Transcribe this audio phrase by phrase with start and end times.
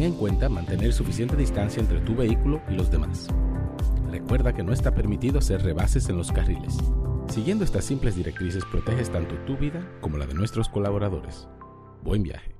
[0.00, 3.28] ten en cuenta mantener suficiente distancia entre tu vehículo y los demás.
[4.10, 6.78] Recuerda que no está permitido hacer rebases en los carriles.
[7.28, 11.48] Siguiendo estas simples directrices proteges tanto tu vida como la de nuestros colaboradores.
[12.02, 12.59] Buen viaje.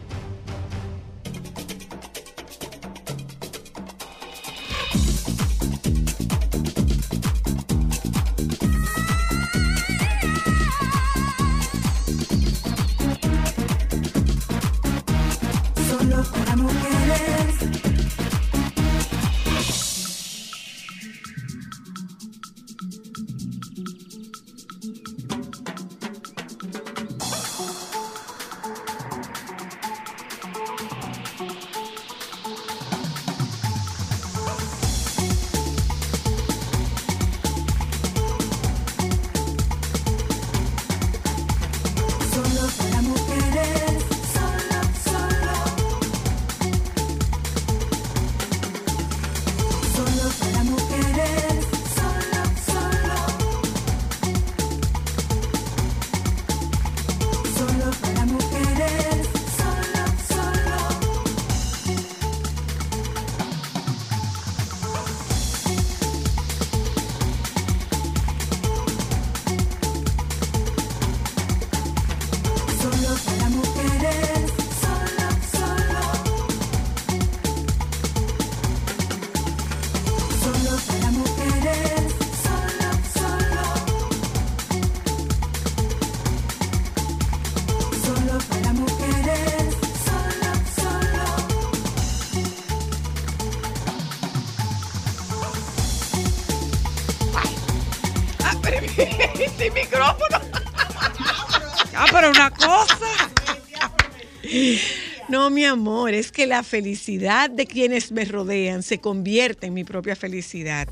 [105.53, 110.15] Mi amor, es que la felicidad de quienes me rodean se convierte en mi propia
[110.15, 110.87] felicidad.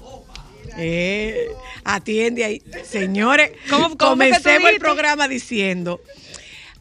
[0.77, 1.47] Eh,
[1.83, 2.61] atiende ahí.
[2.83, 5.99] Señores, ¿Cómo- cómo fue que tú comencemos el programa diciendo,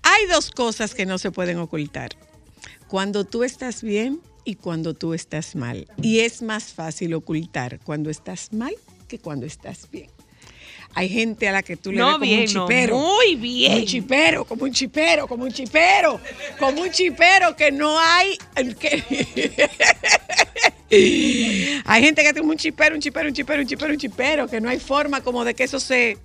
[0.03, 2.11] hay dos cosas que no se pueden ocultar.
[2.87, 5.87] Cuando tú estás bien y cuando tú estás mal.
[6.03, 8.75] Y es más fácil ocultar cuando estás mal
[9.09, 10.11] que cuando estás bien.
[10.99, 12.99] Hay gente a la que tú le No, ves como bien, un no, chipero.
[12.99, 13.71] muy bien.
[13.71, 16.21] Como un chipero, como un chipero, como un chipero,
[16.59, 18.37] como un chipero que no hay.
[18.81, 19.69] que-
[21.85, 24.61] hay gente que tiene un chipero, un chipero, un chipero, un chipero, un chipero, que
[24.61, 26.19] no hay forma como de que eso se,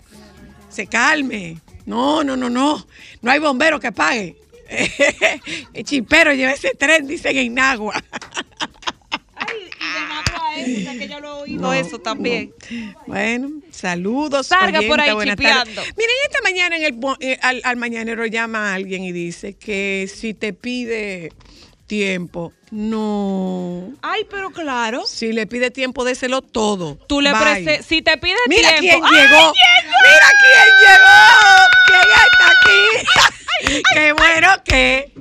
[0.70, 1.58] se calme.
[1.86, 2.84] No, no, no, no.
[3.22, 4.38] No hay bombero que pague.
[5.76, 8.04] El chipero lleva ese tren, dicen en Nagua.
[10.56, 12.54] que yo lo he oído eso también.
[13.08, 14.48] Bueno, saludos.
[14.48, 15.82] Salga por ahí chipeando.
[15.98, 20.10] Miren, esta mañana en el, eh, al, al mañanero llama a alguien y dice que
[20.14, 21.32] si te pide
[21.88, 23.94] tiempo, no.
[24.02, 25.06] Ay, pero claro.
[25.06, 26.98] Si le pide tiempo, déselo todo.
[27.08, 27.42] Tú le Bye.
[27.42, 29.06] prestes, si te pide Mira tiempo.
[29.08, 29.54] quién ¡Ay, llegó.
[29.54, 31.20] Mira quién llegó.
[31.88, 33.43] ¿Quién está aquí?
[33.94, 35.14] Qué bueno que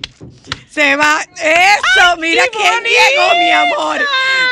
[0.71, 1.21] se va.
[1.23, 2.91] Eso, mira quién bonita.
[2.91, 4.01] llegó, mi amor.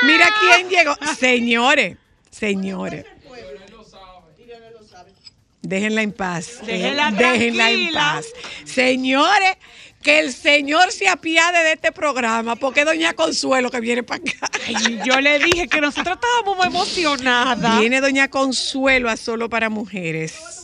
[0.07, 0.97] Mira quién llegó.
[1.19, 1.97] Señores,
[2.31, 3.05] señores.
[5.63, 6.61] Déjenla en paz.
[6.65, 8.27] Déjenla Déjenla en paz.
[8.65, 9.57] Señores,
[10.03, 14.51] que el Señor se apiade de este programa, porque Doña Consuelo que viene para acá.
[14.67, 17.79] Ay, yo le dije que nosotros estábamos muy emocionadas.
[17.79, 20.60] Viene Doña Consuelo a Solo para Mujeres.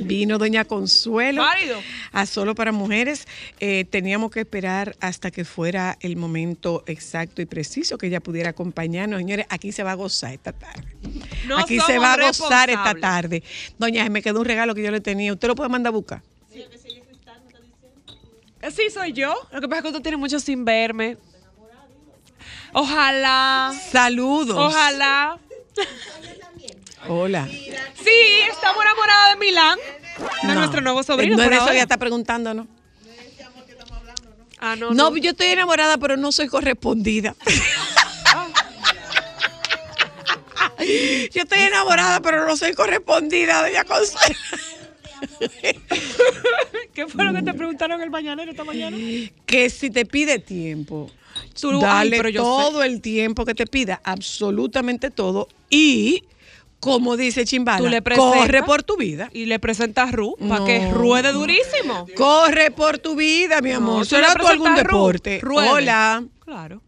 [0.00, 1.80] Vino Doña Consuelo Válido.
[2.12, 3.26] a Solo para Mujeres.
[3.60, 8.50] Eh, teníamos que esperar hasta que fuera el momento exacto y preciso que ella pudiera
[8.50, 9.18] acompañarnos.
[9.18, 10.96] Señores, aquí se va a gozar esta tarde.
[11.46, 13.42] No aquí se va a gozar esta tarde.
[13.78, 15.32] Doña, me quedó un regalo que yo le tenía.
[15.32, 16.22] ¿Usted lo puede mandar a buscar?
[18.70, 19.34] Sí, soy yo.
[19.52, 21.16] Lo que pasa es que tú tienes mucho sin verme.
[22.72, 23.72] Ojalá.
[23.90, 24.56] Saludos.
[24.56, 25.38] Ojalá.
[27.06, 27.46] Hola.
[27.48, 28.10] Sí,
[28.50, 29.78] estamos enamoradas de Milán.
[30.42, 31.36] De nuestro nuevo sobrino.
[31.36, 32.66] No es de eso, ella está preguntando, ¿no?
[34.60, 35.16] Ah, no, No, no.
[35.16, 37.36] yo estoy enamorada, pero no soy correspondida.
[41.32, 44.36] Yo estoy enamorada, pero no soy correspondida, doña Consuelo.
[46.94, 48.96] ¿Qué fue lo que te preguntaron el mañanero esta mañana?
[49.46, 51.10] Que si te pide tiempo,
[51.60, 51.80] Tú- ay,
[52.10, 55.48] dale pero yo todo el tiempo que te pida, absolutamente todo.
[55.70, 56.24] Y,
[56.80, 59.30] como dice Chimbala, Tú le corre por tu vida.
[59.32, 60.64] Y le presentas Ru para No.
[60.64, 62.06] que ruede durísimo.
[62.16, 63.98] Corre por tu vida, mi amor.
[64.00, 65.40] No, ¿Será tú algún Ru, deporte?
[65.44, 66.24] Hola.
[66.44, 66.82] Claro.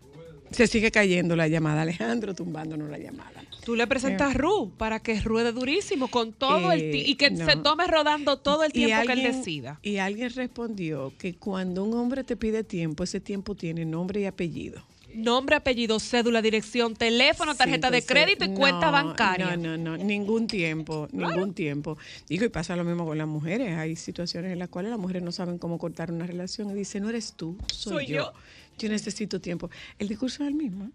[0.50, 1.82] Se sigue cayendo la llamada.
[1.82, 3.42] Alejandro tumbándonos la llamada.
[3.64, 7.30] Tú le presentas Ru para que ruede durísimo con todo el Eh, ti- y que
[7.30, 7.44] no.
[7.44, 9.78] se tome rodando todo el tiempo que él decida.
[9.82, 14.24] Y alguien respondió que cuando un hombre te pide tiempo, ese tiempo tiene nombre y
[14.24, 14.82] apellido.
[15.14, 19.56] Nombre, apellido, cédula, dirección, teléfono, tarjeta Sí, de crédito y cuenta bancaria.
[19.56, 21.98] No, no, no, ningún tiempo, ningún tiempo.
[22.28, 23.76] Digo, y pasa lo mismo con las mujeres.
[23.76, 27.02] Hay situaciones en las cuales las mujeres no saben cómo cortar una relación y dicen,
[27.02, 28.14] no eres tú, soy, Soy yo.
[28.16, 28.32] yo.
[28.78, 28.88] yo.
[28.88, 29.70] necesito tiempo.
[29.98, 30.90] El discurso es el mismo.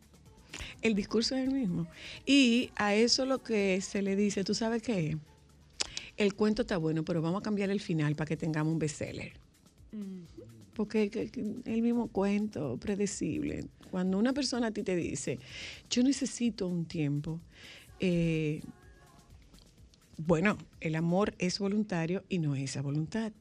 [0.82, 1.88] El discurso es el mismo.
[2.26, 5.18] Y a eso lo que se le dice, ¿tú sabes qué?
[6.18, 9.34] El cuento está bueno, pero vamos a cambiar el final para que tengamos un bestseller.
[10.76, 13.66] Porque que- que el mismo cuento, predecible.
[13.92, 15.40] Cuando una persona a ti te dice,
[15.90, 17.40] yo necesito un tiempo,
[18.00, 18.62] eh,
[20.18, 23.32] bueno, el amor es voluntario y no es a voluntad.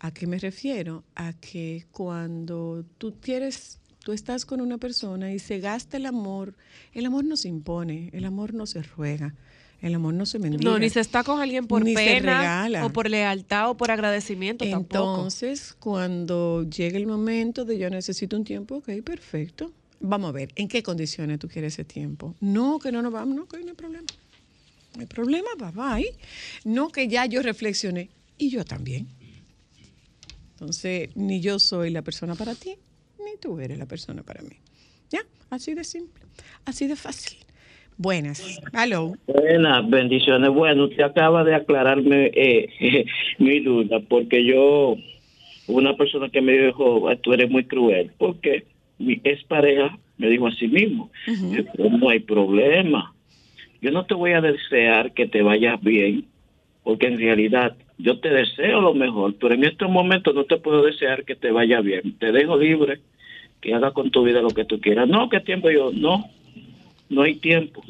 [0.00, 1.04] ¿A qué me refiero?
[1.14, 6.54] A que cuando tú quieres, tú estás con una persona y se gasta el amor,
[6.92, 9.34] el amor no se impone, el amor no se ruega,
[9.80, 10.68] el amor no se mendiga.
[10.68, 12.86] No, ni se está con alguien por Ni se pena regala.
[12.86, 15.14] o por lealtad o por agradecimiento tampoco.
[15.14, 19.72] Entonces, cuando llegue el momento de yo necesito un tiempo, ok, perfecto.
[20.00, 22.34] Vamos a ver, ¿en qué condiciones tú quieres ese tiempo?
[22.40, 24.06] No, que no nos vamos, no, que no hay problema.
[24.94, 26.16] No hay problema, bye bye.
[26.64, 29.08] No, que ya yo reflexioné y yo también.
[30.52, 32.76] Entonces, ni yo soy la persona para ti,
[33.18, 34.56] ni tú eres la persona para mí.
[35.10, 35.20] ¿Ya?
[35.50, 36.24] Así de simple,
[36.64, 37.38] así de fácil.
[37.98, 38.60] Buenas.
[38.72, 39.14] Hello.
[39.26, 40.50] Buenas, bendiciones.
[40.50, 43.04] Bueno, usted acaba de aclararme eh,
[43.38, 44.96] mi duda, porque yo,
[45.66, 48.64] una persona que me dijo, tú eres muy cruel, porque
[48.98, 53.12] mi ex pareja me dijo a sí mismo, yo, "Pero no hay problema.
[53.82, 56.24] Yo no te voy a desear que te vayas bien,
[56.84, 60.82] porque en realidad yo te deseo lo mejor, pero en estos momentos no te puedo
[60.84, 62.16] desear que te vaya bien.
[62.18, 63.00] Te dejo libre,
[63.60, 65.08] que hagas con tu vida lo que tú quieras.
[65.08, 65.68] No, ¿qué tiempo?
[65.68, 66.30] Yo, no,
[67.08, 67.82] no hay tiempo.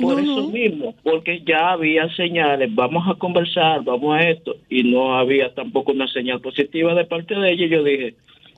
[0.00, 0.48] Por No, eso no.
[0.48, 5.92] mismo, porque ya había señales, vamos a conversar, vamos a esto, y no había tampoco
[5.92, 7.66] una señal positiva de parte de ella.
[7.66, 8.14] Y yo dije,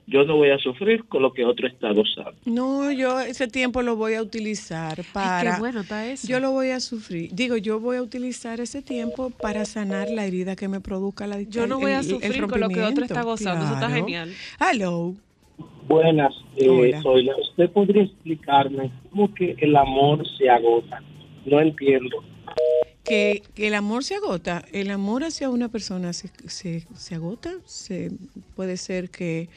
[0.07, 2.35] yo no voy a sufrir con lo que otro está gozando.
[2.45, 5.39] No, yo ese tiempo lo voy a utilizar para...
[5.39, 6.27] Ay, qué bueno está eso.
[6.27, 7.29] Yo lo voy a sufrir.
[7.33, 11.41] Digo, yo voy a utilizar ese tiempo para sanar la herida que me produzca la
[11.41, 13.25] Yo no voy a sufrir con lo que otro está rompimiento.
[13.25, 13.65] gozando.
[13.65, 14.31] Eso está genial.
[14.59, 15.15] Hello.
[15.87, 21.01] Buenas, eh, soy ¿Usted podría explicarme cómo que el amor se agota?
[21.45, 22.23] No entiendo.
[23.03, 24.65] Que, que el amor se agota.
[24.71, 27.53] El amor hacia una persona se, se, se agota.
[27.65, 28.11] Se,
[28.55, 29.47] puede ser que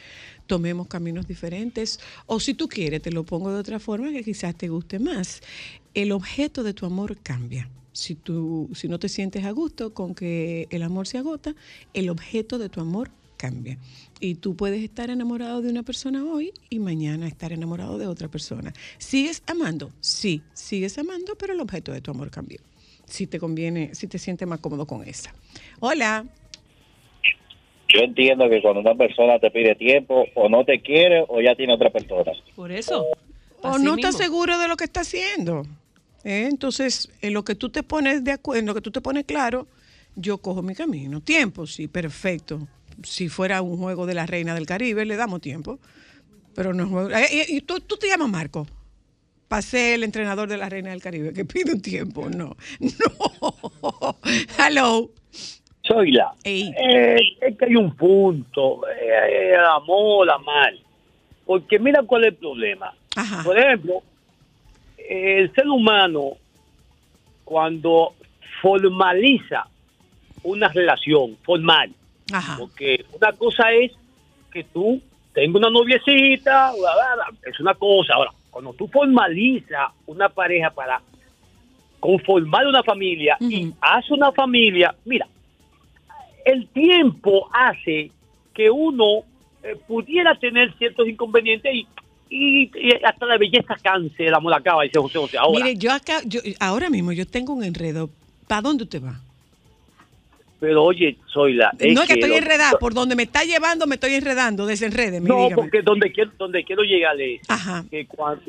[0.46, 1.98] tomemos caminos diferentes.
[2.26, 5.40] O si tú quieres, te lo pongo de otra forma que quizás te guste más.
[5.94, 7.70] El objeto de tu amor cambia.
[7.92, 11.54] Si, tú, si no te sientes a gusto con que el amor se agota,
[11.94, 13.78] el objeto de tu amor cambia.
[14.20, 18.28] Y tú puedes estar enamorado de una persona hoy y mañana estar enamorado de otra
[18.28, 18.74] persona.
[18.98, 19.90] ¿Sigues amando?
[20.00, 22.58] Sí, sigues amando, pero el objeto de tu amor cambió.
[23.06, 25.32] Si te conviene, si te sientes más cómodo con esa.
[25.80, 26.26] Hola.
[27.88, 31.54] Yo entiendo que cuando una persona te pide tiempo, o no te quiere, o ya
[31.54, 32.32] tiene otra persona.
[32.54, 33.06] Por eso.
[33.62, 34.24] O así no estás mismo.
[34.24, 35.62] seguro de lo que está haciendo.
[36.24, 36.48] ¿eh?
[36.50, 39.24] Entonces, en lo que tú te pones de acuerdo, en lo que tú te pones
[39.24, 39.66] claro,
[40.16, 41.20] yo cojo mi camino.
[41.22, 42.66] Tiempo, sí, perfecto.
[43.02, 45.78] Si fuera un juego de la Reina del Caribe, le damos tiempo.
[46.54, 47.10] Pero no es juego.
[47.10, 48.66] eh, eh, ¿Y tú, tú te llamas Marco?
[49.46, 52.28] Pasé el entrenador de la Reina del Caribe, que pide un tiempo.
[52.28, 54.16] No, no.
[54.58, 55.10] Hello.
[55.82, 56.32] Soy la.
[56.44, 56.70] Ey.
[56.76, 60.78] Eh, es que hay un punto, eh, la mal.
[61.46, 62.92] Porque mira cuál es el problema.
[63.16, 63.42] Ajá.
[63.42, 64.02] Por ejemplo,
[64.98, 66.32] el ser humano,
[67.44, 68.14] cuando
[68.60, 69.66] formaliza
[70.42, 71.90] una relación formal,
[72.32, 72.56] Ajá.
[72.58, 73.92] porque una cosa es
[74.52, 75.00] que tú
[75.32, 78.14] tengas una noviecita, bla, bla, bla, es una cosa.
[78.14, 81.00] Ahora, cuando tú formalizas una pareja para
[82.00, 85.26] conformar una familia y hace una familia, mira,
[86.44, 88.10] el tiempo hace
[88.54, 89.22] que uno
[89.62, 91.86] eh, pudiera tener ciertos inconvenientes y,
[92.30, 95.38] y- y hasta la belleza canse, el amor acaba, dice José José.
[95.38, 98.10] Ahora, Mire, yo acá, yo, ahora mismo yo tengo un enredo.
[98.46, 99.20] ¿Para dónde usted va?
[100.60, 101.70] Pero oye, soy la...
[101.72, 105.28] no es que estoy lo- enredada, por donde me está llevando me estoy enredando, desenredeme,
[105.28, 105.54] No, dígame.
[105.54, 107.84] porque donde quiero, donde quiero llegar es Ajá.
[107.90, 108.06] que,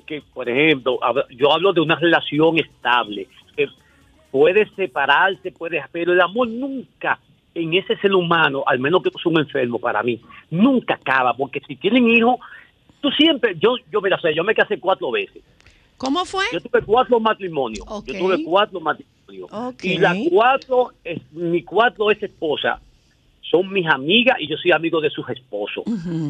[0.07, 0.99] que, por ejemplo,
[1.29, 3.27] yo hablo de una relación estable.
[3.55, 3.67] que
[4.31, 7.19] puede separarse, puede, pero el amor nunca
[7.55, 11.59] en ese ser humano, al menos que es un enfermo para mí, nunca acaba, porque
[11.67, 12.35] si tienen hijos,
[13.01, 15.41] tú siempre, yo, yo, mira, o sea, yo me casé cuatro veces.
[16.00, 16.46] ¿Cómo fue?
[16.53, 17.86] Yo tuve cuatro matrimonios.
[18.06, 19.50] Yo tuve cuatro matrimonios.
[19.84, 22.79] Y las cuatro, es, mi cuatro ex esposas
[23.41, 25.84] son mis amigas y yo soy amigo de sus esposos.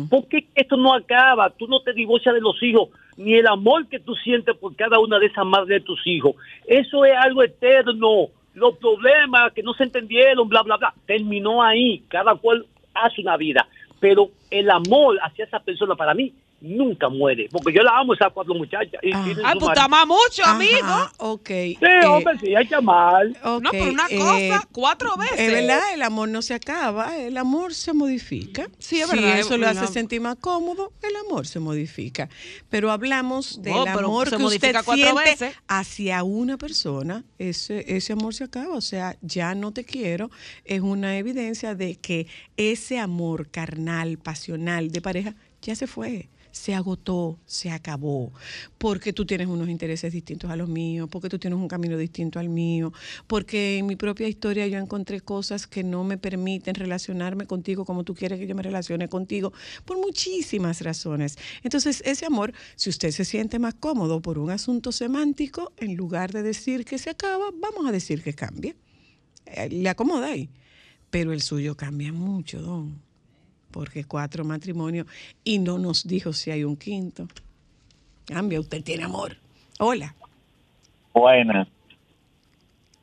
[0.10, 1.50] ¿Por qué esto no acaba?
[1.50, 5.00] Tú no te divorcias de los hijos, ni el amor que tú sientes por cada
[5.00, 6.36] una de esas madres de tus hijos.
[6.66, 8.28] Eso es algo eterno.
[8.54, 12.04] Los problemas que no se entendieron, bla, bla, bla, terminó ahí.
[12.08, 13.68] Cada cual hace una vida.
[14.00, 17.48] Pero el amor hacia esa persona para mí nunca muere.
[17.52, 19.00] Porque yo la amo a esas cuatro muchachas.
[19.02, 19.86] Y tienen Ah, su pues marido.
[19.86, 20.78] ama mucho, amigo.
[20.84, 21.48] Ajá, ok.
[21.48, 23.28] Sí, Eh, hombre, sí, hay que amar.
[23.44, 25.40] ok, No, pero una eh, cosa, cuatro veces.
[25.40, 28.68] Es verdad, el amor no se acaba, el amor se modifica.
[28.78, 31.60] Sí, es Si verdad, eso es lo hace una- sentir más cómodo, el amor se
[31.60, 32.30] modifica.
[32.70, 35.56] Pero hablamos del Oh, pero amor se que usted modifica cuatro siente veces.
[35.68, 38.76] hacia una persona, ese, ese amor se acaba.
[38.76, 40.30] O sea, ya no te quiero,
[40.66, 46.30] es una evidencia de que ese amor carnal, pasional de pareja, ya se fue.
[46.52, 48.34] Se agotó, se acabó,
[48.80, 52.40] porque tú tienes unos intereses distintos a los míos, porque tú tienes un camino distinto
[52.40, 52.92] al mío,
[53.28, 58.04] porque en mi propia historia yo encontré cosas que no me permiten relacionarme contigo como
[58.04, 59.54] tú quieres que yo me relacione contigo,
[59.86, 61.38] por muchísimas razones.
[61.62, 66.32] Entonces, ese amor, si usted se siente más cómodo por un asunto semántico, en lugar
[66.32, 68.76] de decir que se acaba, vamos a decir que cambie.
[69.46, 70.50] Eh, Le acomoda ahí.
[71.12, 73.09] Pero el suyo cambia mucho, don
[73.72, 75.08] porque cuatro matrimonios
[75.44, 77.28] y no nos dijo si hay un quinto.
[78.26, 79.36] Cambia, usted tiene amor.
[79.80, 80.14] Hola.
[81.14, 81.68] Buenas.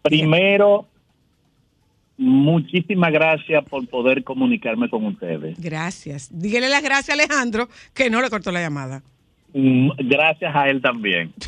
[0.03, 0.87] Primero,
[2.17, 5.61] muchísimas gracias por poder comunicarme con ustedes.
[5.61, 6.29] Gracias.
[6.33, 9.03] Dígale las gracias a Alejandro, que no le cortó la llamada.
[9.53, 11.33] Mm, Gracias a él también.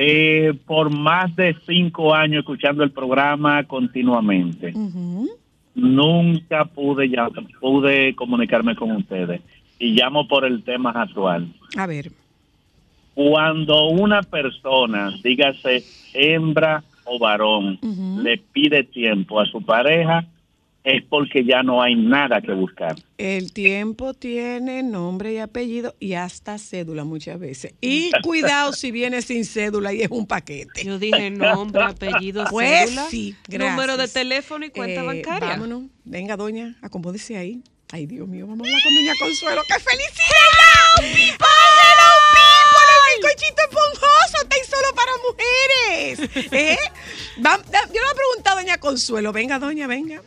[0.00, 4.72] Eh, por más de cinco años escuchando el programa continuamente,
[5.78, 7.28] nunca pude, ya,
[7.60, 9.40] pude comunicarme con ustedes.
[9.78, 11.48] Y llamo por el tema actual.
[11.76, 12.10] A ver.
[13.14, 17.78] Cuando una persona, dígase hembra o varón,
[18.22, 20.24] le pide tiempo a su pareja,
[20.84, 22.94] es porque ya no hay nada que buscar.
[23.18, 27.74] El tiempo tiene nombre y apellido y hasta cédula muchas veces.
[27.80, 30.84] Y cuidado si viene sin cédula y es un paquete.
[30.84, 33.70] Yo dije nombre, apellido, pues cédula, sí, gracias.
[33.72, 35.48] número de teléfono y cuenta Eh, bancaria.
[35.50, 35.84] Vámonos.
[36.04, 37.62] Venga, doña, acomódese ahí.
[37.90, 39.62] Ay, Dios mío, vamos a hablar con doña Consuelo.
[39.66, 40.98] ¡Qué felicidad!
[41.00, 41.48] ¡Hello, people!
[43.14, 44.42] ¡El bizcochito esponjoso!
[44.42, 46.52] ¡Está ahí solo para mujeres!
[46.52, 46.78] ¿Eh?
[47.36, 49.32] Yo le voy a preguntar a doña Consuelo.
[49.32, 50.22] Venga, doña, venga.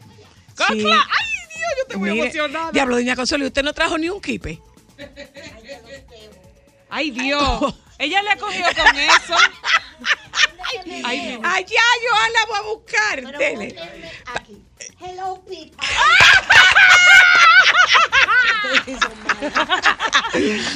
[0.68, 0.74] Sí.
[0.74, 1.72] ¡Ay, Dios!
[1.78, 2.72] Yo estoy muy Mire, emocionada.
[2.72, 4.60] Diablo, doña Consuelo, ¿y usted no trajo ni un kipe?
[6.90, 7.74] ¡Ay, Dios!
[7.98, 9.36] Ella le ha cogido con eso.
[11.04, 13.38] Ay, Allá, Joana, voy a buscar.
[13.38, 13.76] Dele.
[15.00, 15.78] Hello, people.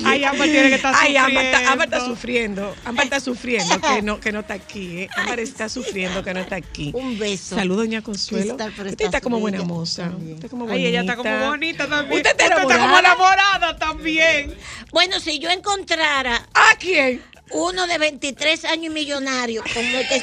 [0.05, 1.83] Ay, Ámbar tiene que estar Ay, Ámbar está, sufriendo.
[1.83, 2.75] Está sufriendo.
[2.85, 5.01] Ámbar está sufriendo que no, que no está aquí.
[5.01, 5.09] ¿eh?
[5.15, 6.91] Ámbar está sufriendo que no está aquí.
[6.93, 7.55] Un beso.
[7.55, 8.55] Salud, doña Consuelo.
[8.55, 10.11] Usted está estás como buena moza.
[10.49, 12.17] Como Ay, ella está como bonita también.
[12.17, 14.55] Usted está como enamorada también.
[14.91, 17.21] Bueno, si yo encontrara ¿A quién?
[17.51, 20.21] Uno de 23 años y millonario, como que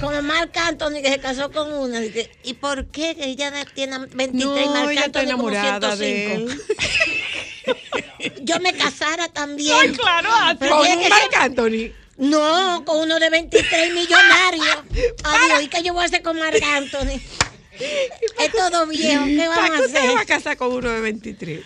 [0.00, 2.00] como Marc Anthony que se casó con una,
[2.42, 5.96] ¿y por qué que ella tiene 23 y No, Marc ella está Anthony como enamorada
[5.96, 5.98] 105?
[5.98, 6.62] de él.
[8.42, 9.76] Yo me casara también.
[9.80, 11.92] Ay, claro, a Pero Con Marc Anthony.
[12.16, 14.78] No, con uno de 23 millonarios.
[15.24, 17.20] Adiós, ¿y qué yo voy a hacer con Marc Anthony?
[18.38, 20.26] Es todo viejo, ¿qué ¿Para vamos qué a usted va a hacer?
[20.28, 21.60] casar con uno de 23?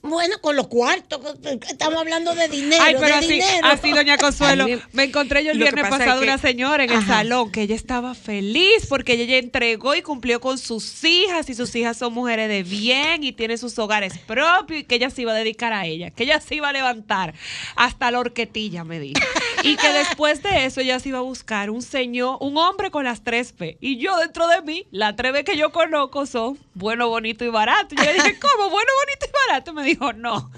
[0.00, 1.20] Bueno, con los cuartos,
[1.68, 3.66] estamos hablando de dinero, Ay, pero de así, dinero.
[3.66, 6.90] así, doña Consuelo, Ay, me encontré yo el viernes pasa pasado que- una señora en
[6.92, 11.50] el salón que ella estaba feliz porque ella ya entregó y cumplió con sus hijas
[11.50, 15.10] y sus hijas son mujeres de bien y tienen sus hogares propios y que ella
[15.10, 17.34] se iba a dedicar a ella, que ella se iba a levantar
[17.74, 19.20] hasta la horquetilla, me dijo.
[19.64, 23.04] Y que después de eso ella se iba a buscar un señor, un hombre con
[23.04, 23.76] las tres P.
[23.80, 27.48] Y yo dentro de mí, las tres B que yo conozco son bueno, bonito y
[27.48, 27.94] barato.
[27.94, 28.70] Y yo le dije, ¿cómo?
[28.70, 29.72] Bueno, bonito y barato.
[29.72, 30.50] Me dijo, no.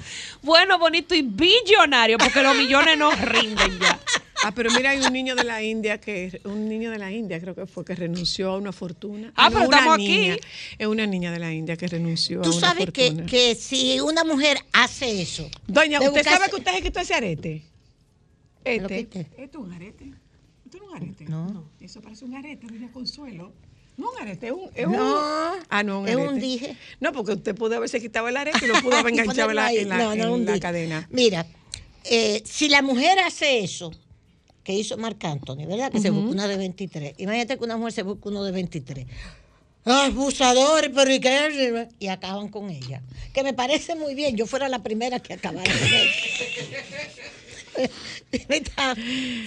[0.42, 3.98] Bueno, bonito y billonario, porque los millones no rinden ya.
[4.42, 7.38] Ah, pero mira, hay un niño de la India que un niño de la India
[7.38, 9.30] creo que fue que renunció a una fortuna.
[9.36, 10.08] Ah, no, pero una estamos aquí.
[10.08, 10.36] niña,
[10.78, 13.26] Es una niña de la India que renunció Tú a una sabes que, fortuna.
[13.26, 15.46] que si una mujer hace eso.
[15.66, 17.62] Doña, ¿usted buscarse- sabe que usted se quitó ese arete?
[18.64, 19.00] Este.
[19.36, 20.04] ¿Esto es un arete?
[20.64, 21.24] ¿Esto no es un arete?
[21.26, 21.70] No.
[21.78, 23.52] Eso parece un arete, doña Consuelo.
[24.00, 24.70] No un arete, es un...
[24.74, 26.76] Es No, un, ah, no, un es un dije.
[27.00, 29.62] No, porque usted pudo haberse quitado el arete y lo pudo haber enganchado en la,
[29.66, 29.78] ponerlo ahí.
[29.78, 30.60] en la- No, no, en un la dije.
[30.62, 31.06] cadena.
[31.10, 31.46] Mira,
[32.04, 33.92] eh, si la mujer hace eso,
[34.64, 35.90] que hizo Marc Anthony, ¿verdad?
[35.92, 37.14] Que se buscó una de 23.
[37.18, 39.06] Imagínate que una mujer se busca uno de 23.
[39.84, 41.88] Abusador, pero ¿y qué?
[41.98, 43.00] Y acaban con ella.
[43.32, 44.36] Que me parece muy bien.
[44.36, 46.10] Yo fuera la primera que acabara con ella.
[48.32, 48.94] Esta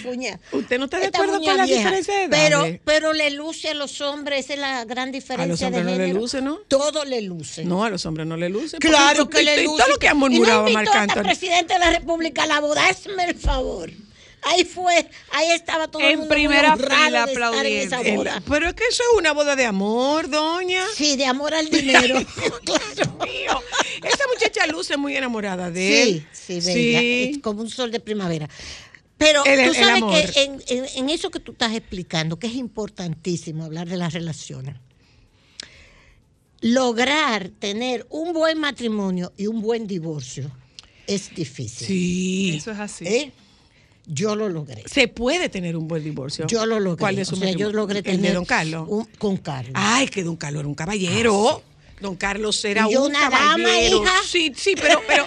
[0.02, 0.38] fuña.
[0.52, 1.78] ¿Usted no está de acuerdo con la vieja.
[1.80, 2.80] diferencia de Pero, edades?
[2.84, 5.90] pero le luce a los hombres, esa es la gran diferencia A los hombres de
[5.92, 6.20] no le género.
[6.20, 6.56] luce, ¿no?
[6.68, 7.64] Todo le luce.
[7.64, 8.78] No, a los hombres no le luce.
[8.78, 9.82] Claro que le y- y luce.
[9.82, 11.22] Todo lo que ha Y no murmurado Marc hasta Anthony.
[11.22, 13.90] presidente de la República la boda, hazme el favor.
[14.46, 17.22] Ahí fue, ahí estaba todo el En mundo muy primera fila en esa
[17.98, 18.30] aplaudiendo.
[18.48, 20.84] Pero es que eso es una boda de amor, doña.
[20.94, 22.18] Sí, de amor al dinero.
[24.02, 26.26] Esa muchacha luce muy enamorada de él.
[26.32, 27.00] Sí, sí, bella.
[27.02, 28.48] Es como un sol de primavera.
[29.16, 30.02] Pero El- tú el sabes
[30.34, 34.12] que en, en- en eso que tú estás explicando, que es importantísimo hablar de las
[34.12, 34.76] relaciones,
[36.60, 40.50] lograr tener un buen matrimonio y un buen divorcio
[41.06, 41.86] es difícil.
[41.86, 42.54] Sí.
[42.56, 43.06] Eso es así.
[43.06, 43.32] ¿Eh?
[44.06, 44.82] Yo lo logré.
[44.86, 46.46] Se puede tener un buen divorcio.
[46.46, 47.00] Yo lo logré.
[47.00, 48.86] ¿Cuál es su O sea, yo logré El tener de Don Carlos.
[48.88, 49.72] un- con Carlos.
[49.74, 51.62] Ay, que Don Carlos era un caballero.
[52.00, 54.12] Don Carlos era Y yo un una dama, hija.
[54.26, 55.24] Sí, sí, pero, pero,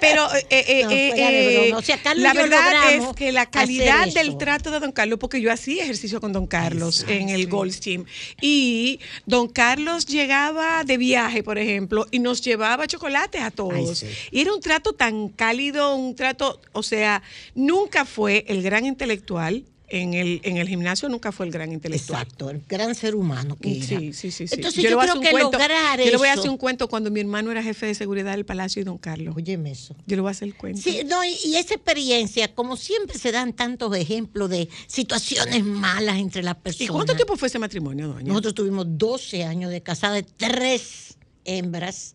[0.00, 1.72] pero, eh, eh, No, eh.
[1.74, 5.40] O sea, Carlos la verdad es que la calidad del trato de Don Carlos, porque
[5.40, 8.04] yo hacía ejercicio con Don Carlos en el Gold Gym,
[8.40, 13.98] y Don Carlos llegaba de viaje, por ejemplo, y nos llevaba chocolates a todos.
[13.98, 14.06] sí.
[14.30, 17.22] Y era un trato tan cálido, un trato, o sea,
[17.54, 19.64] nunca fue el gran intelectual.
[19.88, 22.22] En el, en el gimnasio nunca fue el gran intelectual.
[22.22, 23.86] Exacto, el gran ser humano que era.
[23.86, 24.48] Sí, sí, sí.
[24.48, 24.54] sí.
[24.56, 27.20] Entonces yo, creo que cuento- lograr Yo le voy a hacer un cuento cuando mi
[27.20, 29.36] hermano era jefe de seguridad del Palacio y Don Carlos.
[29.36, 29.94] Óyeme eso.
[30.06, 30.80] Yo le voy a hacer el cuento.
[30.82, 36.16] Sí, no, y, y esa experiencia, como siempre se dan tantos ejemplos de situaciones malas
[36.18, 36.88] entre las personas.
[36.88, 38.26] ¿Y cuánto tiempo fue ese matrimonio, doña?
[38.26, 42.14] Nosotros tuvimos 12 años de casada, tres hembras,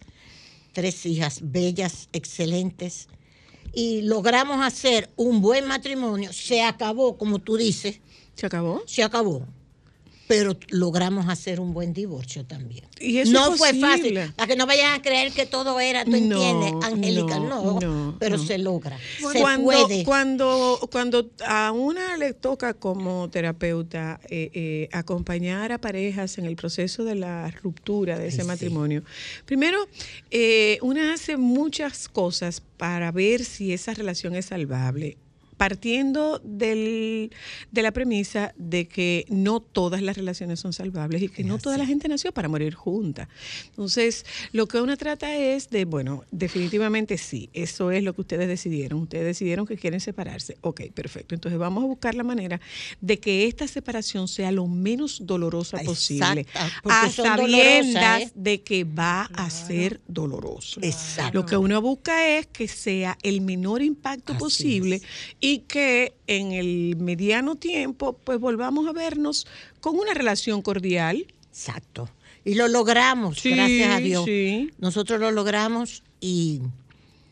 [0.74, 3.08] tres hijas bellas, excelentes,
[3.74, 6.34] y logramos hacer un buen matrimonio.
[6.34, 8.00] Se acabó, como tú dices.
[8.36, 8.82] ¿Se acabó?
[8.86, 9.46] Se acabó.
[10.32, 12.86] Pero logramos hacer un buen divorcio también.
[13.02, 14.18] Y eso no es fue fácil.
[14.38, 17.38] Para que no vayan a creer que todo era, tú No, entiendes, Angélica.
[17.38, 18.44] no, pero no.
[18.46, 18.98] se logra.
[19.18, 20.06] se cuando, puede.
[20.06, 26.56] Cuando, cuando a una le toca como terapeuta eh, eh, acompañar a parejas en el
[26.56, 29.04] proceso de la ruptura de ese matrimonio,
[29.46, 29.86] primero,
[30.30, 35.18] eh, una hace muchas cosas para ver si esa relación es salvable
[35.62, 37.30] partiendo del,
[37.72, 41.78] de la premisa de que no todas las relaciones son salvables y que no toda
[41.78, 43.30] la gente nació para morir junta.
[43.68, 48.48] Entonces, lo que uno trata es de, bueno, definitivamente sí, eso es lo que ustedes
[48.48, 49.04] decidieron.
[49.04, 50.58] Ustedes decidieron que quieren separarse.
[50.62, 51.36] Ok, perfecto.
[51.36, 52.60] Entonces vamos a buscar la manera
[53.00, 56.42] de que esta separación sea lo menos dolorosa posible.
[56.42, 58.32] Exacto, porque A sabiendas ¿eh?
[58.34, 60.80] de que va a ser doloroso.
[60.82, 61.38] Exacto.
[61.38, 65.04] Lo que uno busca es que sea el menor impacto posible
[65.40, 69.48] y que en el mediano tiempo pues volvamos a vernos
[69.80, 71.26] con una relación cordial.
[71.50, 72.10] Exacto.
[72.44, 74.26] Y lo logramos, Sí, gracias a Dios.
[74.26, 74.72] sí.
[74.80, 76.62] Nosotros lo logramos y,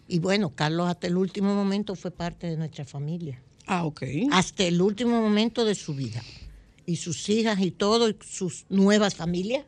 [0.08, 3.42] y bueno, Carlos hasta el último momento fue parte de nuestra familia.
[3.66, 4.04] Ah, ok.
[4.32, 6.24] Hasta el último momento de su vida.
[6.86, 9.64] Y sus hijas y todo, y sus nuevas familias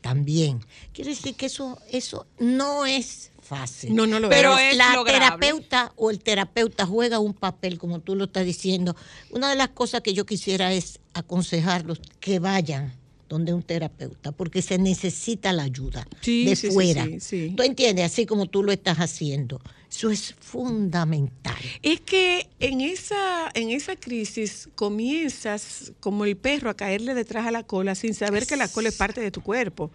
[0.00, 0.60] también.
[0.92, 3.94] Quiere decir que eso, eso no es fácil.
[3.94, 4.76] No, no lo Pero es.
[4.76, 5.12] la lograble.
[5.24, 8.94] terapeuta o el terapeuta juega un papel, como tú lo estás diciendo.
[9.30, 12.92] Una de las cosas que yo quisiera es aconsejarlos que vayan
[13.28, 17.04] donde un terapeuta, porque se necesita la ayuda Sí, de sí, fuera.
[17.04, 17.54] sí, sí.
[17.56, 18.06] ¿Tú entiendes?
[18.06, 19.60] Así como tú lo estás haciendo.
[19.90, 21.56] Eso es fundamental.
[21.82, 27.50] Es que en esa, en esa crisis comienzas como el perro a caerle detrás a
[27.50, 29.90] la cola sin saber que la cola es parte de tu cuerpo.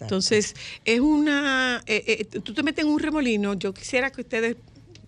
[0.00, 1.82] Entonces, es una...
[1.86, 4.56] eh, eh, tú te metes en un remolino, yo quisiera que ustedes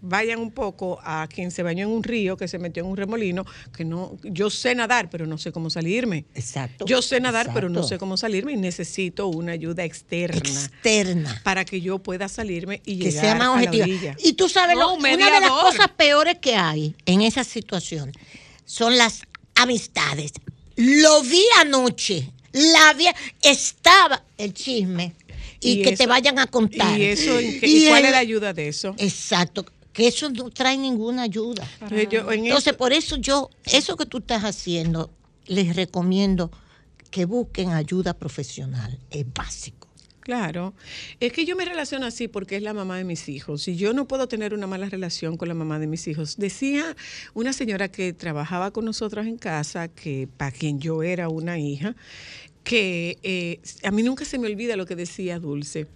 [0.02, 2.96] vayan un poco a quien se bañó en un río, que se metió en un
[2.96, 3.44] remolino,
[3.76, 6.24] que no, yo sé nadar, pero no sé cómo salirme.
[6.34, 6.84] Exacto.
[6.86, 7.88] Yo sé nadar, pero no Exacto.
[7.94, 11.40] sé cómo salirme y necesito una ayuda externa Externa.
[11.44, 14.16] para que yo pueda salirme y que llegar sea más a la orilla.
[14.22, 17.44] Y tú sabes, No, lo- un una de las cosas peores que hay en esa
[17.44, 18.12] situación
[18.64, 19.22] son las
[19.54, 20.32] amistades.
[20.76, 23.04] Lo vi anoche, la vi,
[23.42, 25.14] estaba el chisme
[25.60, 26.98] y, Y que eso- te vayan a contar.
[26.98, 28.94] ¿Y, eso, qué- y cuál el- es la ayuda de eso?
[28.98, 31.66] Exacto, que eso no trae ninguna ayuda.
[31.90, 35.10] Entonces, por eso yo, eso que tú estás haciendo,
[35.46, 36.50] les recomiendo
[37.10, 39.80] que busquen ayuda profesional, es básico.
[40.20, 40.74] Claro,
[41.18, 43.92] es que yo me relaciono así porque es la mamá de mis hijos y yo
[43.94, 46.36] no puedo tener una mala relación con la mamá de mis hijos.
[46.36, 46.94] Decía
[47.34, 51.96] una señora que trabajaba con nosotros en casa, que para quien yo era una hija,
[52.62, 55.88] que eh, a mí nunca se me olvida lo que decía Dulce,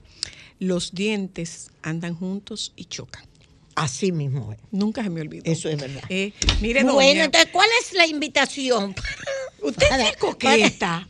[0.59, 3.34] los dientes andan juntos y chocan.
[3.75, 4.59] Así mismo es.
[4.71, 5.43] Nunca se me olvidó.
[5.51, 6.03] Eso es verdad.
[6.09, 8.95] Eh, mire, bueno, doña, entonces, ¿cuál es la invitación?
[9.63, 11.09] usted Para- es coqueta.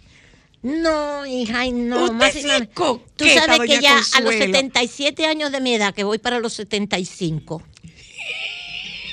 [0.62, 2.05] No, hija, no.
[2.05, 4.46] Usted más es coqueta, Tú sabes que ya a los Consuelo.
[4.46, 7.62] 77 años de mi edad, que voy para los 75.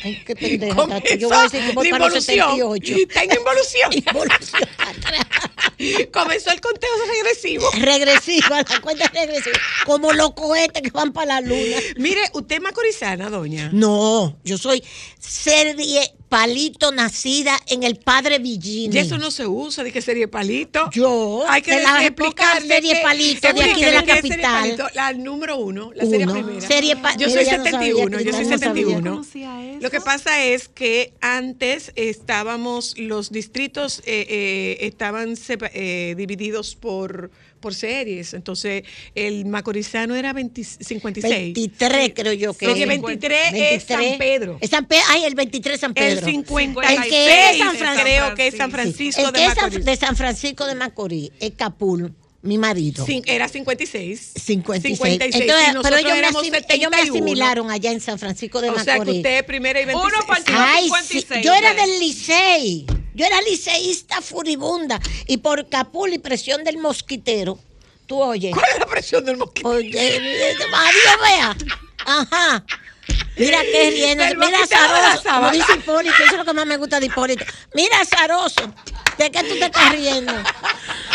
[0.04, 0.76] Ay, qué pendeja.
[1.18, 2.50] Yo voy a decir que voy la involución.
[2.50, 2.96] 78.
[2.96, 3.94] Está en involución.
[3.94, 4.62] Involución
[6.12, 7.70] Comenzó el conteo regresivo.
[7.80, 9.58] Regresiva, la cuenta es regresiva.
[9.86, 11.78] Como los cohetes que van para la luna.
[11.98, 13.70] Mire, usted es macorizana, doña.
[13.74, 14.84] No, yo soy
[15.20, 18.96] serie palito nacida en el Padre Villini.
[18.96, 20.90] Y eso no se usa, de que serie palito.
[20.94, 24.40] Yo, Hay que decir- pocas explicarle serie que- palito de aquí de la capital.
[24.62, 24.88] palito.
[24.96, 26.62] La número uno, la serie primera.
[26.66, 28.86] Serie pa- yo soy ya no sabía 71, que yo soy no sabía.
[28.86, 29.22] 71.
[29.82, 36.76] Lo que pasa es que antes estábamos, los distritos eh, eh, estaban sepa- eh, divididos
[36.76, 37.30] por,
[37.62, 38.34] por series.
[38.34, 38.84] Entonces,
[39.16, 41.54] el macorizano era 20 56.
[41.54, 42.88] 23 creo yo que Porque es.
[42.90, 44.58] 23 es San Pedro.
[44.60, 46.26] Es San Pe- ay, el 23 San El Pedro.
[46.26, 48.04] 56 El que es San Francisco.
[48.04, 49.86] creo que es San Francisco el de que es Macorís.
[49.86, 53.06] de San Francisco de Macorís es Capul, mi marido.
[53.06, 54.32] Cin- Era 56.
[54.36, 54.98] 56.
[54.98, 56.98] 56, Entonces, y pero ellos me, éramos asim- ellos me 71.
[56.98, 58.86] asimilaron allá en San Francisco de O Macorís.
[58.86, 60.14] sea que usted es primera y 26.
[60.18, 61.26] Uno partido Ay, 56.
[61.30, 62.86] sí, yo era del Licey.
[63.14, 65.00] Yo era liceísta furibunda.
[65.28, 67.60] Y por Capul y presión del mosquitero,
[68.08, 68.54] tú oyes.
[68.54, 69.70] ¿Cuál es la presión del mosquito?
[69.70, 70.18] Oye,
[70.74, 71.56] adiós, vea.
[72.06, 72.66] Ajá.
[73.38, 74.24] Mira qué riendo.
[74.38, 75.52] Mira mosquitero Zaroso.
[75.52, 77.46] Dice Hipólito, eso es lo que más me gusta de Hipólito.
[77.74, 78.74] Mira Zaroso.
[79.18, 80.34] ¿De qué tú te estás riendo?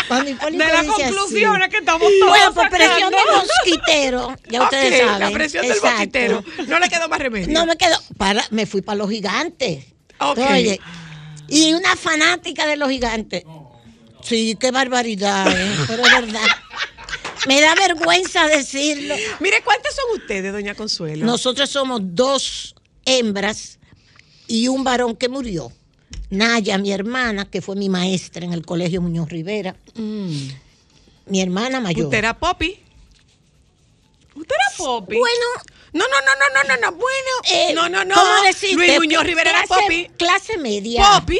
[0.07, 1.69] Cuando Hipólito De la dice así.
[1.69, 4.35] que estamos todos Bueno, por presión del mosquitero.
[4.49, 5.19] Ya ustedes saben.
[5.19, 6.43] La presión del mosquitero.
[6.67, 7.47] No le quedó más remedio.
[7.49, 7.97] No me quedo.
[8.17, 9.85] Para, me fui para los gigantes.
[10.19, 10.39] Ok.
[10.51, 10.79] Oye,
[11.47, 13.43] y una fanática de los gigantes.
[14.21, 15.75] Sí, qué barbaridad, ¿eh?
[15.87, 16.47] pero es verdad.
[17.47, 19.15] Me da vergüenza decirlo.
[19.39, 21.25] Mire, ¿cuántas son ustedes, doña Consuelo?
[21.25, 23.79] Nosotros somos dos hembras
[24.47, 25.71] y un varón que murió.
[26.29, 29.75] Naya, mi hermana, que fue mi maestra en el colegio Muñoz Rivera.
[29.95, 32.05] Mi hermana mayor.
[32.05, 32.79] ¿Usted era Poppy?
[34.35, 35.17] ¿Usted era Poppy?
[35.17, 35.45] Bueno,
[35.97, 36.97] No, no, no, no, no, no, no.
[36.97, 37.31] Bueno.
[37.51, 38.15] eh, no, no, no.
[38.15, 38.75] ¿cómo decirte?
[38.75, 40.07] Luis Muñoz Rivera era Clase- Poppy.
[40.17, 41.03] Clase media.
[41.19, 41.39] Poppy.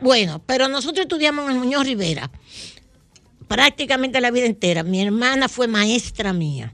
[0.00, 2.30] Bueno, pero nosotros estudiamos en el Muñoz Rivera
[3.48, 4.82] prácticamente la vida entera.
[4.82, 6.72] Mi hermana fue maestra mía.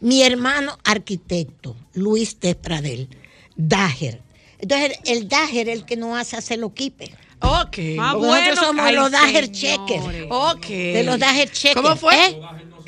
[0.00, 3.08] Mi hermano arquitecto, Luis Despradel,
[3.56, 4.20] Dager.
[4.58, 7.10] Entonces, el Dager es el que nos hace hacer los quipes.
[7.40, 7.78] Ok.
[8.00, 9.60] Ah, bueno, nosotros somos los Dager señores.
[9.60, 10.26] Checker.
[10.30, 10.66] Ok.
[10.66, 11.82] De los Dager Checker.
[11.82, 12.14] ¿Cómo fue?
[12.26, 12.40] ¿eh?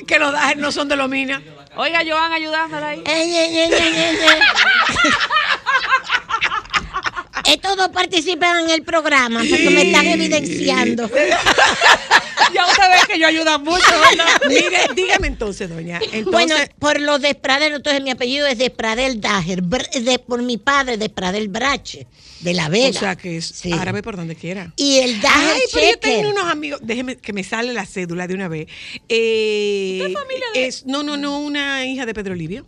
[0.07, 1.41] Que los Dajer no son de los minas.
[1.77, 3.03] Oiga, Joan, ayudándola ahí.
[3.05, 3.69] Ey, ey, ey.
[7.47, 11.09] Estos dos participan en el programa porque me están evidenciando.
[12.53, 14.25] Ya usted ve que yo ayudo mucho, ¿verdad?
[14.47, 15.99] Mire, dígame entonces, doña.
[16.13, 20.95] Entonces, bueno, por los Despradel, entonces mi apellido es Despradel Dager, de, por mi padre
[20.97, 22.07] Despradel Brache,
[22.39, 22.89] de La Vega.
[22.89, 23.73] o sea que es Sí.
[23.73, 24.71] árabe por donde quiera.
[24.77, 28.27] Y el Dager Ay, pero yo tengo unos amigos, déjeme que me sale la cédula
[28.27, 28.67] de una vez.
[29.09, 32.65] Eh, ¿Usted es familia de- es, no, no, no, una hija de Pedro Livio.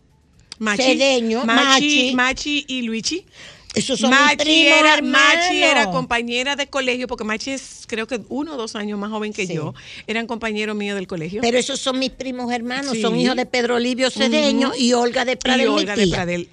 [0.57, 2.15] Machi, Cedeño, Machi, Machi.
[2.15, 3.25] Machi y Luigi.
[3.79, 5.01] Esos son mis Machi primos era.
[5.01, 9.09] Machi era compañera de colegio, porque Machi es creo que uno o dos años más
[9.09, 9.53] joven que Sí.
[9.55, 9.73] yo.
[10.07, 11.41] Eran compañeros míos del colegio.
[11.41, 13.01] Pero esos son mis primos hermanos, Sí.
[13.01, 16.11] son hijos de Pedro Livio Cedeño y Olga de Pradel, y Olga mi de.
[16.11, 16.49] Pradel.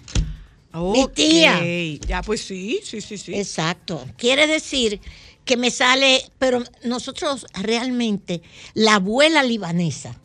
[0.75, 1.61] Mi tía.
[2.07, 3.35] Ya, pues sí, sí, sí, sí.
[3.35, 4.05] Exacto.
[4.19, 5.01] Quiere decir
[5.45, 8.43] que me sale, pero nosotros realmente,
[8.75, 10.21] la abuela libanesa,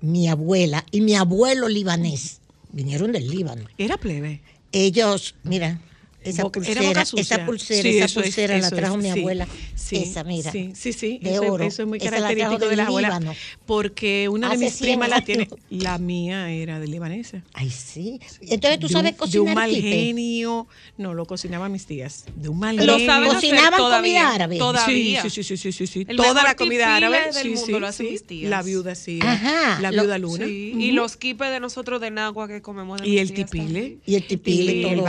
[0.00, 3.64] mi abuela y mi abuelo libanés, vinieron del Líbano.
[3.78, 4.42] Era plebe.
[4.70, 5.80] Ellos, mira,
[6.24, 7.22] esa pulsera, boca sucia.
[7.22, 9.48] esa pulsera, Sí, esa es, pulsera la trajo es, mi sí, abuela.
[9.74, 10.50] sí, esa, mira.
[10.50, 11.18] Sí, sí, sí.
[11.22, 11.64] de eso, oro.
[11.64, 13.20] eso es muy Esa la trajo característico de del las abuelas.
[13.66, 15.48] Porque una de mis 100 primas la tiene.
[15.70, 17.42] La mía era de libanesa.
[17.52, 18.20] Ay, sí.
[18.42, 19.90] Entonces tú De sabes un- cocinar De un mal quipe?
[19.90, 20.66] genio.
[20.96, 22.24] No, lo cocinaban mis tías.
[22.36, 23.06] De un mal Lo genio.
[23.06, 24.58] saben hacer Cocinaban todavía, comida árabe.
[24.58, 25.22] Todavía.
[25.22, 26.06] Sí, sí, sí, sí, sí, sí.
[26.08, 27.18] El Toda la comida árabe.
[27.24, 28.12] del sí, mundo sí, lo hacen sí.
[28.12, 28.50] mis tías.
[28.50, 29.18] La viuda, sí.
[29.22, 30.46] Ajá, La lo- viuda luna.
[30.46, 33.98] Y los quipes de nosotros de Nagua que comemos de Y el tipile.
[34.06, 35.06] Y el tipile Y el todo.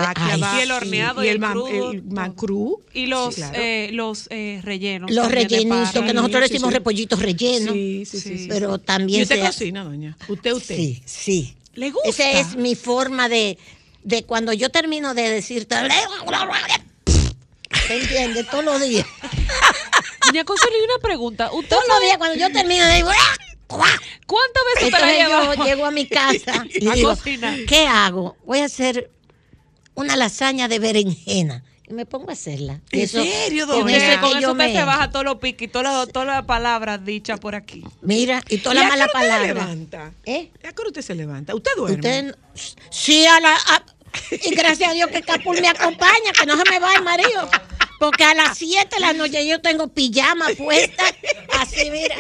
[1.05, 2.15] Y el horneado y y el, el man- crudo, el todo.
[2.15, 2.83] mancrú.
[2.93, 3.57] Y los, Sí, claro.
[3.59, 5.11] eh, los eh, rellenos.
[5.11, 6.77] Los rellenitos, que nosotros le sí, decimos sí.
[6.77, 7.73] repollitos rellenos.
[7.73, 8.37] Sí, sí, sí.
[8.39, 8.47] sí.
[8.49, 10.17] Pero ¿Y también usted se cocina, doña?
[10.27, 10.75] ¿Usted, usted?
[10.75, 11.55] Sí, sí.
[11.73, 12.09] ¿Le gusta?
[12.09, 13.57] Esa es mi forma de,
[14.03, 15.67] de cuando yo termino de decir.
[15.67, 15.75] ¿Te
[17.99, 18.47] entiendes?
[18.49, 19.05] Todos los días.
[20.27, 21.51] Doña Consuelo, y una pregunta.
[21.51, 23.03] ¿Usted Todos los días cuando yo termino de.
[23.67, 25.57] cuántas veces te la Entonces llevas?
[25.57, 27.59] yo llego a mi casa y A digo, cocinar.
[27.67, 28.35] ¿qué hago?
[28.45, 29.11] Voy a hacer
[29.95, 31.63] una lasaña de berenjena.
[31.87, 32.81] Y me pongo a hacerla.
[32.91, 33.97] ¿En eso- serio, con doña?
[33.97, 36.27] eso es que yo usted me- se baja todos los piques y todas las, todas
[36.27, 37.83] las palabras dichas por aquí.
[38.01, 39.53] Mira, y toda ¿Y la a qué mala hora usted se palabra.
[39.53, 40.13] levanta?
[40.25, 40.49] ¿Eh?
[40.63, 41.53] ¿A qué hora usted se levanta?
[41.53, 41.95] ¿Usted duerme?
[41.97, 42.35] Usted,
[42.89, 43.85] sí, a la, a-
[44.31, 47.49] Y gracias a Dios que Capul me acompaña, que no se me va el marido.
[47.99, 51.03] Porque a las 7 de la noche yo tengo pijama puesta,
[51.59, 52.15] así, mira.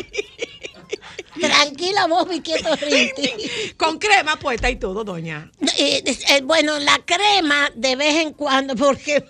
[1.39, 3.29] Tranquila vos, mi quieto Rinti.
[3.77, 5.51] Con crema puesta y todo, doña.
[5.77, 9.23] Eh, eh, bueno, la crema de vez en cuando, porque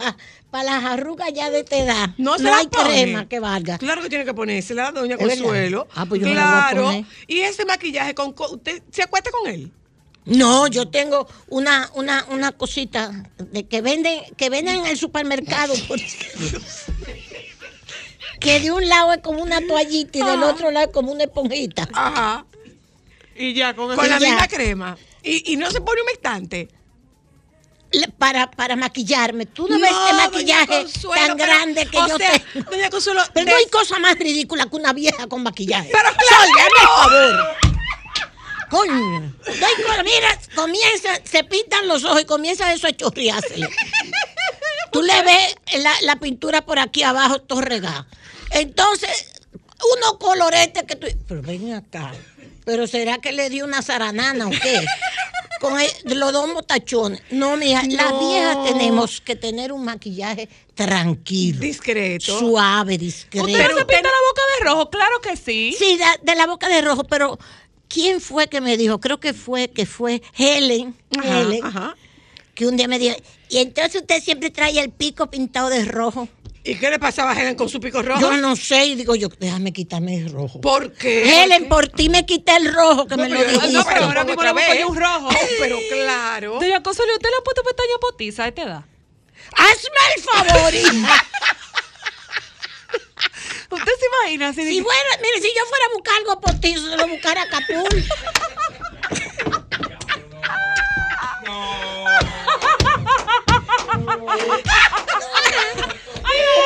[0.51, 2.89] para las arrugas ya de esta edad No no, se la hay pone.
[2.89, 3.77] crema que valga.
[3.77, 5.17] Claro que tiene que ponerse la doña.
[5.17, 5.87] Consuelo.
[5.95, 6.83] Ah, pues yo me la voy a claro.
[6.85, 7.05] poner.
[7.27, 9.71] Y ese maquillaje con co- usted se acuesta con él.
[10.25, 15.73] No, yo tengo una, una, una cosita de que venden, que venden en el supermercado.
[15.87, 15.99] por-
[18.39, 20.51] que de un lado es como una toallita y del Ajá.
[20.51, 21.87] otro lado es como una esponjita.
[21.93, 22.45] Ajá.
[23.35, 24.29] Y ya, con, Con la ya.
[24.29, 24.97] misma crema.
[25.25, 26.69] Y, y no se pone un estante.
[28.17, 29.45] Para, para maquillarme.
[29.45, 32.31] Tú no, ves No, este doña maquillaje Consuelo, tan pero, grande que o yo sea,
[32.53, 32.69] tengo.
[32.71, 35.89] Doña Consuelo, Pero no hay cosa más ridícula que una vieja con maquillaje.
[35.91, 36.49] Pero claro Sol,
[36.81, 36.87] no.
[36.87, 37.55] favor.
[38.69, 39.33] Coño.
[39.45, 43.69] Cosa- mira, comienza, se pintan los ojos y comienza eso a chorreársele.
[44.91, 48.05] Tú le ves la, la pintura por aquí abajo todo regado.
[48.51, 49.31] Entonces,
[49.97, 51.07] unos coloretes que tú.
[51.27, 52.11] Pero ven acá.
[52.65, 54.85] Pero será que le dio una zaranana o qué?
[55.61, 57.21] Con el- los dos motachones.
[57.31, 61.59] No, mija, las viejas tenemos que tener un maquillaje tranquilo.
[61.59, 62.37] Discreto.
[62.39, 63.45] Suave, discreto.
[63.47, 64.89] ¿Usted no se pinta la boca de rojo?
[64.89, 65.75] Claro que sí.
[65.77, 67.39] Sí, de, de la boca de rojo, pero
[67.87, 68.99] ¿quién fue que me dijo?
[68.99, 71.95] Creo que fue, que fue Helen, Ajá, Helen, ajá.
[72.53, 73.15] que un día me dijo,
[73.49, 76.27] y entonces usted siempre trae el pico pintado de rojo.
[76.67, 78.19] ¿Y qué le pasaba a Helen con su pico rojo?
[78.19, 80.59] Yo no sé, y digo yo, déjame quitarme el rojo.
[80.61, 81.43] ¿Por qué?
[81.43, 83.69] Helen, por ti me quité el rojo, que me lo dijiste.
[83.71, 84.79] no, pero ahora mismo otra le busco vez.
[84.79, 85.29] yo un rojo.
[85.29, 86.53] Oh, pero claro.
[86.59, 88.83] Doña Consuelo, ¿usted le ha puesto pestaña potiza a esta edad?
[89.53, 90.73] Hazme el favor.
[93.71, 94.53] ¿Usted se imagina?
[94.53, 97.47] Si Si fuera, mire, si yo fuera a buscar algo postizo, se lo buscara a
[97.47, 97.85] Capul.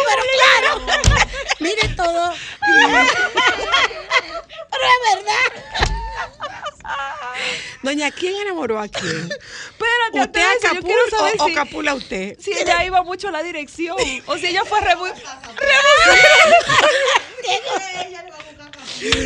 [0.08, 0.70] Pero claro,
[1.60, 2.34] mire todo.
[4.72, 5.50] Pero es verdad.
[7.82, 9.30] Doña, ¿quién enamoró a quién?
[9.32, 12.38] Espérate, ¿Usted a yo Capul quiero saber o, o si, Capul a usted?
[12.40, 15.14] si ella iba mucho a la dirección o si ella fue revu-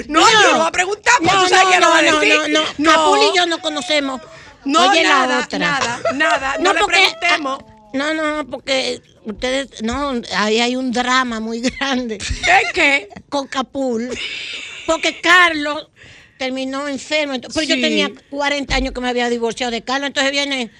[0.07, 2.91] No, yo lo voy a preguntar, No, tú sabes no, no, no, no, no.
[2.91, 4.21] Capul y yo no conocemos.
[4.65, 5.59] No, Oye, la nada, otra.
[5.59, 6.55] nada, nada.
[6.59, 7.59] No, le porque- preguntemos.
[7.93, 12.15] No, no, porque ustedes, no, ahí hay un drama muy grande.
[12.15, 13.09] ¿Es qué?
[13.29, 14.09] Con Capul.
[14.85, 15.87] Porque Carlos
[16.37, 17.35] terminó enfermo.
[17.39, 17.67] Pero Sí.
[17.67, 20.07] yo tenía 40 años que me había divorciado de Carlos.
[20.07, 20.71] Entonces viene,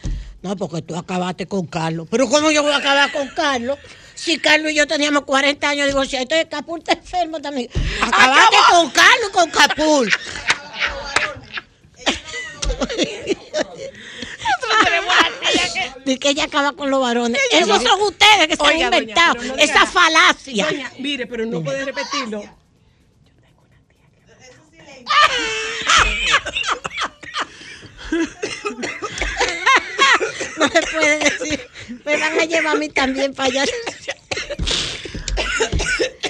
[0.42, 2.08] no, porque tú acabaste con Carlos.
[2.12, 3.78] Pero ¿cómo yo voy a acabar con Carlos?
[4.16, 6.24] Si Carlos y yo teníamos 40 años divorciados.
[6.24, 7.70] Entonces Capul está enfermo también.
[8.02, 10.10] Acabaste con Carlos con Capul.
[16.14, 17.42] De que ella acaba con los varones.
[17.52, 20.66] Esos son ustedes que se han Oiga, doña, inventado pero no esa falacia.
[20.66, 22.44] Doña, mire, pero no puede repetirlo.
[30.56, 31.60] No se puede decir.
[32.06, 33.66] Me van a llevar a mí también para allá.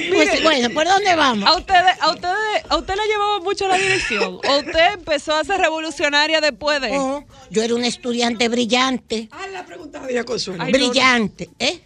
[0.09, 1.47] Pues, bueno, ¿por dónde vamos?
[1.49, 4.39] ¿A ustedes, a ustedes, a usted le llevaba mucho la dirección?
[4.47, 6.91] ¿O usted empezó a ser revolucionaria después de?
[6.97, 9.29] Oh, yo era una estudiante brillante.
[9.31, 10.65] Ah, la pregunta de Doña Consuelo.
[10.65, 11.81] brillante, ¿eh?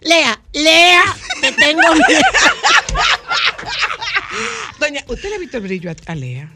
[0.00, 1.02] Lea, Lea,
[1.40, 2.20] te tengo miedo.
[4.78, 6.48] Doña, ¿usted le ha visto el brillo a, a Lea?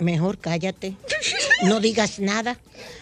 [0.00, 0.94] Mejor cállate.
[1.62, 2.58] No digas nada.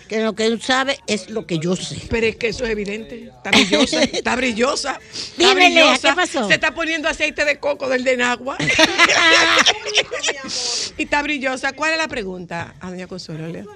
[0.09, 1.97] Que lo que tú sabes es lo que yo sé.
[2.09, 3.25] Pero es que eso es evidente.
[3.25, 5.01] Está brillosa, está brillosa.
[5.39, 6.09] Está brillosa.
[6.09, 6.49] ¿qué pasó?
[6.49, 8.57] Se está poniendo aceite de coco del de Nagua.
[10.99, 11.73] y está brillosa.
[11.75, 13.67] ¿Cuál es la pregunta a Doña Consuelo?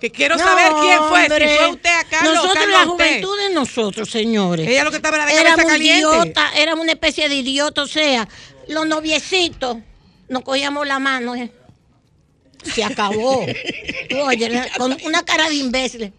[0.00, 1.22] Que quiero saber quién fue.
[1.22, 1.48] hombre.
[1.48, 4.68] Si fue usted a Carlos o Nosotros, Carlos la juventud de nosotros, señores.
[4.68, 5.98] Ella lo que estaba era de cabeza caliente.
[6.00, 8.28] idiota, éramos una especie de idiota, o sea,
[8.68, 9.78] los noviecitos
[10.28, 11.34] nos cogíamos la mano.
[11.34, 11.50] ¿eh?
[12.74, 13.44] Se acabó.
[14.26, 16.12] Oye, con una cara de imbécil.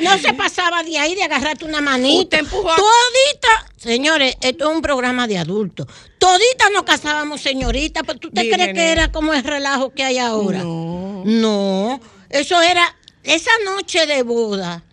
[0.00, 2.38] No se pasaba de ahí de agarrarte una manita.
[2.38, 5.86] Empujó a- Todita, señores, esto es un programa de adultos.
[6.18, 10.04] Toditas nos casábamos, señorita, pero ¿tú te Dime, crees que era como el relajo que
[10.04, 10.60] hay ahora?
[10.60, 11.22] No.
[11.24, 12.00] No,
[12.30, 14.84] eso era esa noche de boda.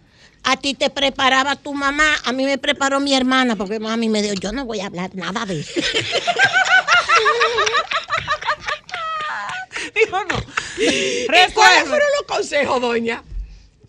[0.45, 4.21] A ti te preparaba tu mamá, a mí me preparó mi hermana, porque mami me
[4.21, 5.71] dijo, yo no voy a hablar nada de eso.
[9.95, 10.35] Dijo no.
[10.77, 13.23] ¿Y cuáles fueron los consejos, doña?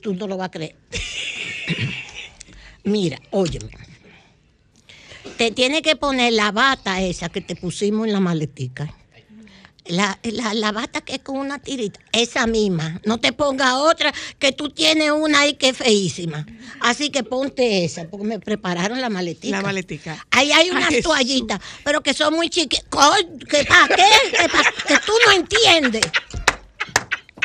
[0.01, 0.77] Tú no lo vas a creer.
[2.85, 3.71] Mira, óyeme.
[5.37, 8.95] Te tiene que poner la bata esa que te pusimos en la maletica.
[9.89, 13.01] La, la, la bata que es con una tirita, esa misma.
[13.05, 16.45] No te ponga otra, que tú tienes una ahí que es feísima.
[16.81, 19.57] Así que ponte esa, porque me prepararon la maletica.
[19.57, 20.27] La maletica.
[20.31, 22.85] Ahí hay Ay, unas toallitas, pero que son muy chiquitas.
[23.49, 24.05] ¿Que para qué?
[24.37, 26.05] Que, pa- que tú no entiendes.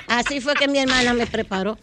[0.07, 1.77] Así fue que mi hermana me preparó.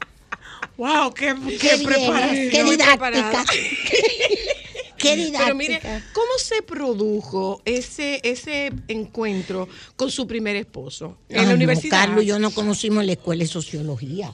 [0.77, 2.33] Wow, qué, Qué bien, preparada.
[2.33, 3.45] qué didáctica.
[4.99, 5.17] preparada.
[5.17, 5.45] Qué didáctica.
[5.45, 5.81] Pero mire,
[6.13, 11.19] ¿cómo se produjo ese, ese encuentro con su primer esposo?
[11.29, 11.99] En Ah, la no, universidad.
[12.01, 14.33] Carlos y yo nos conocimos en la escuela de sociología.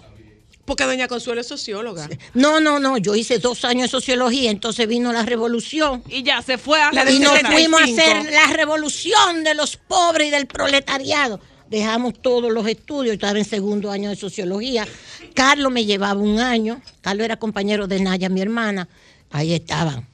[0.65, 2.09] Porque doña Consuelo es socióloga.
[2.33, 6.03] No, no, no, yo hice dos años de sociología, entonces vino la revolución.
[6.09, 7.53] Y ya se fue a La y nos 75.
[7.53, 11.39] fuimos a hacer la revolución de los pobres y del proletariado.
[11.69, 14.87] Dejamos todos los estudios, yo estaba en segundo año de sociología.
[15.35, 18.89] Carlos me llevaba un año, Carlos era compañero de Naya, mi hermana,
[19.31, 20.09] ahí estaban.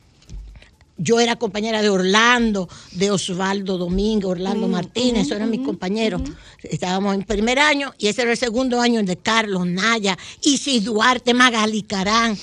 [1.02, 6.20] Yo era compañera de Orlando, de Osvaldo Domingo, Orlando Martínez, esos eran mis compañeros.
[6.62, 11.32] Estábamos en primer año y ese era el segundo año de Carlos, Naya, Isis Duarte,
[11.32, 12.36] Magali Carán,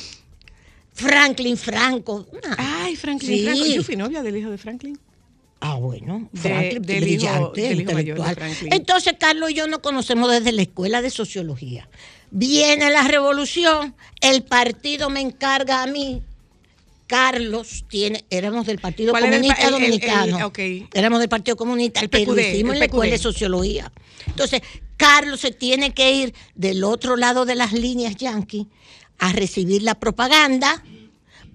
[0.93, 2.25] Franklin Franco.
[2.31, 3.43] una- Ay, Franklin Sí.
[3.43, 3.65] Franco.
[3.65, 4.97] Yo fui novia del hijo de Franklin.
[5.59, 8.35] Ah, bueno, De- Franklin, del brillante, hijo- del hijo mayor de intelectual.
[8.35, 8.73] Franklin.
[8.73, 11.87] Entonces, Carlos y yo nos conocemos desde la escuela de sociología.
[12.31, 16.21] Viene la revolución, el partido me encarga a mí.
[17.07, 20.51] Carlos tiene, éramos del Partido ¿Cuál era el Comunista el- el- Dominicano.
[20.93, 23.91] Éramos del Partido Comunista, El pero PQD, hicimos el en la escuela de sociología.
[24.27, 24.61] Entonces,
[24.97, 28.67] Carlos se tiene que ir del otro lado de las líneas yanqui
[29.19, 30.83] a recibir la propaganda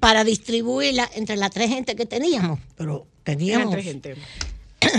[0.01, 2.59] para distribuirla entre las tres gente que teníamos.
[2.77, 4.17] Pero teníamos tres gente.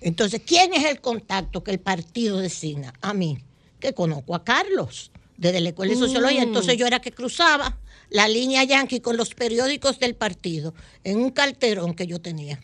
[0.00, 2.92] entonces, ¿quién es el contacto que el partido designa?
[3.00, 3.38] A mí,
[3.80, 6.40] que conozco a Carlos desde la escuela de sociología.
[6.40, 6.48] Mm.
[6.48, 7.78] Entonces yo era que cruzaba
[8.10, 12.60] la línea yanqui con los periódicos del partido en un carterón que yo tenía.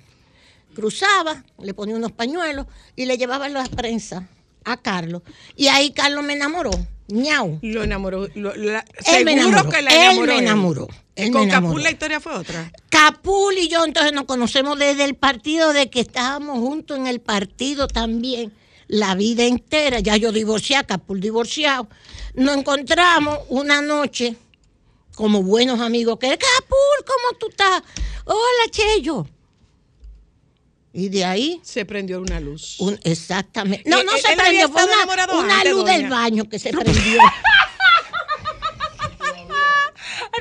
[0.75, 4.29] Cruzaba, le ponía unos pañuelos y le llevaba la prensa
[4.65, 5.23] a Carlos.
[5.57, 6.71] Y ahí Carlos me enamoró.
[7.09, 7.59] Ñau.
[7.61, 8.29] Lo enamoró.
[8.35, 9.69] lo- la- Él me enamoró.
[9.69, 10.89] que la Él me enamoró.
[11.15, 11.73] Y Él con me enamoró.
[11.75, 12.73] Capul la historia fue otra.
[12.89, 17.21] Capul y yo entonces nos conocemos desde el partido, de que estábamos juntos en el
[17.21, 18.53] partido también,
[18.87, 20.01] la vida entera.
[20.01, 21.87] Ya yo divorciada, Capul divorciado.
[22.35, 24.37] Nos encontramos una noche
[25.14, 27.83] como buenos amigos que Capul, ¿cómo tú estás?
[28.25, 29.27] Hola, Cheyo.
[30.94, 32.77] Y de ahí, Se prendió una luz.
[32.79, 33.88] un- exactamente.
[33.88, 35.92] No, Eh, no eh, se él prendió, fue una, una luz doña.
[35.98, 37.18] del baño que se prendió.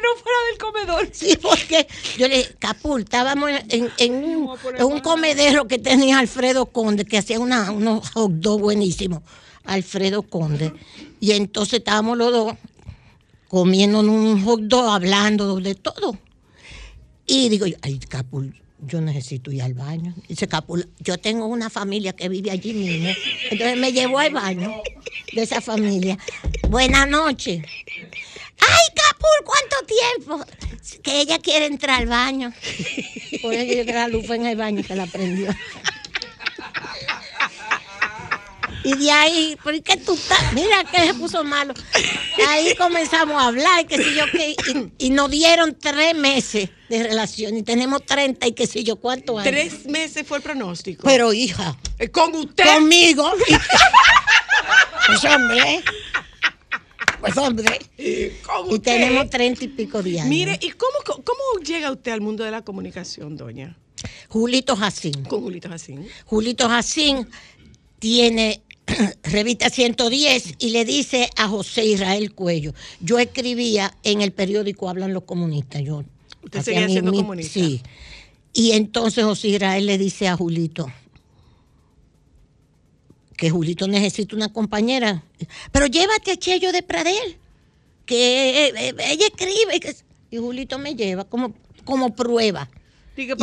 [0.02, 1.10] no fuera del comedor.
[1.14, 6.20] Sí, porque yo le dije, Capul, estábamos en, en un, en un comedero que tenía
[6.20, 9.22] Alfredo Conde, que hacía una, unos hot dogs buenísimos,
[9.64, 10.74] Alfredo Conde.
[11.20, 12.54] Y entonces estábamos los dos
[13.52, 16.18] comiendo un hot dog, hablando de todo.
[17.26, 20.16] Y digo, ay, Capul, yo necesito ir al baño.
[20.30, 23.10] Dice Capul, yo tengo una familia que vive allí mismo.
[23.50, 24.72] Entonces me llevó al baño
[25.34, 26.18] de esa familia.
[26.70, 27.62] Buenas noches.
[27.62, 30.46] ¡Ay, Capul, cuánto tiempo!
[31.04, 32.54] Que ella quiere entrar al baño.
[33.42, 35.54] Por eso yo que la luz fue en el baño que la prendió.
[38.84, 40.54] Y de ahí, ¿por qué tú estás?
[40.54, 41.74] Mira que se puso malo.
[42.48, 44.56] Ahí comenzamos a hablar, que si yo qué,
[44.98, 48.96] y, y nos dieron tres meses de relación y tenemos 30 y qué sé yo
[48.96, 49.52] cuántos años.
[49.52, 51.04] Tres meses fue el pronóstico.
[51.04, 52.64] Pero hija, Eh, Con usted.
[52.66, 53.32] conmigo.
[55.08, 55.84] Pues hombre.
[57.20, 57.80] Pues hombre.
[58.46, 58.82] Con Y usted.
[58.82, 60.30] tenemos treinta y pico de años.
[60.30, 63.76] Mire, ¿y cómo, cómo llega usted al mundo de la comunicación, doña?
[64.30, 65.24] Julito Jacín.
[65.26, 66.08] Con Julito Jacín.
[66.26, 67.28] Julito Jacín
[68.00, 68.62] tiene
[69.24, 75.14] revista 110 y le dice a José Israel Cuello, yo escribía en el periódico Hablan
[75.14, 76.04] los comunistas, yo
[76.44, 77.54] Usted seguía siendo mi- comunista.
[77.54, 77.82] Sí.
[78.54, 80.92] Y entonces José Israel le dice a Julito
[83.38, 85.24] que Julito necesita una compañera,
[85.72, 87.38] pero llévate a Chello de Pradel,
[88.06, 89.80] que eh, eh, ella escribe.
[89.80, 89.96] que-
[90.30, 92.70] y Julito me lleva como, como prueba.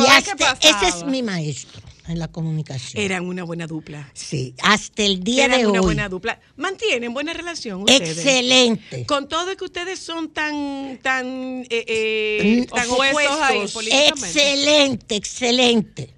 [0.03, 3.03] Y hasta- ese es mi maestro en la comunicación.
[3.03, 4.09] Eran una buena dupla.
[4.13, 5.85] Sí, hasta el día Eran de una hoy.
[5.85, 6.39] buena dupla.
[6.57, 8.17] Mantienen buena relación ustedes.
[8.17, 9.05] Excelente.
[9.05, 11.25] Con todo que ustedes son tan, tan,
[11.69, 13.73] eh, eh, tan opuestos ahí, opuestos.
[13.73, 14.27] políticamente.
[14.27, 16.13] Excelente, excelente.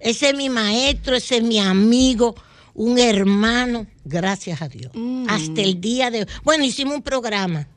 [0.00, 2.34] Ese es mi maestro, ese es mi amigo,
[2.74, 4.92] un hermano, gracias a Dios.
[4.94, 5.26] Mm.
[5.28, 6.26] Hasta el día de hoy.
[6.44, 7.68] Bueno, hicimos un programa,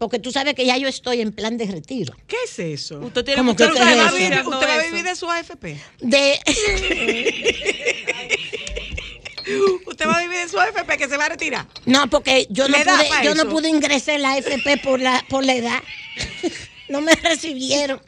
[0.00, 2.16] porque tú sabes que ya yo estoy en plan de retiro.
[2.26, 3.00] ¿Qué es eso?
[3.00, 5.30] Usted tiene ¿Cómo mucho que ¿Usted, va a vivir, usted va a vivir de su
[5.30, 5.76] AFP?
[6.00, 6.40] De,
[9.86, 11.66] ¿Usted va a vivir de su AFP que se va a retirar?
[11.84, 13.50] no, porque yo no ¿Le da pude, pa' yo no eso?
[13.50, 15.82] pude ingresar en la AFP por la, por la edad.
[16.88, 18.00] No me recibieron.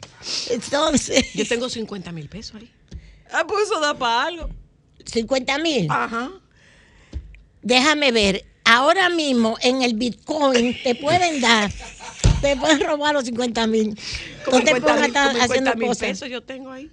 [0.49, 1.31] Entonces.
[1.35, 2.71] Yo tengo 50 mil pesos ahí.
[3.31, 4.49] Ah, pues eso da para algo.
[5.05, 5.87] 50 mil.
[7.61, 8.45] Déjame ver.
[8.65, 11.71] Ahora mismo en el Bitcoin te pueden dar,
[12.41, 13.89] te pueden robar los 50 mil.
[14.51, 16.07] No te 50 pongas estar haciendo 50 mil cosas.
[16.07, 16.89] pesos yo tengo ahí.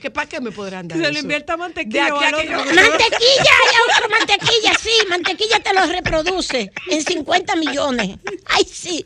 [0.00, 0.98] ¿Qué para qué me podrán dar?
[0.98, 2.56] Se lo invierta De mantequilla aquí a que yo-.
[2.74, 8.18] Mantequilla, hay otro mantequilla, sí, mantequilla te lo reproduce en 50 millones.
[8.46, 9.02] Ay, sí,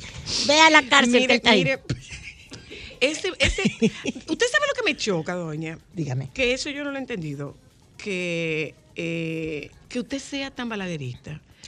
[0.48, 1.64] ve a la cárcel que Mire, está ahí.
[1.64, 1.80] mire,
[3.00, 5.78] ese, ese, usted sabe lo que me choca, doña.
[5.94, 6.30] Dígame.
[6.34, 7.56] Que eso yo no lo he entendido.
[7.96, 10.68] Que, eh, que usted sea tan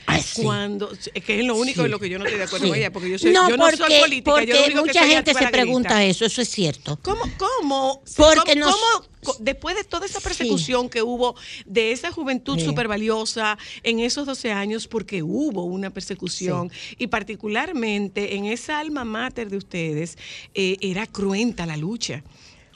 [0.07, 0.41] balaguerista.
[0.43, 1.85] Cuando, es que es lo único Sí.
[1.85, 2.69] en lo que yo no estoy de acuerdo Sí.
[2.71, 4.31] con ella, porque yo, soy, no, yo no soy política.
[4.31, 6.99] porque yo lo único mucha gente se pregunta eso, eso es cierto.
[7.01, 11.35] ¿Cómo, cómo, Porque cómo- nos- cómo, co- después de toda esa persecución que hubo
[11.65, 18.35] de esa juventud súper valiosa en esos 12 años, porque hubo una persecución, y particularmente
[18.35, 20.17] en esa alma mater de ustedes,
[20.53, 22.23] eh, era cruenta la lucha.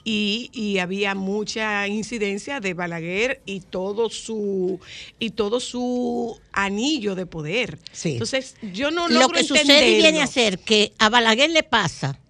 [0.08, 4.78] Y, y había mucha incidencia de Balaguer y todo su
[5.18, 7.80] y todo su anillo de poder.
[7.90, 8.12] Sí.
[8.12, 11.64] Entonces, yo no lo logro que sucede y viene a ser que a Balaguer le
[11.64, 12.20] pasa,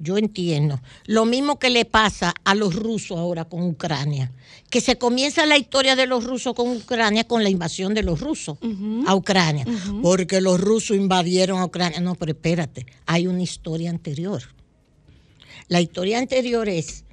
[0.00, 4.32] yo entiendo, lo mismo que le pasa a los rusos ahora con Ucrania,
[4.68, 8.18] que se comienza la historia de los rusos con Ucrania con la invasión de los
[8.18, 8.58] rusos
[9.06, 9.66] a Ucrania,
[10.02, 12.00] porque los rusos invadieron a Ucrania.
[12.00, 14.42] No, pero espérate, hay una historia anterior.
[15.68, 17.04] La historia anterior es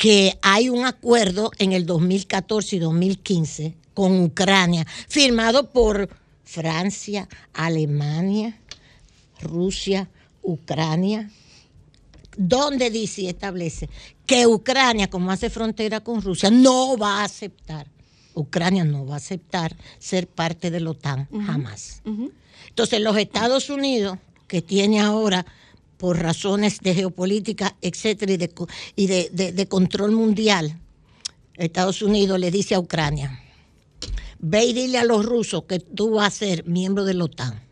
[0.00, 6.08] que hay un acuerdo en el 2014 y 2015 con Ucrania, firmado por
[6.42, 8.58] Francia, Alemania,
[9.42, 10.08] Rusia,
[10.40, 11.30] Ucrania,
[12.34, 13.90] donde dice y establece
[14.24, 17.86] que Ucrania, como hace frontera con Rusia, no va a aceptar,
[18.32, 22.00] Ucrania no va a aceptar ser parte de la OTAN jamás.
[22.70, 24.16] Entonces los Estados Unidos,
[24.48, 25.44] que tiene ahora
[26.00, 28.32] por razones de geopolítica, etcétera,
[28.96, 30.80] y de, control mundial,
[31.56, 33.38] Estados Unidos le dice a Ucrania,
[34.38, 37.62] ve y dile a los rusos que tú vas a ser miembro de la OTAN.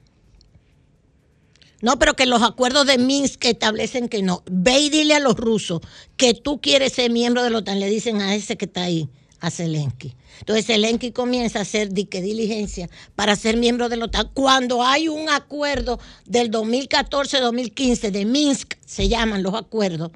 [1.80, 4.42] No, pero que los acuerdos de Minsk establecen que no.
[4.50, 5.80] Ve y dile a los rusos
[6.18, 7.80] que tú quieres ser miembro de la OTAN.
[7.80, 9.08] Le dicen a ese que está ahí,
[9.40, 10.14] a Zelensky.
[10.40, 14.30] Entonces Zelensky comienza a hacer diligencia para ser miembro de la OTAN.
[14.34, 20.10] Cuando hay un acuerdo del 2014-2015 de Minsk, se llaman los acuerdos,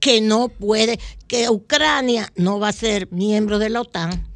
[0.00, 4.26] que no puede, que Ucrania no va a ser miembro de la OTAN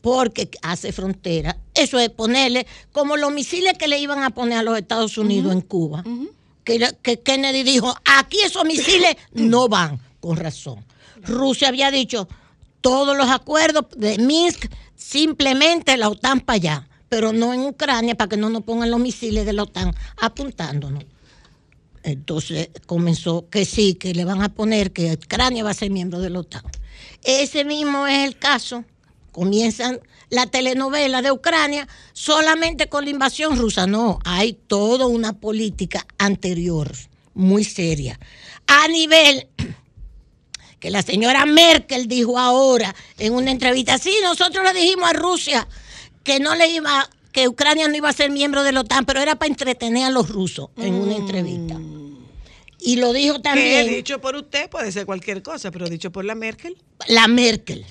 [0.00, 1.58] porque hace frontera.
[1.74, 5.52] Eso es ponerle como los misiles que le iban a poner a los Estados Unidos
[5.52, 6.04] en Cuba.
[6.64, 10.84] que Kennedy dijo, aquí esos misiles no van, con razón.
[11.22, 12.28] Rusia había dicho,
[12.80, 18.28] todos los acuerdos de Minsk, simplemente la OTAN para allá, pero no en Ucrania para
[18.28, 21.04] que no nos pongan los misiles de la OTAN apuntándonos.
[22.02, 26.20] Entonces comenzó que sí, que le van a poner que Ucrania va a ser miembro
[26.20, 26.62] de la OTAN.
[27.22, 28.84] Ese mismo es el caso.
[29.32, 30.00] Comienzan
[30.30, 33.86] la telenovela de Ucrania solamente con la invasión rusa.
[33.86, 36.90] No, hay toda una política anterior,
[37.34, 38.18] muy seria.
[38.66, 39.48] A nivel
[40.80, 45.68] que la señora Merkel dijo ahora en una entrevista, sí, nosotros le dijimos a Rusia
[46.22, 49.20] que no le iba, que Ucrania no iba a ser miembro de la OTAN, pero
[49.20, 51.76] era para entretener a los rusos en una entrevista.
[52.80, 56.24] Y lo dijo Que también dicho por usted puede ser cualquier cosa, pero dicho por
[56.24, 56.76] la Merkel.
[57.08, 57.84] la Merkel.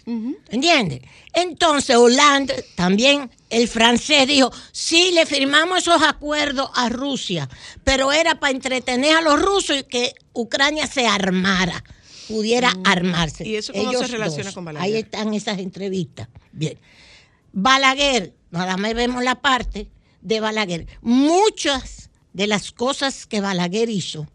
[0.50, 1.02] ¿Entiendes?
[1.34, 7.50] Entonces Hollande, también el francés, dijo, sí, le firmamos esos acuerdos a Rusia,
[7.84, 11.84] pero era para entretener a los rusos y que Ucrania se armara,
[12.28, 13.44] pudiera armarse.
[13.44, 13.48] Mm.
[13.48, 14.86] ¿Y eso cómo se relaciona con Balaguer?
[14.86, 16.28] Ahí están esas entrevistas.
[16.52, 16.78] Bien.
[17.54, 19.90] Balaguer, nada más vemos la parte
[20.22, 20.88] de Balaguer.
[21.02, 24.28] Muchas de las cosas que Balaguer hizo,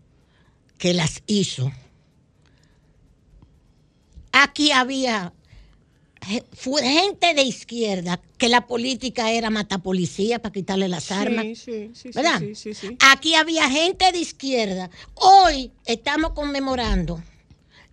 [0.78, 1.70] que las hizo,
[4.32, 5.32] aquí había
[6.22, 11.44] gente de izquierda que la política era matar policía para quitarle las armas.
[11.44, 12.42] Sí, sí, sí, ¿verdad?
[13.12, 14.90] Aquí había gente de izquierda.
[15.14, 17.22] Hoy estamos conmemorando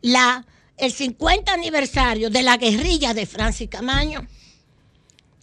[0.02, 0.46] la,
[0.78, 4.28] el 50 aniversario de la guerrilla de Francis Camaño.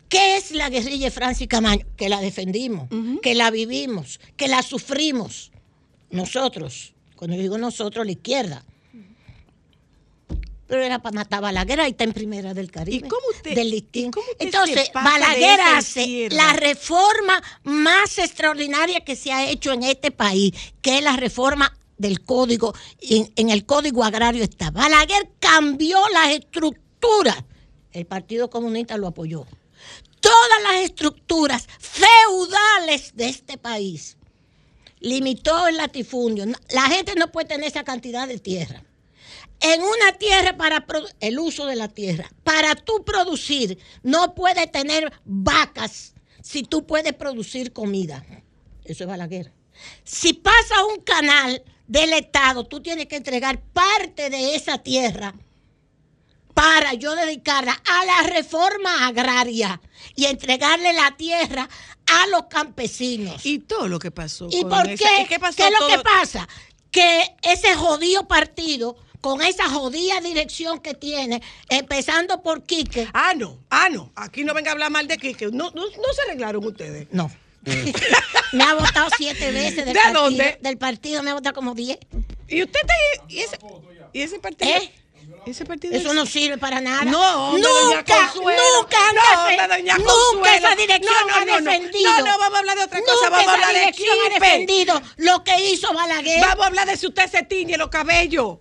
[0.09, 1.85] ¿Qué es la guerrilla de Francis Camaño?
[1.97, 2.89] Que la defendimos,
[3.23, 5.51] que la vivimos, que la sufrimos.
[6.11, 8.65] Nosotros, cuando digo nosotros, la izquierda.
[10.69, 13.07] Pero era para matar a Balaguer, ahí está en primera del Caribe.
[13.07, 14.11] ¿Y cómo usted- del listín.
[14.11, 20.11] cómo usted Entonces, Balaguer hace la reforma más extraordinaria que se ha hecho en este
[20.11, 20.53] país,
[20.83, 24.71] que es la reforma del código, en, el código agrario está.
[24.71, 27.37] Balaguer cambió las estructuras.
[27.93, 29.47] El Partido Comunista lo apoyó.
[30.21, 34.17] Todas las estructuras feudales de este país.
[35.01, 36.47] Limitó el latifundio.
[36.71, 38.83] La gente no puede tener esa cantidad de tierra.
[39.59, 40.85] en una tierra para
[41.21, 42.31] el uso de la tierra.
[42.45, 48.25] Para tú producir, no puedes tener vacas si tú puedes producir comida.
[48.85, 49.53] Eso es Balaguer.
[50.05, 55.35] Si pasa un canal del Estado, tú tienes que entregar parte de esa tierra
[56.55, 59.81] para yo dedicarla a la reforma agraria
[60.15, 61.69] y entregarle la tierra
[62.07, 63.45] a los campesinos.
[63.45, 64.49] Y todo lo que pasó.
[64.51, 65.23] ¿Y por qué?
[65.23, 66.49] ¿Y qué pasó ¿Qué es lo todo- que pasa?
[66.91, 73.07] Que ese jodido partido, con esa jodida dirección que tiene, empezando por Quique.
[73.13, 74.13] Ah, no, ah, no.
[74.15, 75.47] Aquí no venga a hablar mal de Quique.
[75.47, 77.09] No, no, no se arreglaron ustedes.
[77.11, 77.31] No.
[78.53, 80.23] me ha votado siete veces del ¿De partido.
[80.23, 80.59] dónde?
[80.61, 81.99] Del partido me ha votado como diez.
[82.49, 83.21] ¿Y usted está ahí?
[83.37, 83.59] ¿Y ese,
[84.13, 84.71] y ese partido?
[84.71, 84.93] ¿Eh?
[85.45, 85.95] ¿Ese partido?
[85.95, 87.05] Eso no sirve para nada.
[87.05, 88.63] No, hombre, doña nunca, Consuelo.
[88.81, 92.11] nunca, No, doña nunca esa dirección No, no, ha defendido.
[92.11, 94.35] No, no, vamos a hablar de otra cosa, Nunca vamos a hablar de dirección ha
[94.35, 96.41] defendido lo que hizo Balaguer.
[96.41, 98.59] Vamos a hablar de si usted se tiñe los cabellos.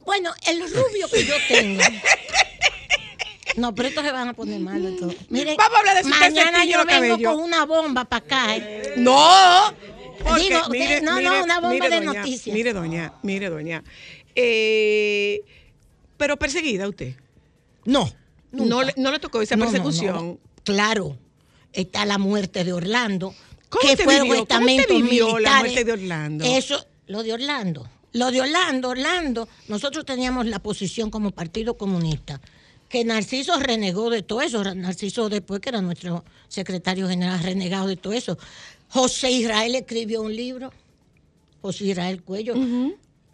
[0.00, 1.82] Bueno, el rubio que yo tengo.
[3.58, 5.14] No, pero estos se van a poner mal de todo.
[5.28, 8.56] Miren, Vamos a hablar de se mañana yo vengo con una bomba para acá.
[8.56, 8.94] ¿eh?
[8.96, 9.72] No.
[10.22, 12.54] Porque, Digo, usted- no, no, una bomba mire, de doña, noticias.
[12.54, 13.82] Mire, doña, mire, doña.
[14.34, 15.42] Eh,
[16.16, 17.14] pero perseguida usted.
[17.84, 18.10] No.
[18.52, 20.14] No le, no le tocó esa no, persecución.
[20.16, 20.38] no.
[20.64, 21.16] Claro,
[21.72, 23.34] está la muerte de Orlando.
[23.68, 24.46] ¿Cómo que fueron vivió?
[24.46, 26.44] ¿Cómo vivió la muerte de Orlando?
[26.44, 27.88] Eso, lo de Orlando.
[28.12, 32.40] Lo de Orlando, Orlando, nosotros teníamos la posición como Partido Comunista,
[32.88, 34.62] que Narciso renegó de todo eso.
[34.74, 38.38] Narciso después, que era nuestro secretario general, renegado de todo eso.
[38.88, 40.72] José Israel escribió un libro,
[41.60, 42.54] José Israel Cuello.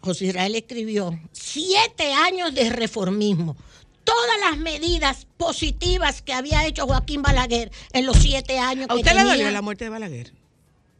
[0.01, 3.55] José Israel escribió siete años de reformismo.
[4.03, 8.99] Todas las medidas positivas que había hecho Joaquín Balaguer en los siete años ¿A que
[8.99, 10.31] usted le dolió la muerte de Balaguer?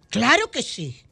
[0.10, 1.05] Claro que sí.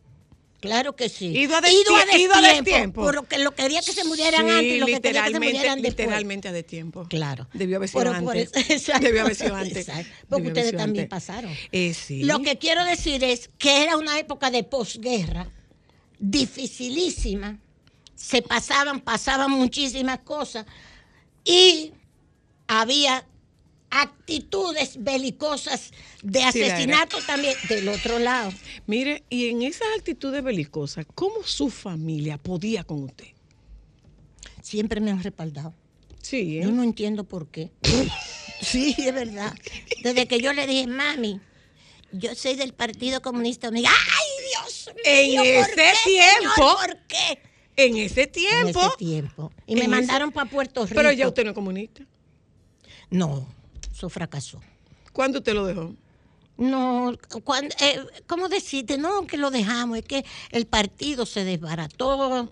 [0.64, 1.26] Claro que sí.
[1.38, 3.02] Ido a destie- ido a destiempo.
[3.04, 5.54] Porque lo quería que se murieran Sí, antes y lo que quería que se literalmente,
[5.58, 6.06] murieran después.
[6.08, 7.06] literalmente a de tiempo.
[7.10, 7.50] Claro.
[7.54, 8.52] Debió haber sido Pero por antes.
[8.56, 9.78] eso- exacto, Debió haber sido antes.
[9.90, 11.10] exacto, porque Debió ustedes también antes.
[11.10, 11.52] pasaron.
[11.74, 12.24] Eh, sí.
[12.24, 15.50] Lo que quiero decir es que era una época de posguerra
[16.20, 17.60] dificilísima.
[18.16, 20.66] Se pasaban, pasaban muchísimas cosas
[21.44, 21.92] y
[22.68, 23.26] había
[24.02, 25.92] actitudes belicosas
[26.22, 28.52] de Sí, asesinato también del otro lado.
[28.88, 33.28] Mire, y en esas actitudes belicosas, ¿cómo su familia podía con usted?
[34.62, 35.74] Siempre me han respaldado.
[36.22, 36.64] Sí, ¿eh?
[36.64, 37.72] Yo no entiendo por qué.
[38.62, 39.54] sí, es verdad.
[40.04, 41.40] Desde que yo le dije, mami,
[42.12, 43.86] yo soy del Partido Comunista, me ¡ay,
[44.50, 45.04] Dios mío!
[45.06, 46.78] En ¿por ese qué, tiempo, señor?
[46.78, 47.40] ¿Por qué?
[47.76, 48.80] En ese En tiempo.
[48.80, 49.52] ese tiempo.
[49.68, 50.96] Y me En mandaron para Puerto Rico.
[50.96, 52.04] Pero ya usted no es comunista.
[53.10, 53.48] No,
[53.94, 54.60] eso fracasó.
[55.12, 55.96] ¿Cuándo usted lo dejó?
[56.58, 57.14] No,
[57.44, 58.98] cuando, eh, ¿cómo decirte?
[58.98, 62.50] No, que lo dejamos, es que el partido se desbarató.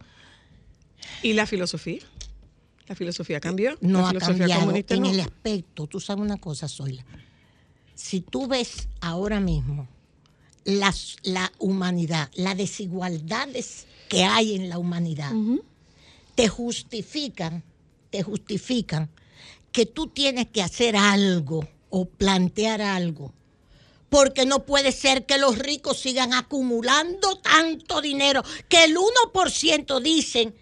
[1.21, 2.01] ¿Y la filosofía?
[2.87, 3.77] ¿La filosofía cambió?
[3.81, 5.09] No ¿La ha filosofía cambiado comunista en no?
[5.09, 5.87] el aspecto.
[5.87, 7.05] Tú sabes una cosa, Zoila.
[7.95, 9.87] Si tú ves ahora mismo
[10.63, 15.31] las, la humanidad, las desigualdades que hay en la humanidad,
[16.35, 17.63] te justifican,
[18.09, 19.09] te justifican
[19.71, 23.33] que tú tienes que hacer algo o plantear algo.
[24.09, 30.53] Porque no puede ser que los ricos sigan acumulando tanto dinero, que el 1% dicen,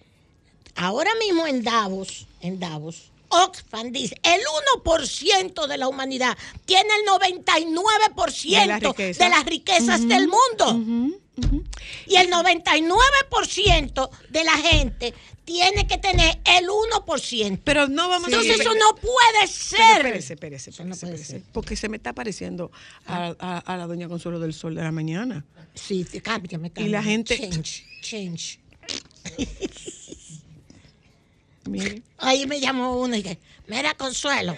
[0.76, 4.42] ahora mismo en Davos, en Davos, Oxfam dice, el
[4.84, 9.24] 1% de la humanidad tiene el 99% De la riqueza.
[9.24, 11.20] de las riquezas del mundo.
[12.08, 15.14] Y el 99% de la gente
[15.46, 17.62] tiene que tener el 1%.
[17.64, 19.78] Pero no vamos Entonces a eso no puede ser.
[20.04, 21.44] Pero espérese, espérese, no.
[21.52, 22.72] Porque se me está pareciendo
[23.06, 25.46] a, a- a la doña Consuelo del Sol de la mañana.
[25.74, 28.60] Sí, sí, cámbiame, Y la gente- Change, change.
[31.66, 32.02] Mire.
[32.18, 33.38] Ahí me llamó uno y que,
[33.68, 34.56] mira, Consuelo,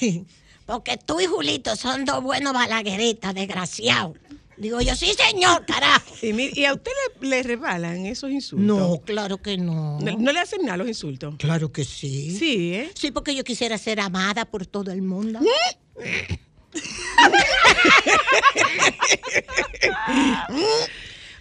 [0.66, 4.16] porque tú y Julito son dos buenos balagueritas, desgraciados.
[4.58, 6.14] Digo yo, sí, señor, carajo.
[6.20, 6.90] Y, mire, ¿y a usted
[7.20, 8.66] le, le rebalan esos insultos?
[8.66, 10.00] No, claro que no.
[10.00, 10.16] no.
[10.18, 11.36] no le hacen nada los insultos?
[11.38, 12.36] Claro que sí.
[12.36, 12.90] Sí, ¿eh?
[12.94, 15.38] Sí, porque yo quisiera ser amada por todo el mundo.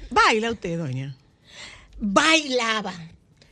[0.10, 1.16] Baila usted, doña.
[2.00, 2.94] Bailaba.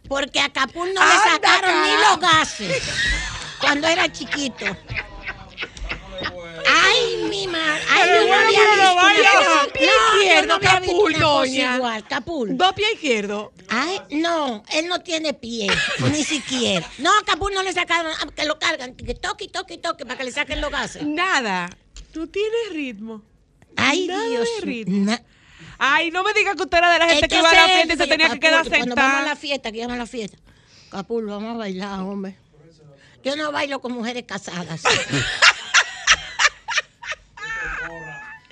[0.08, 2.84] Porque a Capul no le sacaron ni los gases
[3.60, 4.66] cuando era chiquito.
[6.68, 7.82] Ay, mi madre.
[7.90, 11.12] Ay, yo no había visto una cosa- pie No, yo izquierdo, no había visto Capul,
[11.16, 11.76] una cosa doña.
[11.76, 12.58] igual, Capul.
[12.58, 13.50] Dos pies izquierdos.
[13.70, 15.68] Ay, no, él no tiene pie,
[16.12, 16.90] ni siquiera.
[17.00, 20.18] No, a Capul no le sacaron, ah, que lo cargan, que toque, toque, toque, para
[20.18, 21.04] que le saquen los gases.
[21.04, 21.70] Nada.
[22.14, 23.22] Tú tienes ritmo.
[23.76, 25.06] Ay, Nada Dios de ritmo.
[25.12, 25.22] Na-
[25.78, 27.66] Ay, no me diga que usted era de la gente Es que iba a la
[27.66, 29.36] fiesta y se tenía que Capul, quedar Cuando vamos a la sentada.
[29.36, 30.38] fiesta, que llaman a la fiesta.
[30.90, 32.38] Capul, vamos a bailar, hombre.
[33.24, 34.84] Yo no bailo con mujeres casadas.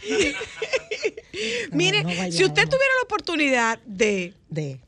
[1.71, 4.79] Mire, no si usted tuviera la oportunidad de, de,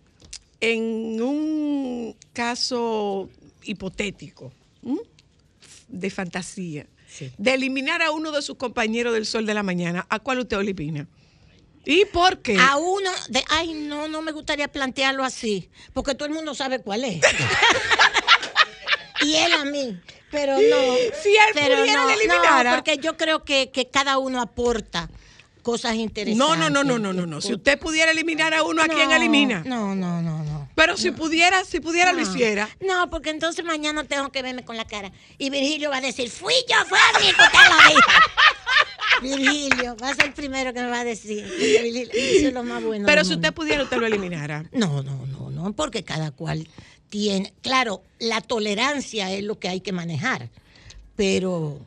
[0.62, 3.30] en un caso
[3.64, 4.52] hipotético,
[4.84, 5.00] ¿m?
[5.88, 6.88] de fantasía,
[7.38, 10.60] de eliminar a uno de sus compañeros del sol de la mañana, ¿a cuál usted
[10.60, 11.08] elimina?
[11.86, 12.58] ¿Y por qué?
[12.60, 16.80] A uno de, ay, no, no me gustaría plantearlo así, porque todo el mundo sabe
[16.80, 17.22] cuál es.
[19.22, 20.00] y él a mí,
[20.36, 20.96] pero no.
[21.24, 22.70] Si él pero pudiera, no, eliminara.
[22.72, 25.10] no, porque yo creo que, que cada uno aporta
[25.64, 26.38] cosas interesantes.
[26.38, 27.42] No, no, no, no, no, no, no.
[27.42, 29.64] Si usted pudiera eliminar a uno, ¿a quién No, elimina?
[29.66, 30.70] No, no, no, no.
[30.76, 32.70] Pero si pudiera, si pudiera lo hiciera.
[32.82, 35.12] No, porque entonces mañana tengo que verme con la cara.
[35.40, 38.02] Y Virgilio va a decir, fui yo, fue a mí que dijo.
[39.22, 41.42] Virgilio, va a ser el primero que me va a decir.
[41.48, 43.06] Porque Virgilio, Eso es lo más bueno.
[43.06, 43.48] Pero si mundo.
[43.48, 44.66] usted pudiera, usted lo eliminara.
[44.72, 46.68] No, no, no, no, porque cada cual
[47.10, 47.54] tiene.
[47.62, 50.50] Claro, la tolerancia es lo que hay que manejar,
[51.16, 51.80] pero.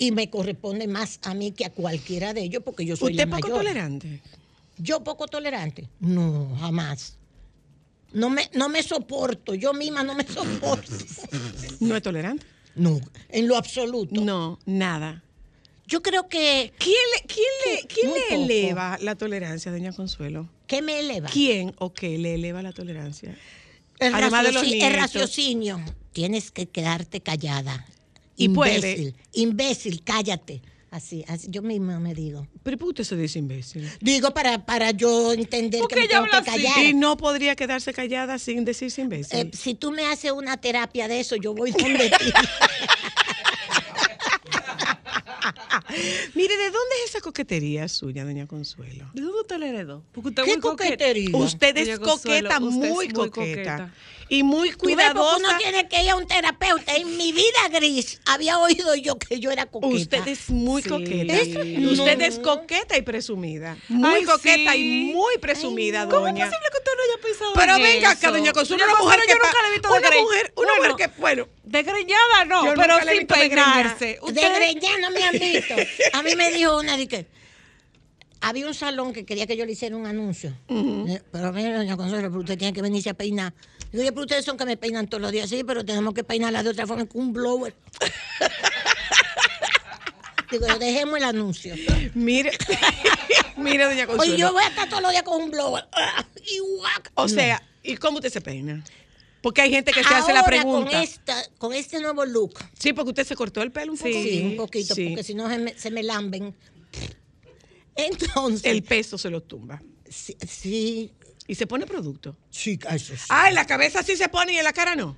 [0.00, 3.28] Y me corresponde más a mí que a cualquiera de ellos, porque yo soy ¿Usted
[3.28, 3.64] la es poco mayor.
[3.64, 4.20] tolerante?
[4.76, 5.88] ¿Yo poco tolerante?
[5.98, 7.16] No, jamás.
[8.12, 10.92] No me, no me soporto, yo misma no me soporto.
[11.80, 12.46] ¿No es tolerante?
[12.76, 14.20] No, en lo absoluto.
[14.20, 15.24] No, nada.
[15.88, 16.72] Yo creo que...
[16.78, 20.48] ¿Quién le, quién le, quién le eleva la tolerancia, doña Consuelo?
[20.66, 21.28] ¿Qué me eleva?
[21.28, 23.36] ¿Quién o qué le eleva la tolerancia?
[23.98, 25.80] El, Además de los el raciocinio.
[26.12, 27.86] Tienes que quedarte callada.
[28.36, 28.76] Y puede.
[28.76, 30.62] imbécil, imbécil, cállate.
[30.90, 32.46] Así, así, yo misma me digo.
[32.62, 33.90] Pero ¿por qué usted se dice imbécil?
[34.00, 36.84] Digo para, para yo entender que me tengo que callar.
[36.84, 39.38] Y no podría quedarse callada sin decirse imbécil.
[39.38, 42.32] Eh, si tú me haces una terapia de eso, yo voy donde ti.
[46.34, 49.06] Mire, ¿de dónde es esa coquetería suya, doña Consuelo?
[49.14, 50.02] ¿De dónde usted la heredó?
[50.12, 50.90] Porque usted es ¿Qué muy coqueta.
[50.90, 51.36] coquetería?
[51.36, 53.30] Usted es Doña Consuelo, coqueta, usted es muy muy coqueta.
[53.76, 53.94] coqueta.
[54.30, 55.36] Y muy cuidadosa.
[55.38, 56.94] Uno tiene que ir a un terapeuta.
[56.96, 59.94] En mi vida gris había oído yo que yo era coqueta.
[59.94, 60.88] Usted es muy Sí.
[60.90, 61.34] coqueta.
[61.34, 61.60] Eso-
[61.92, 63.78] Usted es coqueta y presumida.
[63.88, 65.08] Muy Ay, coqueta sí.
[65.08, 66.44] y muy presumida, ¿Cómo es doña.
[66.44, 68.18] posible que usted no haya pensado Pero en venga eso?
[68.18, 70.22] acá, doña Consuelo, Doña una mujer que yo nunca la he visto una desgreñada.
[70.24, 73.26] mujer, una mujer que, bueno, Desgreñada no, pero sin desgreñada.
[73.38, 74.04] peinarse.
[74.06, 75.67] De Usted- greñar no me han visto.
[76.12, 77.26] A mí me dijo una de que
[78.40, 80.54] había un salón que quería que yo le hiciera un anuncio.
[80.68, 83.52] Eh, Pero mire, doña Consuelo, pero usted tiene que venirse a peinar.
[83.90, 85.48] Digo, oye, pero ustedes son que me peinan todos los días.
[85.48, 87.74] Sí, pero tenemos que peinarla de otra forma con un blower.
[90.50, 91.74] Digo, dejemos el anuncio.
[92.14, 92.52] mire,
[93.56, 94.32] mire, doña Consuelo.
[94.32, 95.84] Oye, yo voy a estar todos los días con un blower.
[96.50, 97.10] Y guac.
[97.14, 98.82] O sea, ¿y cómo usted se peina?
[99.48, 100.90] Porque hay gente que se hace la pregunta.
[100.90, 102.52] Con, esta, con este nuevo look.
[102.78, 104.10] Sí, porque usted se cortó el pelo un poco.
[104.10, 105.08] Sí, un poquito, Sí.
[105.08, 106.54] porque si no se me, se me lamben.
[107.96, 108.66] Entonces.
[108.70, 109.80] El peso se lo tumba.
[110.06, 110.36] Sí.
[110.46, 111.12] sí.
[111.46, 112.36] Y se pone producto.
[112.50, 113.22] Sí, eso sí.
[113.30, 115.16] Ah, en la cabeza sí se pone y en la cara no.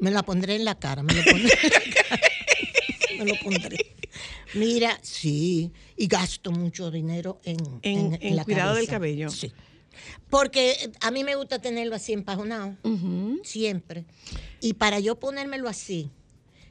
[0.00, 2.20] Me la pondré en la cara, me lo pondré en la cara.
[3.18, 3.94] Me lo pondré.
[4.54, 9.28] Mira, sí, y gasto mucho dinero en, En- en la cuidado del cabello.
[9.28, 9.52] Sí.
[10.30, 12.76] Porque a mí me gusta tenerlo así empajonado,
[13.42, 14.04] siempre.
[14.60, 16.10] Y para yo ponérmelo así,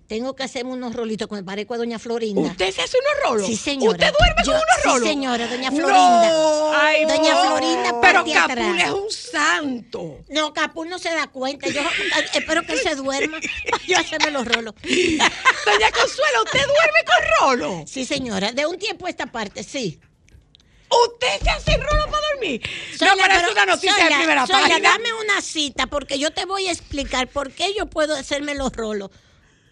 [0.07, 2.41] tengo que hacerme unos rolitos que me parezco a doña Florinda.
[2.41, 3.47] ¿Usted se hace unos rolos?
[3.47, 3.91] Sí, señora.
[3.91, 5.03] ¿Usted duerme Yo- con unos rolos?
[5.03, 5.75] Sí, señora, doña No.
[5.75, 6.82] Florinda.
[6.88, 7.45] Ay, doña no.
[7.47, 8.84] Florinda Pero Capul atrás.
[8.86, 10.19] es un santo.
[10.30, 11.67] No, Capul no se da cuenta.
[11.67, 11.82] Yo
[12.34, 13.38] espero que él se duerma
[13.86, 14.75] yo hacerme los rolos.
[14.84, 17.84] Doña Consuelo, ¿usted duerme con rolo?
[17.86, 18.53] Sí, señora.
[18.53, 19.99] De un tiempo a esta parte, sí.
[20.89, 22.61] ¿Usted se hace rolo para dormir?
[23.01, 24.89] No, pero es pero, una noticia de primera Zoila, página.
[24.91, 28.71] dame una cita porque yo te voy a explicar por qué yo puedo hacerme los
[28.73, 29.11] rolos.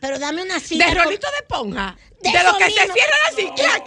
[0.01, 0.86] Pero dame una cita.
[0.88, 1.97] ¿De rolito de esponja?
[2.22, 3.49] De De, los eso que se cierran así.
[3.55, 3.84] ¡clac!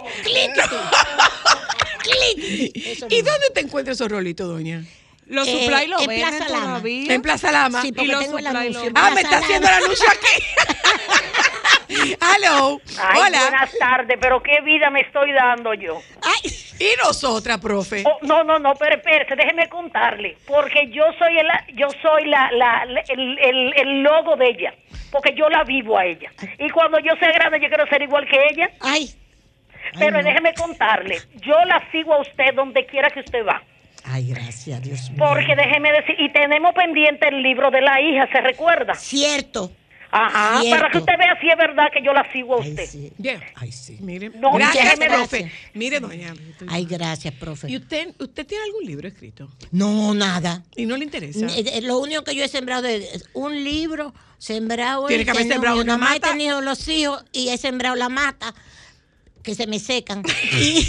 [2.01, 2.71] Clic.
[2.85, 4.83] Eso ¿Y dónde te encuentras esos rolitos, doña?
[5.29, 6.65] Los Eh, supply lo en venden Plaza Lama.
[6.65, 7.13] todavía.
[7.13, 7.81] En Plaza Lama.
[7.83, 8.81] Sí, porque Y los tengo el supply anuncio.
[8.81, 10.43] lo- en Ah, me está haciendo el anuncio aquí.
[12.21, 12.79] Hello.
[12.99, 13.41] Ay, Hola.
[13.41, 15.99] buenas tardes, pero qué vida me estoy dando yo.
[16.21, 18.03] Ay, ¿Y nosotras, profe?
[18.05, 22.49] Oh, no, no, no, pero espérese, déjeme contarle, porque yo soy el, yo soy la,
[22.51, 24.73] la, la- el, el, el logo de ella,
[25.11, 26.31] porque yo la vivo a ella.
[26.57, 28.69] Y cuando yo sea grande, yo quiero ser igual que ella.
[28.81, 29.09] ay.
[29.97, 30.23] Pero no.
[30.23, 33.63] déjeme contarle, yo la sigo a usted donde quiera que usted va.
[34.03, 35.19] Ay, gracias, Dios mío.
[35.19, 38.93] Porque déjeme decir, y tenemos pendiente el libro de la hija, ¿se recuerda?
[38.95, 39.71] Cierto.
[40.11, 40.79] Ajá, Cierto.
[40.79, 42.85] para que usted vea si es verdad que yo la sigo a Ay, usted.
[42.87, 43.11] sí.
[43.19, 43.39] Bien.
[43.53, 43.97] Ay, sí.
[43.99, 44.31] Mire.
[44.31, 45.39] No, gracias, déjeme profe.
[45.41, 45.61] gracias.
[45.75, 46.33] Mire, doña.
[46.67, 47.69] Ay, gracias, profe.
[47.69, 49.47] ¿Y usted, usted tiene algún libro escrito?
[49.71, 50.63] No, nada.
[50.75, 51.45] ¿Y no le interesa?
[51.55, 55.75] Eh, Lo único que yo he sembrado es un libro, sembrado Tiene que haber sembrado
[55.75, 56.31] yo una nomás he mata.
[56.31, 58.55] tenido los hijos y he sembrado la mata
[59.43, 60.23] que se me secan.
[60.59, 60.87] y,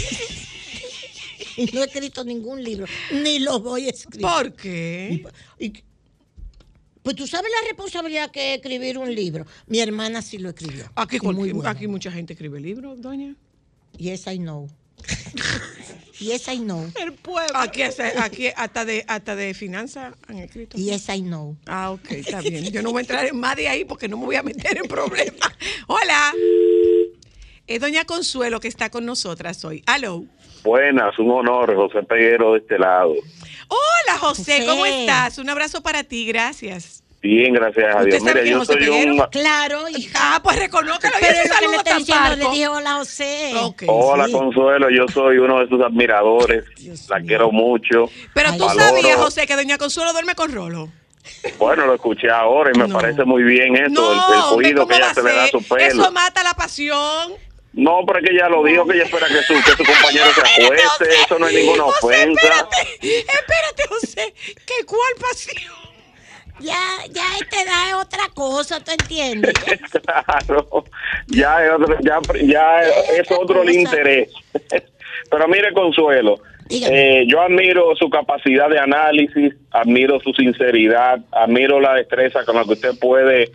[1.61, 4.21] y no he escrito ningún libro, ni los voy a escribir.
[4.27, 5.23] ¿Por qué?
[5.59, 5.73] Y-
[7.03, 9.45] Pues tú sabes la responsabilidad que es escribir un libro.
[9.67, 10.85] Mi hermana sí lo escribió.
[10.95, 13.35] Aquí, muy aquí mucha gente escribe libros, doña.
[13.97, 14.69] Yes, I know.
[16.19, 16.91] yes, I know.
[17.01, 17.57] El pueblo.
[17.57, 20.77] Aquí, hasta- aquí hasta de hasta de finanzas han escrito.
[20.77, 21.57] Yes, I know.
[21.65, 22.65] Ah, ok, está bien.
[22.71, 24.77] Yo no voy a entrar en más de ahí porque no me voy a meter
[24.77, 25.49] en problemas.
[25.87, 26.33] Hola.
[27.75, 29.81] Es doña Consuelo que está con nosotras hoy.
[29.85, 30.25] Aló.
[30.63, 33.13] Buenas, un honor, José Peguero de este lado.
[33.69, 35.37] Hola, José, ¿cómo estás?
[35.37, 37.01] Un abrazo para ti, gracias.
[37.21, 38.23] Bien, gracias a ¿Usted Dios.
[38.23, 39.19] Mira, yo José soy un...
[39.31, 40.19] Claro, hija.
[40.21, 41.13] Ah, pues reconócelo.
[41.19, 43.53] Pero y ese lo que le diciendo, le dije hola, José.
[43.87, 44.31] Hola, Sí.
[44.33, 46.65] Consuelo, yo soy uno de sus admiradores.
[47.09, 48.09] la quiero mucho.
[48.33, 50.89] Pero tú Valoro- sabías, José, que doña Consuelo duerme con Rolo.
[51.57, 54.99] Bueno, lo escuché ahora y me parece muy bien eso, el, el cuido que ¿cómo
[54.99, 55.85] va ella se le da a su pelo.
[56.03, 57.33] Eso mata la pasión.
[57.73, 60.25] No, pero es que ella lo dijo, que ella espera que su, que su compañero
[60.33, 61.09] se acueste.
[61.25, 62.67] Eso no es ninguna ofensa.
[63.01, 64.33] Espérate, José,
[64.65, 65.81] ¿qué cuál pasión?
[66.59, 66.75] Ya,
[67.09, 69.53] ya a esta edad es otra cosa, ¿tú entiendes?
[69.91, 70.85] Claro,
[71.27, 74.29] ya es otro, ya, ya es otro el interés.
[75.31, 81.95] Pero mire, Consuelo, eh, yo admiro su capacidad de análisis, admiro su sinceridad, admiro la
[81.95, 83.51] destreza con la que usted puede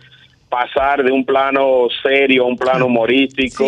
[0.57, 3.65] pasar de un plano serio a un plano humorístico.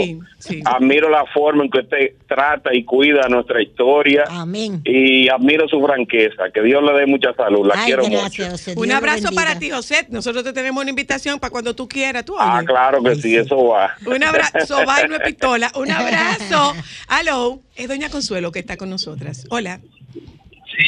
[0.65, 4.23] Admiro la forma en que usted trata y cuida nuestra historia.
[4.27, 4.81] Amén.
[4.85, 6.49] Y admiro su franqueza.
[6.51, 7.67] Que Dios le dé mucha salud.
[7.67, 8.51] La Ay, quiero gracias, mucho.
[8.51, 8.73] José.
[8.75, 10.07] Un abrazo para ti, José.
[10.09, 12.25] Nosotros te tenemos una invitación para cuando tú quieras.
[12.25, 13.93] ¿Tú Ah, claro que sí, eso va.
[14.07, 15.71] Un abrazo, va y no es pistola.
[15.75, 16.73] Un abrazo.
[17.07, 19.45] Aló, es Doña Consuelo que está con nosotras.
[19.51, 19.79] Hola.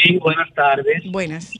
[0.03, 1.03] Sí, buenas tardes.
[1.11, 1.53] Buenas.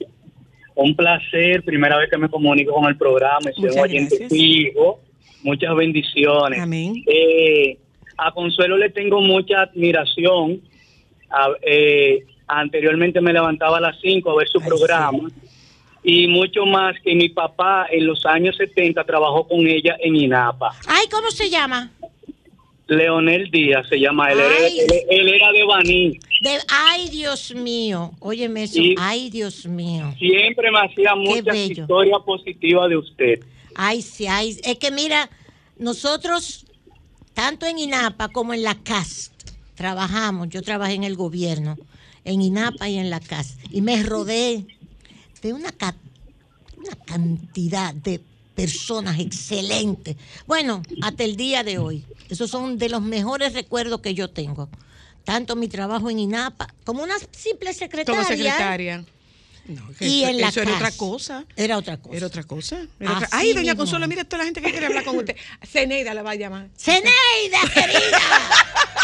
[0.82, 4.32] Un placer, primera vez que me comunico con el programa, soy Muchas un oyente gracias.
[4.32, 5.00] fijo.
[5.44, 6.60] Muchas bendiciones.
[6.60, 6.94] Amén.
[7.08, 7.78] Eh,
[8.18, 10.62] a Consuelo le tengo mucha admiración.
[11.30, 15.30] A- eh, anteriormente me levantaba a las 5 a ver su programa.
[16.04, 20.72] Y mucho más que mi papá en los años 70 trabajó con ella en INAPA.
[20.88, 21.92] Ay, ¿cómo se llama?
[22.92, 24.40] Leonel Díaz se llama él.
[24.40, 24.80] Él, Ay.
[24.82, 26.20] él- él era de Baní.
[26.42, 28.12] De, ay, Dios mío.
[28.20, 28.80] Óyeme eso.
[28.80, 30.14] Y- Ay, Dios mío.
[30.20, 33.40] Siempre me hacía muchas historias positivas de usted.
[33.76, 34.58] Ay, sí, ay.
[34.66, 35.30] Es que mira,
[35.78, 36.66] nosotros,
[37.34, 39.32] tanto en INAPA como en la CAS,
[39.76, 40.50] trabajamos.
[40.50, 41.78] Yo trabajé en el gobierno,
[42.26, 43.58] en INAPA y en la CAS.
[43.72, 44.66] Y me rodeé
[45.42, 45.96] de una, ca-
[46.78, 48.20] una cantidad de
[48.62, 50.16] personas excelentes.
[50.46, 52.06] Bueno, hasta el día de hoy.
[52.30, 54.70] Esos son de los mejores recuerdos que yo tengo.
[55.24, 58.20] Tanto mi trabajo en INAPA como una simple secretaria.
[58.22, 59.04] Como secretaria.
[59.66, 61.46] No, que Y eso, en la eso era otra cosa.
[61.56, 62.18] Era otra cosa.
[62.18, 62.82] Era otra cosa.
[63.00, 63.78] Era otra- Así Ay, doña mismo.
[63.78, 65.36] Consuelo, mire toda la gente que quiere hablar con usted.
[65.64, 66.68] Ceneida la va a llamar.
[66.76, 68.20] Ceneida, querida.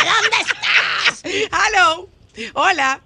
[0.08, 1.24] ¿Dónde estás?
[1.24, 2.10] Hello.
[2.54, 3.02] Hola.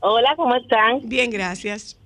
[0.00, 1.00] Hola, ¿cómo están?
[1.08, 1.96] Bien, gracias.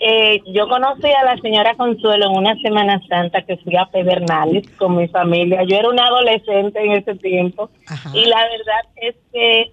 [0.00, 4.68] Eh, yo conocí a la señora Consuelo en una Semana Santa que fui a Pedernales
[4.76, 5.64] con mi familia.
[5.64, 7.68] Yo era una adolescente en ese tiempo
[8.14, 9.72] y la verdad es que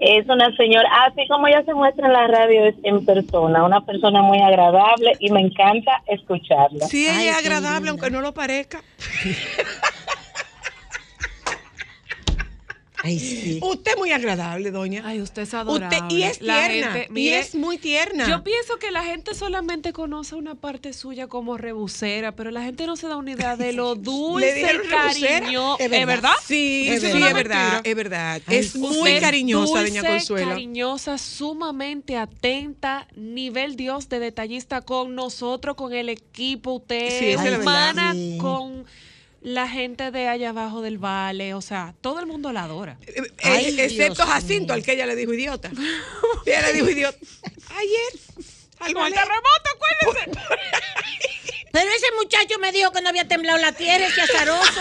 [0.00, 3.80] es una señora, así como ella se muestra en la radio, es en persona, una
[3.86, 6.86] persona muy agradable y me encanta escucharla.
[6.86, 8.82] Sí, ella es agradable, aunque no lo parezca.
[13.06, 13.58] Ay, sí.
[13.62, 15.02] Usted es muy agradable, doña.
[15.04, 16.14] Ay, usted es Usted, adorable.
[16.14, 16.92] y es La tierna.
[16.92, 18.26] gente- y es muy tierna.
[18.26, 22.86] Yo pienso que la gente solamente conoce una parte suya como rebusera, pero la gente
[22.86, 25.74] no se da una idea de lo ¿Le dulce y cariño.
[25.78, 26.06] ¿Es ¿Es verdad?
[26.06, 26.30] verdad?
[26.46, 28.40] Sí, Eso sí, es verdad, es verdad.
[28.46, 30.48] Ay, Es usted muy cariñosa, doña dulce, Consuelo.
[30.48, 36.72] cariñosa, sumamente atenta, nivel Dios de detallista con nosotros, con el equipo.
[36.76, 38.38] Usted Sí, es humana Sí.
[38.40, 38.86] con
[39.44, 41.54] la gente de allá abajo del vale.
[41.54, 42.96] O sea, todo el mundo la adora.
[43.06, 45.70] Eh, excepto Jacinto, al que ella le dijo idiota.
[46.46, 47.18] ella le dijo idiota.
[47.76, 48.20] Ayer.
[48.80, 50.40] Algo el terremoto, acuérdense.
[51.72, 54.80] Pero ese muchacho me dijo que no había temblado la tierra, ese azaroso.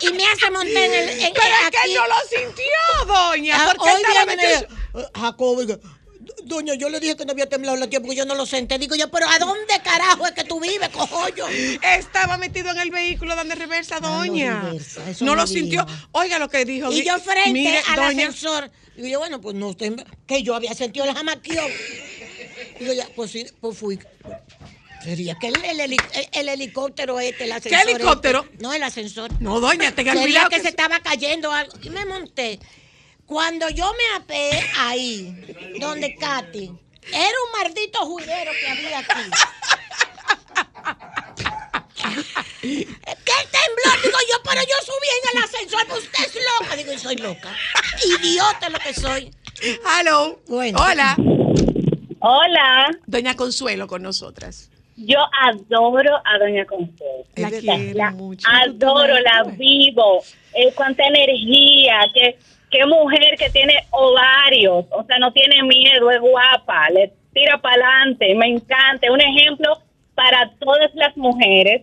[0.00, 1.08] Y me hace montar en el.
[1.20, 3.56] En, Pero es que él no lo sintió, doña.
[3.56, 5.62] Ah, porque él hoy estaba metido- y me dice, Jacobo,
[6.44, 8.78] doña, yo le dije que no había temblado la tierra porque yo no lo senté.
[8.78, 11.46] Digo yo, pero ¿a dónde carajo es que tú vives, cojollo?
[11.48, 14.62] Estaba metido en el vehículo dando reversa, doña.
[14.62, 15.86] reversa, eso no lo sintió.
[16.12, 16.92] Oiga lo que dijo.
[16.92, 18.70] Y yo frente Mire, al doña, ascensor.
[18.96, 19.94] Digo yo, bueno, pues no, usted,
[20.26, 21.66] que yo había sentido el jamaquión.
[22.78, 23.98] Digo ya, pues sí, pues fui.
[25.02, 27.90] Sería que el, el heli- el- el helicóptero este, el ascensor.
[27.90, 28.44] helicóptero?
[28.50, 28.62] este.
[28.62, 29.30] no, el ascensor.
[29.40, 31.74] No, doña, tenga cuidado que, que se- estaba cayendo algo.
[31.82, 32.58] Y me monté.
[33.26, 35.34] Cuando yo me apeé ahí,
[35.80, 36.70] donde Katy,
[37.12, 39.30] era un maldito juidero que había aquí.
[42.62, 44.02] ¿Qué temblor?
[44.02, 46.76] Digo yo, pero yo subí en el ascensor, pues usted es loca.
[46.76, 47.56] Digo, yo soy loca.
[48.04, 49.30] Idiota lo que soy.
[49.62, 50.40] Hello.
[50.46, 50.78] Bueno.
[50.80, 51.16] Hola.
[52.20, 52.90] Hola.
[53.06, 54.70] Doña Consuelo con nosotras.
[54.96, 57.24] yo adoro a Doña Consuelo.
[57.36, 58.46] La quiero la mucho.
[58.48, 60.22] adoro, la vivo.
[60.54, 62.38] Eh, cuánta energía, qué,
[62.74, 67.74] qué mujer que tiene ovarios, o sea, no tiene miedo, es guapa, le tira para
[67.74, 69.10] adelante, me encanta.
[69.12, 69.78] Un ejemplo
[70.14, 71.82] para todas las mujeres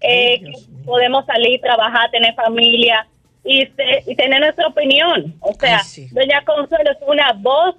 [0.00, 0.52] eh, que
[0.84, 3.06] podemos salir, trabajar, tener familia
[3.44, 5.34] y, se- y tener nuestra opinión.
[5.40, 5.78] O sea,
[6.10, 7.76] Doña Consuelo es una voz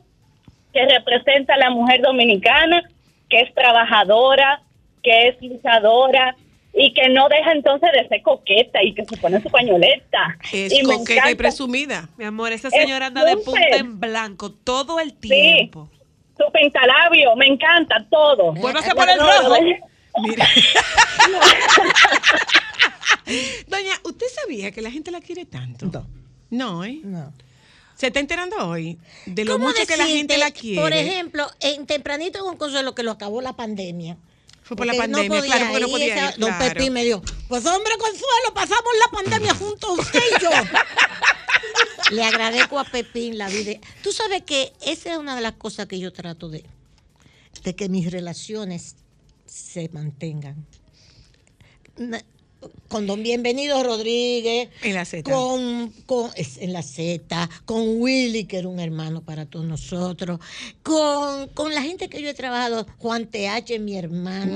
[0.73, 2.81] que representa a la mujer dominicana,
[3.29, 4.61] que es trabajadora,
[5.03, 6.35] que es luchadora
[6.73, 10.37] y que no deja entonces de ser coqueta y que se pone su pañoleta.
[10.51, 11.37] Es Y me coqueta y encanta.
[11.37, 12.09] presumida.
[12.17, 15.89] Mi amor, esa Es señora anda de punta en blanco todo el tiempo.
[16.37, 18.53] Su pintalabio, me encanta todo.
[18.53, 19.55] Vuélvase a poner rojo.
[20.21, 20.47] Mira.
[23.67, 25.85] Doña, ¿usted sabía que la gente la quiere tanto?
[25.87, 26.07] No.
[26.49, 26.99] No, ¿eh?
[27.03, 27.33] No.
[27.95, 30.81] ¿Se está enterando hoy de lo ¿Cómo mucho que la gente decirte, la quiere?
[30.81, 34.17] Por ejemplo, en tempranito con Consuelo que lo acabó la pandemia.
[34.63, 36.73] Fue por la pandemia, podía claro, porque no podía esa- ir, Don claro.
[36.73, 40.49] Pepín me dijo, pues hombre Consuelo, pasamos la pandemia juntos usted y yo.
[42.11, 43.73] Le agradezco a Pepín la vida.
[44.03, 46.63] Tú sabes que esa es una de las cosas que yo trato de,
[47.63, 48.95] de que mis relaciones
[49.45, 50.65] se mantengan.
[52.87, 55.23] Con don Bienvenido Rodríguez, En la Z.
[55.31, 55.93] con,
[56.59, 60.39] en la Z, con Willy, que era un hermano para todos nosotros,
[60.83, 64.55] con, con la gente que yo he trabajado, Juan TH, mi hermano.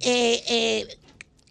[0.00, 0.86] Eh, eh,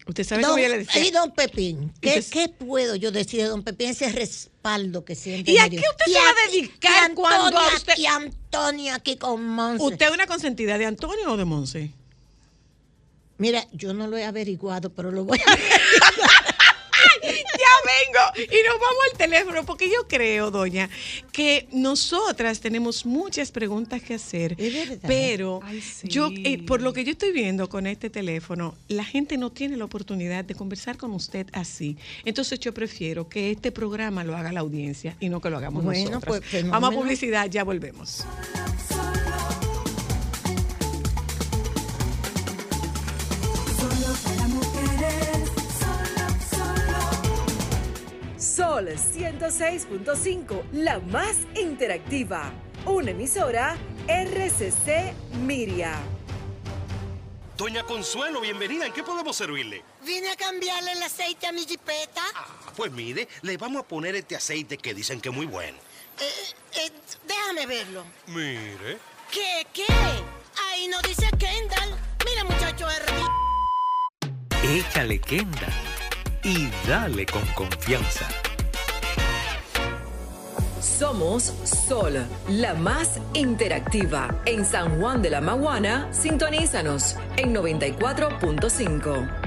[0.08, 1.06] Usted sabe don, cómo yo le decía.
[1.06, 3.90] y don Pepín, ¿qué, qué puedo yo decir de don Pepín?
[3.90, 7.14] Ese respaldo que siempre ¿Y a qué usted Y se va a a- dedicar y
[7.14, 9.84] cuando a Antonia- usted- Y aquí con Monse.
[9.84, 11.92] ¿Usted es una consentida de Antonio o de Monse?
[13.38, 15.58] Mira, yo no lo he averiguado, pero lo voy a
[17.24, 20.90] ya vengo y nos vamos al teléfono porque yo creo, doña,
[21.32, 24.56] que nosotras tenemos muchas preguntas que hacer,
[25.04, 25.62] pero
[26.04, 29.78] yo eh, por lo que yo estoy viendo con este teléfono, la gente no tiene
[29.78, 31.98] la oportunidad de conversar con usted así.
[32.26, 35.84] Entonces yo prefiero que este programa lo haga la audiencia y no que lo hagamos
[35.84, 36.40] Bueno, nosotras.
[36.40, 36.74] pues, fenómeno.
[36.74, 38.26] vamos a publicidad, ya volvemos.
[43.88, 47.00] Solo para mujeres, solo, solo.
[48.38, 52.52] Sol 106.5, la más interactiva.
[52.86, 53.78] Una emisora
[54.10, 55.94] RCC Miria.
[57.56, 58.88] Doña Consuelo, bienvenida.
[58.88, 59.82] ¿En qué podemos servirle?
[60.06, 62.24] Vine a cambiarle el aceite a mi jipeta.
[62.36, 65.78] Ah, pues mire, le vamos a poner este aceite que dicen que es muy bueno.
[66.20, 66.92] Eh, eh,
[67.26, 68.04] déjame verlo.
[68.28, 68.98] Mire.
[69.32, 69.86] ¿Qué, qué?
[70.72, 71.98] Ahí no dice Kendall.
[72.26, 73.47] Mira, muchacho R.
[74.64, 75.68] Échale Kenda
[76.44, 78.28] y dale con confianza.
[80.82, 84.34] Somos Sol, la más interactiva.
[84.46, 89.47] En San Juan de la Maguana, sintonízanos en 94.5.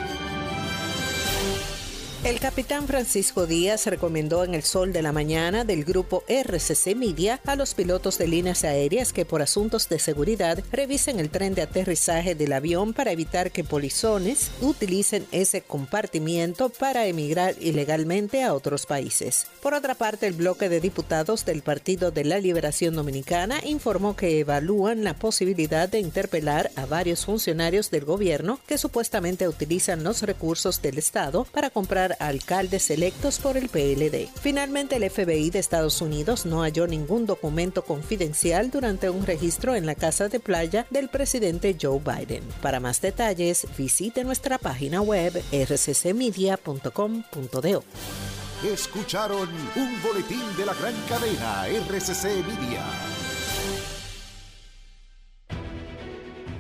[2.25, 7.39] El capitán Francisco Díaz recomendó en el sol de la mañana del grupo RCC Media
[7.45, 11.61] a los pilotos de líneas aéreas que por asuntos de seguridad revisen el tren de
[11.61, 18.87] aterrizaje del avión para evitar que polizones utilicen ese compartimiento para emigrar ilegalmente a otros
[18.87, 19.47] países.
[19.61, 24.41] Por otra parte, el bloque de diputados del Partido de la Liberación Dominicana informó que
[24.41, 30.81] evalúan la posibilidad de interpelar a varios funcionarios del gobierno que supuestamente utilizan los recursos
[30.81, 34.29] del Estado para comprar alcaldes electos por el PLD.
[34.41, 39.87] Finalmente, el FBI de Estados Unidos no halló ningún documento confidencial durante un registro en
[39.87, 42.45] la casa de playa del presidente Joe Biden.
[42.63, 47.85] Para más detalles, visite nuestra página web rccmedia.com.do.
[48.65, 53.24] Escucharon un boletín de la gran cadena RCC Media.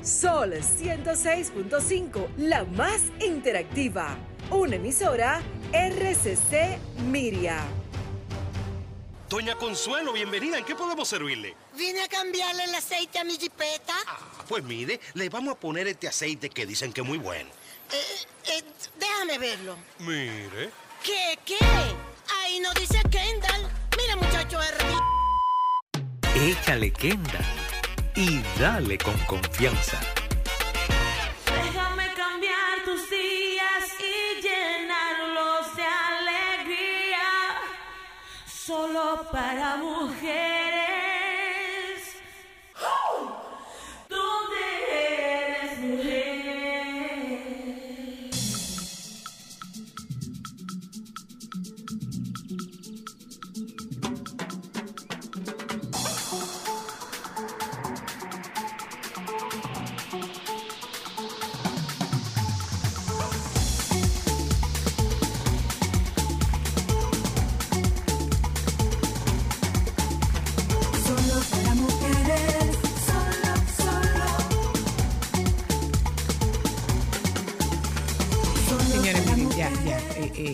[0.05, 4.19] Sol 106.5, la más interactiva.
[4.51, 5.41] Una emisora
[5.73, 7.65] RCC Miria.
[9.31, 10.59] Doña Consuelo, bienvenida.
[10.59, 11.57] ¿En qué podemos servirle?
[11.75, 13.95] Vine a cambiarle el aceite a mi jipeta.
[14.47, 17.49] Pues mire, le vamos a poner este aceite que dicen que es muy bueno.
[17.91, 18.63] Eh, eh,
[19.01, 19.75] déjame verlo.
[20.01, 20.71] Mire.
[21.03, 21.57] ¿Qué, qué?
[22.43, 23.71] Ahí no dice Kendall.
[23.97, 24.85] Mira, muchacho, R.
[26.51, 27.64] Échale Kendall
[28.17, 29.99] y dale con confianza.
[31.47, 37.29] Déjame cambiar tus días y llenarlos de alegría.
[38.47, 41.04] Solo para mujeres.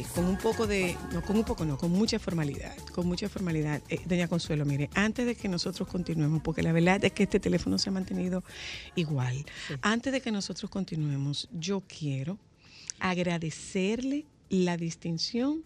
[0.00, 3.28] Eh, con un poco de, no, con un poco no, con mucha formalidad, con mucha
[3.28, 3.82] formalidad.
[3.88, 7.40] Eh, doña Consuelo, mire, antes de que nosotros continuemos, porque la verdad es que este
[7.40, 8.42] teléfono se ha mantenido
[8.96, 9.44] igual,
[9.82, 12.38] antes de que nosotros continuemos, yo quiero
[12.98, 15.64] agradecerle la distinción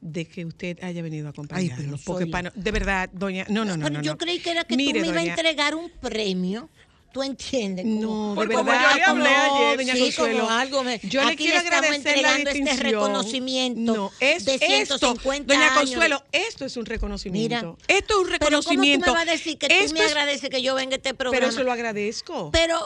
[0.00, 2.02] de que usted haya venido a acompañarnos.
[2.04, 4.02] porque soy- para- de verdad, doña, no, no, no, Pero no.
[4.02, 4.18] yo no.
[4.18, 6.68] creí que era que Mire, tú me ibas a doña- entregar un premio.
[7.14, 7.86] ¿Tú entiendes?
[7.86, 10.38] No, de Como- verdad, como- yo le hablé no, ayer, doña sí, Consuelo.
[10.40, 14.58] como algo me- Yo le quiero estamos agradecer la entregando este reconocimiento No, es de
[14.58, 15.78] 150 esto, doña años.
[15.92, 17.76] Consuelo, esto es un reconocimiento.
[17.86, 19.06] Mira, esto es un Pero ¿cómo reconocimiento.
[19.06, 20.96] tú me vas a decir que tú Esto me es- agradeces que yo venga a
[20.96, 21.38] este programa?
[21.46, 22.50] Pero se lo agradezco.
[22.52, 22.80] Pero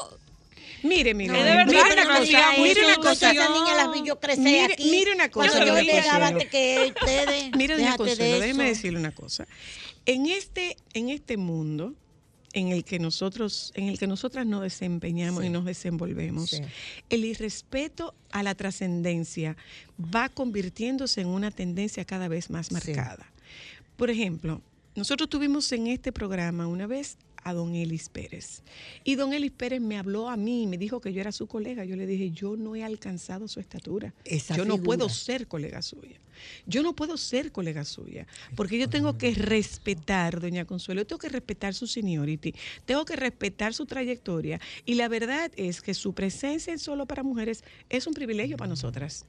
[0.85, 3.31] Mire, mire, No, de verdad mire una cosa, mire una cosa.
[3.33, 5.49] esas niñas las vi yo crecer Mire, aquí, mire una cosa.
[5.49, 6.39] cuando yo le Consuelo.
[6.51, 9.49] que ustedes, Mire, de Consuelo, déjeme decirle una cosa.
[10.07, 11.95] En este, en este mundo
[12.53, 16.63] en el que nosotros, en el que nosotras nos desempeñamos y nos desenvolvemos, Sí.
[17.11, 19.57] el irrespeto a la trascendencia
[19.99, 23.27] va convirtiéndose en una tendencia cada vez más marcada.
[23.97, 24.63] Por ejemplo,
[24.95, 28.63] nosotros tuvimos en este programa una vez a don Elis Pérez.
[29.05, 31.47] Y don Elis Pérez me habló a mí y me dijo que yo era su
[31.47, 31.85] colega.
[31.85, 34.15] Yo le dije, yo no he alcanzado su estatura.
[34.25, 36.21] Esa yo no puedo ser colega suya.
[36.67, 41.19] Yo no puedo ser colega suya, porque yo tengo que respetar, doña Consuelo, yo tengo
[41.19, 44.61] que respetar su seniority, tengo que respetar su trayectoria.
[44.85, 48.69] Y la verdad es que su presencia en Solo para Mujeres es un privilegio para
[48.69, 49.25] nosotras.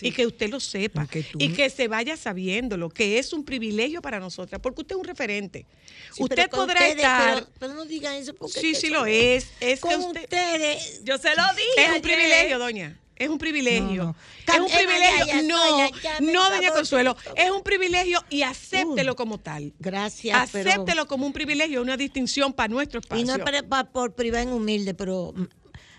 [0.00, 1.06] Y que usted lo sepa.
[1.38, 5.06] Y que se vaya sabiéndolo, que es un privilegio para nosotras, porque usted es un
[5.06, 5.66] referente.
[6.12, 7.48] Sí, usted podrá ustedes, estar...
[7.58, 9.46] Pero, pero no digan eso porque Sí, sí lo es.
[9.60, 10.22] Es con que usted...
[10.24, 11.02] ustedes.
[11.04, 11.68] Yo se lo dije.
[11.76, 12.02] Es un ayer.
[12.02, 12.98] privilegio, doña.
[13.14, 14.02] Es un privilegio.
[14.04, 14.16] No, no.
[14.54, 15.26] Es un privilegio.
[15.26, 17.16] ya, ya, no, no, doña Consuelo.
[17.36, 19.74] Es un privilegio y acéptelo como tal.
[19.78, 23.22] Gracias, pero- Acéptelo como un privilegio, una distinción para nuestro espacio.
[23.22, 25.34] Y no es para, para- por privar en humilde, pero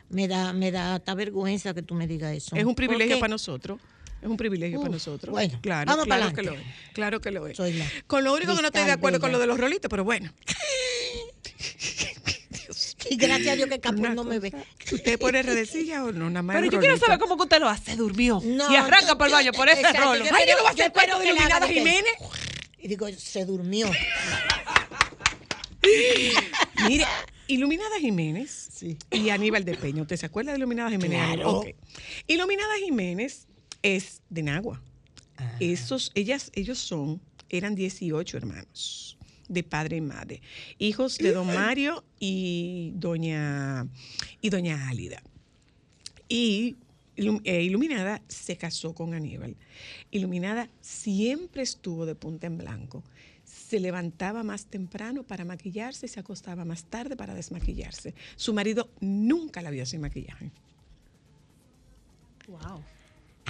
[0.09, 2.55] me da, me da hasta vergüenza que tú me digas eso.
[2.55, 3.80] Es un privilegio para nosotros.
[4.20, 5.32] Es un privilegio Uf, para nosotros.
[5.32, 6.62] bueno, claro, vamos claro que lo es.
[6.93, 7.57] Claro que lo es.
[7.57, 9.38] Soy la Con lo único que no estoy de acuerdo con bella.
[9.38, 10.32] lo de los rolitos, pero bueno.
[13.09, 14.53] Y gracias a Dios que Capul no me ve.
[14.91, 16.30] ¿Usted pone redecilla o no?
[16.30, 17.95] Nada más Pero yo quiero saber cómo que usted lo hace.
[17.95, 18.41] Durmió.
[18.43, 20.26] No, y arranca yo- para el baño por ese exacto, rolo.
[20.26, 22.14] yo Ay, yo no voy a hacer cuento de Iluminada que- Jiménez.
[22.80, 23.89] Y digo, se durmió.
[26.88, 27.05] Mire,
[27.47, 28.70] Iluminada Jiménez
[29.12, 30.01] y Aníbal de Peña.
[30.03, 31.20] ¿Usted se acuerda de Iluminada Jiménez?
[31.36, 31.51] Claro.
[31.59, 31.68] Ok.
[32.28, 33.47] Iluminada Jiménez
[33.84, 34.82] es de Nagua.
[35.59, 39.18] Esos, ellas, ellos son, eran 18 hermanos
[39.52, 40.41] de padre y madre,
[40.80, 43.88] hijos de don Mario y doña,
[44.41, 45.22] y doña Álida.
[46.30, 46.78] Y
[47.18, 49.58] eh, Iluminada se casó con Aníbal.
[50.10, 53.04] Iluminada siempre estuvo de punta en blanco.
[53.43, 58.14] Se levantaba más temprano para maquillarse y se acostaba más tarde para desmaquillarse.
[58.38, 60.52] Su marido nunca la vio sin maquillaje.
[62.47, 62.82] Wow.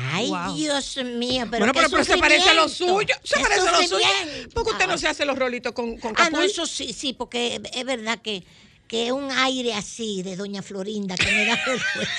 [0.04, 0.56] Ay, Wow.
[0.56, 3.14] Dios mío, pero bueno, pero, pero se parece a lo suyo.
[3.24, 4.06] Se parece a lo suyo.
[4.54, 6.44] Porque usted no se hace los rolitos con, con Ah, no, capul.
[6.46, 8.44] eso sí, sí, porque es verdad que,
[8.88, 12.12] que un aire así de Doña Florinda que me da vergüenza.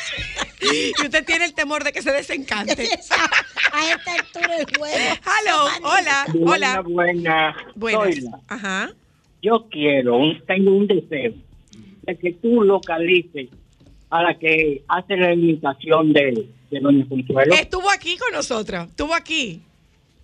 [0.72, 2.72] Y usted tiene el temor de que se desencante.
[3.72, 4.96] a esta altura del juego.
[4.96, 6.82] Hello, hola, hola.
[6.82, 8.02] Buena, Buenas.
[8.14, 8.90] Zoila, Ajá.
[9.42, 11.34] Yo quiero, un- tengo un deseo
[12.02, 13.48] de que tú localices
[14.10, 17.54] a la que hace la imitación de, de Doña Consuelo.
[17.54, 18.88] Estuvo aquí con nosotros.
[18.88, 19.62] Estuvo aquí.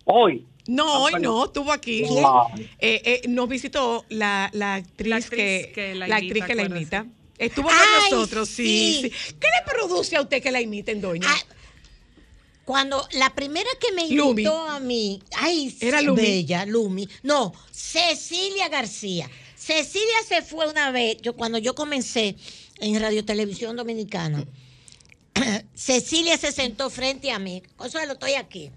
[0.05, 0.45] Hoy.
[0.67, 2.03] No, hoy no, estuvo aquí.
[2.03, 2.49] Wow.
[2.79, 6.45] Eh, eh, nos visitó la, la actriz, La actriz que, que la la imita, actriz
[6.47, 7.07] que la imita.
[7.39, 9.11] Estuvo con Ay, nosotros, sí, sí.
[9.11, 9.35] sí.
[9.41, 11.29] ¿Qué le produce a usted que la imiten, doña?
[12.65, 14.45] Cuando la primera que me invitó Lumi.
[14.47, 16.21] a mí, ay, Era Lumi.
[16.21, 17.09] bella, Lumi.
[17.23, 19.31] No, Cecilia García.
[19.57, 22.37] Cecilia se fue una vez, yo cuando yo comencé
[22.81, 24.45] en Radio Televisión Dominicana.
[25.75, 27.63] Cecilia se sentó frente a mí.
[27.77, 28.71] Consuelo, estoy aquí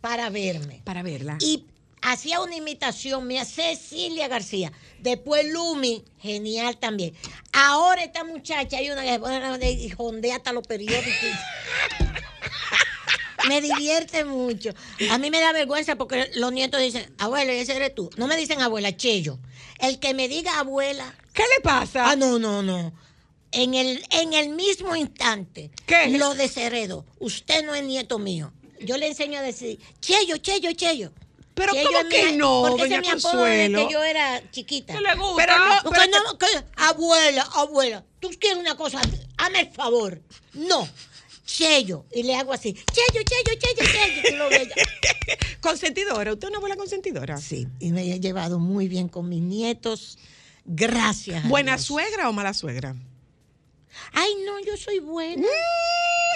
[0.00, 0.82] para verme.
[0.84, 1.38] Para verla.
[1.40, 1.64] Y
[2.02, 4.72] hacía una imitación mía, Cecilia García.
[5.00, 7.14] Después Lumi, genial también.
[7.52, 11.30] Ahora esta muchacha hay una que jondea hasta los periódicos.
[13.48, 14.70] me divierte mucho.
[15.10, 18.10] A mí me da vergüenza porque los nietos dicen, abuela, ese eres tú.
[18.16, 19.38] No me dicen abuela, Chello.
[19.78, 21.14] El que me diga abuela.
[21.32, 22.10] ¿Qué le pasa?
[22.10, 22.92] Ah, no, no, no.
[23.52, 25.70] En el, en el mismo instante,
[26.10, 27.06] lo desheredo.
[27.18, 28.52] Usted no es nieto mío.
[28.80, 31.12] Yo le enseño a decir, Chello, Chello, Chello.
[31.54, 33.86] Pero Chello ¿cómo que mi- no, Porque ese es mi apodo desde Consuelo?
[33.88, 34.94] que yo era chiquita.
[34.94, 35.34] ¿Qué le gusta?
[35.44, 39.00] Pero no, Porque pero no, que- abuela, abuela, tú quieres una cosa,
[39.38, 40.20] hazme el favor.
[40.52, 40.88] No,
[41.46, 42.04] Chello.
[42.14, 44.22] Y le hago así, Chello, Chello, Chello, Chello.
[44.30, 44.48] Tú lo.
[45.60, 47.36] Consentidora, ¿usted es una abuela consentidora?
[47.38, 50.18] Sí, y me he llevado muy bien con mis nietos.
[50.64, 51.44] Gracias.
[51.44, 51.86] a ¿Buena Dios.
[51.86, 52.94] suegra o mala suegra?
[54.12, 55.46] Ay, no, yo soy buena.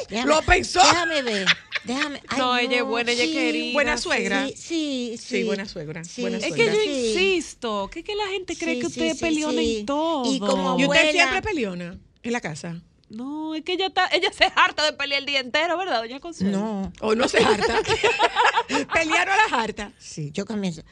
[0.09, 0.81] Déjame- lo pensó.
[0.81, 1.47] Déjame ver.
[1.85, 2.23] Déjame.
[2.29, 3.73] Ay, No, ella es buena, ella es querida.
[3.73, 4.47] Buena suegra.
[4.47, 5.25] Sí, sí, sí.
[5.39, 6.05] Sí, buena suegra.
[6.05, 6.65] Sí, buena Es suegra.
[6.73, 7.09] que yo Sí.
[7.11, 9.79] insisto, que, que la gente cree Sí, que sí, usted sí, es peleona sí.
[9.81, 10.33] en todo.
[10.33, 12.81] Y como ¿Y usted abuela- siempre peleona en la casa?
[13.09, 16.19] No, es que ella está, ella se harta de pelear el día entero, ¿verdad, doña
[16.21, 16.57] Consuelo?
[16.59, 16.93] No.
[17.01, 17.83] ¿O no se harta?
[18.95, 19.93] Pelear o la harta.
[19.99, 20.83] Sí, yo comienzo.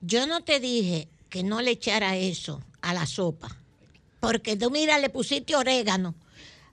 [0.00, 3.56] Yo no te dije que no le echara eso a la sopa.
[4.20, 6.14] Porque tú, mira, le pusiste orégano.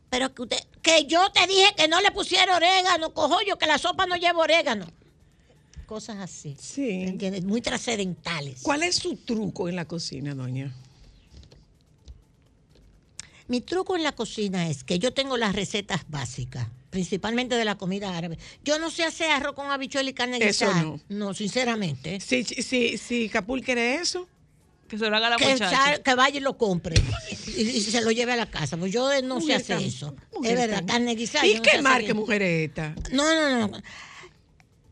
[0.09, 3.65] Pero que usted, que yo te dije que no le pusiera orégano, cojo yo, que
[3.67, 4.85] la sopa no lleva orégano.
[5.85, 6.55] Cosas así.
[6.59, 7.03] Sí.
[7.03, 7.43] ¿Entiendes?
[7.43, 8.61] Muy trascendentales.
[8.63, 10.73] ¿Cuál es su truco en la cocina, doña?
[13.47, 17.75] Mi truco en la cocina es que yo tengo las recetas básicas, principalmente de la
[17.77, 18.39] comida árabe.
[18.63, 20.81] Yo no sé hacer arroz con habichuela y carne Eso guisada.
[20.81, 20.99] no.
[21.09, 22.19] No, sinceramente.
[22.21, 24.27] Si, si, si Capul quiere eso,
[24.87, 26.01] Que se lo haga la que, muchacha.
[26.01, 26.95] que vaya y lo compre
[27.47, 28.77] y, y se lo lleve a la casa.
[28.77, 30.15] Pues yo no sé hacer eso.
[30.43, 31.45] Es verdad, tan- carne guisada.
[31.45, 32.95] ¿Y no qué marca mujer es esta?
[33.11, 33.81] No, no, no.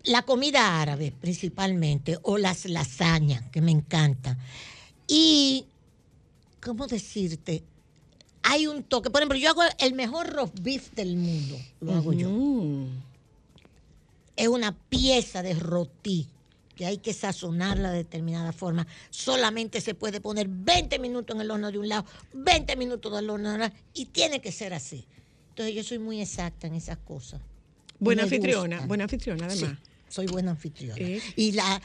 [0.04, 4.38] La comida árabe, principalmente, o las lasañas, que me encantan.
[5.08, 5.66] Y,
[6.62, 7.64] ¿cómo decirte?
[8.44, 9.10] Hay un toque.
[9.10, 11.58] Por ejemplo, yo hago el mejor roast beef del mundo.
[11.80, 12.30] Lo hago yo.
[14.36, 16.28] Es una pieza de roti
[16.76, 18.88] que hay que sazonarla de determinada forma.
[19.10, 23.30] Solamente se puede poner 20 minutos en el horno de un lado, 20 minutos del
[23.30, 25.06] horno de otro, y tiene que ser así.
[25.50, 27.40] Entonces yo soy muy exacta en esas cosas.
[28.00, 28.88] Buena anfitriona, gusta.
[28.88, 29.72] buena anfitriona además.
[29.72, 30.96] Sí, soy buena anfitriona.
[31.00, 31.22] Eh.
[31.36, 31.82] Y la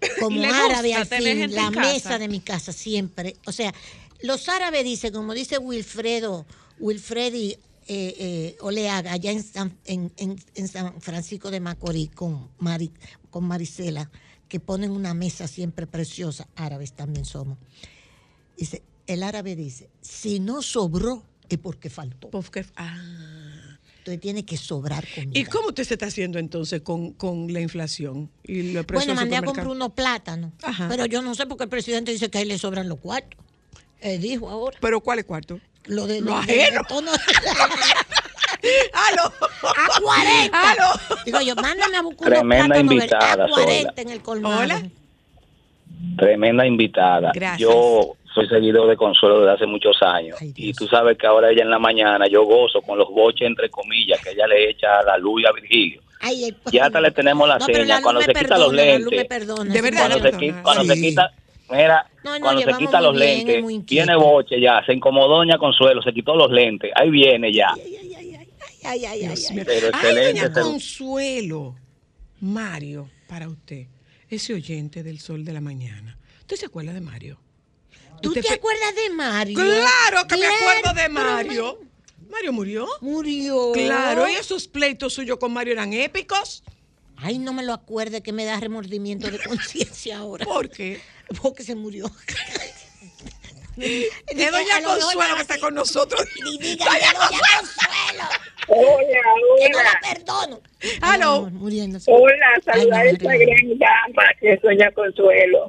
[0.20, 1.80] como árabe al fin, la casa.
[1.80, 3.72] mesa de mi casa siempre, o sea,
[4.22, 6.46] los árabes dicen, como dice Wilfredo,
[6.80, 7.52] Wilfredi
[7.86, 12.90] eh, eh, Oleaga, allá en San, en, en- en San Francisco de Macorís con, Mari,
[13.34, 14.12] con Marisela,
[14.48, 17.58] que ponen una mesa siempre preciosa, árabes también somos.
[18.56, 22.30] Dice, el árabe dice, si no sobró es porque faltó.
[22.30, 23.76] Porque, ah.
[23.98, 25.32] Entonces tiene que sobrar comida.
[25.36, 29.34] ¿Y cómo usted se está haciendo entonces con, con la inflación y los Bueno, mandé
[29.34, 30.52] a comprar unos plátanos.
[30.62, 30.86] Ajá.
[30.88, 33.40] Pero yo no sé por qué el presidente dice que ahí le sobran los cuartos.
[34.00, 34.78] Él dijo ahora.
[34.80, 35.60] ¿Pero cuáles cuartos?
[35.86, 36.82] Lo de Lo lo ajeno.
[36.82, 37.10] de- tono-
[38.92, 39.32] ¡Aló!
[39.62, 40.70] a 40.
[40.72, 41.20] ¡Aló!
[41.24, 43.92] Digo yo, mándame a buscar Tremenda invitada, a 40 Sola.
[43.96, 44.60] en el colmado.
[44.60, 44.82] Hola.
[46.16, 47.30] Tremenda invitada.
[47.34, 47.58] Gracias.
[47.60, 50.36] Yo soy seguidor de Consuelo desde hace muchos años.
[50.40, 53.70] y tú sabes que ahora ella en la mañana yo gozo con los boches entre
[53.70, 56.00] comillas que ella le echa a la luz y a Virgilio.
[56.20, 57.96] Ay, el- Ya hasta le tenemos la No, pero seña.
[57.96, 59.28] luz Cuando se quita los perdona, la luz me lentes.
[59.28, 61.00] perdona, De verdad, Cuando, se, quita, cuando se Sí.
[61.02, 61.32] quita,
[61.70, 65.36] mira, No, no, cuando se quita los bien, es lentes, tiene boche ya, se incomodó
[65.36, 67.68] doña Consuelo, se quitó los lentes, ahí viene ya.
[67.74, 68.13] Ay,
[68.84, 69.62] ay, ay, Dios ay.
[69.64, 71.76] Pero Ay, excelente, doña Consuelo.
[72.40, 73.86] Mario, para usted,
[74.28, 76.18] ese oyente del sol de la mañana.
[76.40, 77.40] ¿Usted se acuerda de Mario?
[78.20, 79.54] ¿Tú te acuerdas de Mario?
[79.56, 81.78] Claro que me acuerdo de pero Mario.
[82.30, 82.88] ¿Mario murió?
[83.00, 83.72] Murió.
[83.72, 86.62] Claro, y esos pleitos suyos con Mario eran épicos.
[87.16, 90.44] Ay, no me lo acuerde que me da remordimiento de conciencia ahora.
[90.44, 91.00] ¿Por qué?
[91.42, 92.10] Porque se murió.
[93.76, 96.24] Es doña Consuelo que está con nosotros.
[96.46, 98.24] Y dígale, doña Consuelo.
[98.66, 99.20] Hola,
[99.58, 99.90] Que no hola.
[99.92, 100.60] la perdono.
[101.02, 101.50] Aló.
[102.06, 105.68] Hola, saludar a esta gran dama que es Doña Consuelo.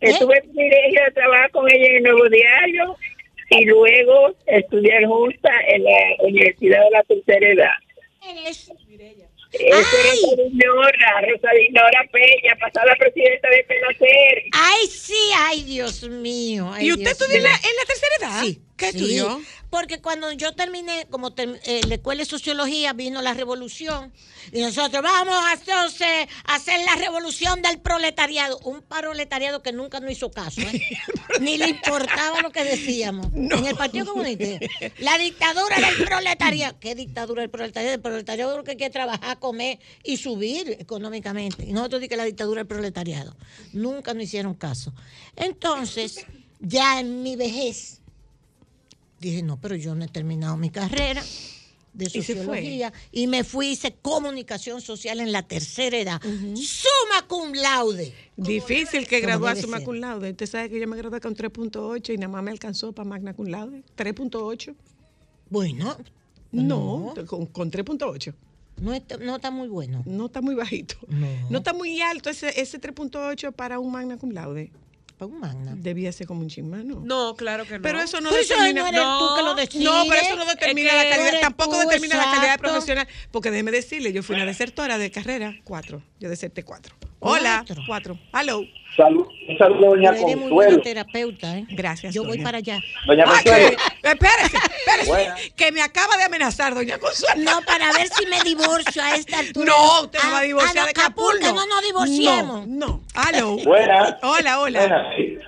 [0.00, 0.16] Que ¿Eh?
[0.18, 2.96] tuve el privilegio de trabajar con ella en el Nuevo Diario
[3.50, 7.74] y luego estudiar junta en la Universidad de la Tercera Edad.
[8.22, 8.70] Eres-
[9.58, 14.42] Esa era Rosa Dinora, Rosa Dinora Peña, pasada presidenta de Penacer.
[14.52, 16.70] Ay, sí, ay, Dios mío.
[16.72, 18.42] ay, ¿Y usted estudió en la, en la tercera edad?
[18.42, 19.40] Sí, qué Sí, estudió?
[19.70, 24.12] Porque cuando yo terminé, como ter- eh, la escuela de sociología, vino la revolución
[24.52, 28.58] y nosotros vamos a a hacer la revolución del proletariado.
[28.60, 30.80] Un proletariado que nunca nos hizo caso, ¿eh?
[31.40, 33.26] ni le importaba lo que decíamos.
[33.34, 34.44] En el Partido Comunista.
[34.98, 36.78] La dictadura del proletariado.
[36.80, 37.94] ¿Qué dictadura del proletariado?
[37.94, 41.64] El proletariado es lo que quiere trabajar, comer y subir económicamente.
[41.64, 43.36] Y nosotros dijimos que la dictadura del proletariado.
[43.72, 44.92] Nunca nos hicieron caso.
[45.36, 46.26] Entonces,
[46.60, 48.00] ya en mi vejez,
[49.20, 51.22] dije, no, pero yo no he terminado mi carrera
[51.94, 56.20] de sociología y, me fui, hice comunicación social en la tercera edad.
[56.22, 58.12] Suma cum laude.
[58.36, 59.84] Difícil que summa ser.
[59.84, 60.30] cum laude.
[60.30, 63.34] Usted sabe que yo me gradué con 3.8 y nada más me alcanzó para magna
[63.34, 63.82] cum laude.
[63.96, 64.74] 3.8.
[65.48, 65.96] Bueno.
[66.50, 68.34] No, con, con 3.8.
[68.80, 70.02] No está, no está muy bueno.
[70.04, 70.96] No está muy bajito.
[71.48, 74.72] No, está muy alto ese, ese 3.8 para un magna cum laude.
[75.18, 75.74] Para un magna.
[75.76, 77.00] Debía ser como un chismano.
[77.04, 77.82] No, claro que no.
[77.82, 78.82] Pero eso no Pero eso determina.
[78.82, 79.84] no eres tú que lo decides.
[79.84, 81.40] No, pero eso no determina Es que la calidad.
[81.40, 83.08] Tampoco tú, determina la calidad profesional.
[83.30, 85.54] Porque déjeme decirle, yo fui una desertora de carrera.
[85.64, 86.02] Cuatro.
[86.18, 86.96] Yo deserté cuatro.
[87.26, 87.64] Hola.
[87.86, 88.18] Cuatro.
[88.38, 88.62] Hello.
[88.96, 90.54] Salud, un saludo, doña Tú eres muy Consuelo.
[90.54, 91.64] buena terapeuta, ¿eh?
[91.70, 92.14] Gracias.
[92.14, 92.78] Yo voy para allá.
[93.06, 93.70] Doña Consuelo.
[93.70, 95.10] que- espérese, espérese.
[95.10, 95.34] Buena.
[95.56, 97.42] Que me acaba de amenazar, doña Consuelo.
[97.42, 99.66] No, para ver si me divorcio a esta altura.
[99.66, 101.54] No, usted no va a divorciar de Acapulco, Capulco.
[101.56, 102.68] no nos divorciemos.
[102.68, 103.00] No, no.
[103.28, 103.56] Hello.
[103.64, 104.16] Buenas.
[104.22, 104.78] Hola, hola.
[104.80, 105.38] Buenas, sí.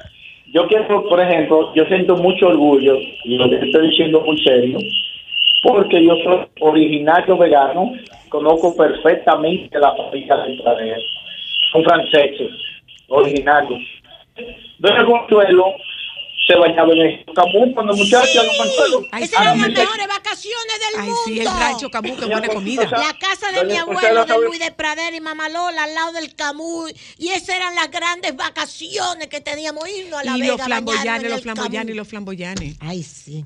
[0.52, 4.78] Yo quiero, por ejemplo, yo siento mucho orgullo, y lo que estoy diciendo muy serio,
[5.62, 7.92] porque yo soy originario vegano,
[8.28, 10.96] conozco perfectamente la familia del planeta.
[11.72, 12.50] Son franceses,
[13.08, 13.80] originarios.
[14.78, 15.64] Doña Consuelo
[16.46, 19.00] se bañaba en el Camus cuando muchacha, Doña Consuelo.
[19.18, 21.20] Esas eran las mejores vacaciones del Ay, mundo.
[21.24, 22.82] sí, el rancho Camus, que buena comida.
[22.84, 26.12] La casa de Doña mi abuelo, de Luis de Pradera y Mamá Lola, al lado
[26.12, 26.92] del Camus.
[27.18, 30.52] Y esas eran las grandes vacaciones que teníamos, irnos a la Y Vega.
[30.52, 32.76] los a bañarnos flamboyanes, los flamboyanes, los flamboyanes.
[32.80, 33.44] Ay, sí.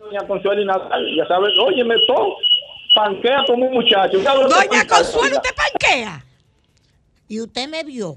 [0.00, 2.36] Doña Consuelo y Natal, ya sabes, óyeme todo,
[2.96, 4.18] panquea como un muchacho.
[4.18, 5.36] Doña panquea, Consuelo.
[5.36, 6.24] ¿usted panquea?
[7.28, 8.16] Y usted me vio.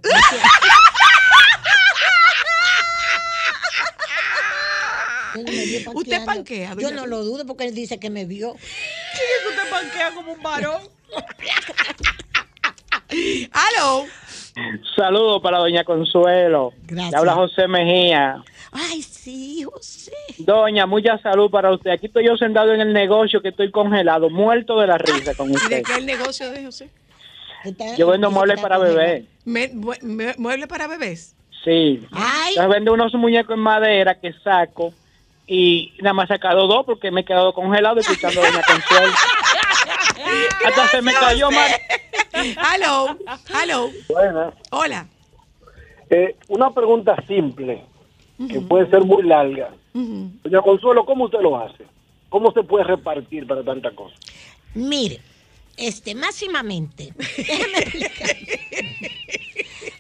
[5.94, 8.52] Usted panquea, Yo no lo dudo porque él dice que me vio.
[8.54, 10.82] usted panquea como un varón.
[13.52, 14.06] Aló.
[14.96, 16.74] Saludos para doña Consuelo.
[16.84, 17.12] Gracias.
[17.12, 18.44] Le habla José Mejía.
[18.72, 20.12] Ay, sí, José.
[20.40, 21.92] Doña, mucha salud para usted.
[21.92, 25.50] Aquí estoy yo sentado en el negocio que estoy congelado, muerto de la risa con
[25.50, 25.84] ¿Y de usted.
[25.84, 26.90] qué es el negocio de José?
[27.98, 29.26] Yo vendo muebles para bebés.
[29.46, 31.36] Me- mue- me- ¿Mueble para bebés?
[31.64, 32.02] Sí.
[32.50, 34.94] Entonces vendo unos muñecos en madera que saco
[35.48, 39.14] y nada más he sacado dos porque me he quedado congelado escuchando a doña Consuelo.
[40.66, 41.72] Hasta se me cayó mal.
[42.58, 43.18] Aló.
[43.54, 43.90] Aló.
[44.10, 44.54] Buenas.
[44.72, 45.08] Hola.
[46.10, 47.84] Eh, una pregunta simple,
[48.50, 49.70] que puede ser muy larga.
[49.94, 51.86] Doña Consuelo, ¿cómo usted lo hace?
[52.30, 54.16] ¿Cómo se puede repartir para tanta cosa?
[54.76, 55.20] Mire,
[55.78, 58.38] este, máximamente, déjeme explicar.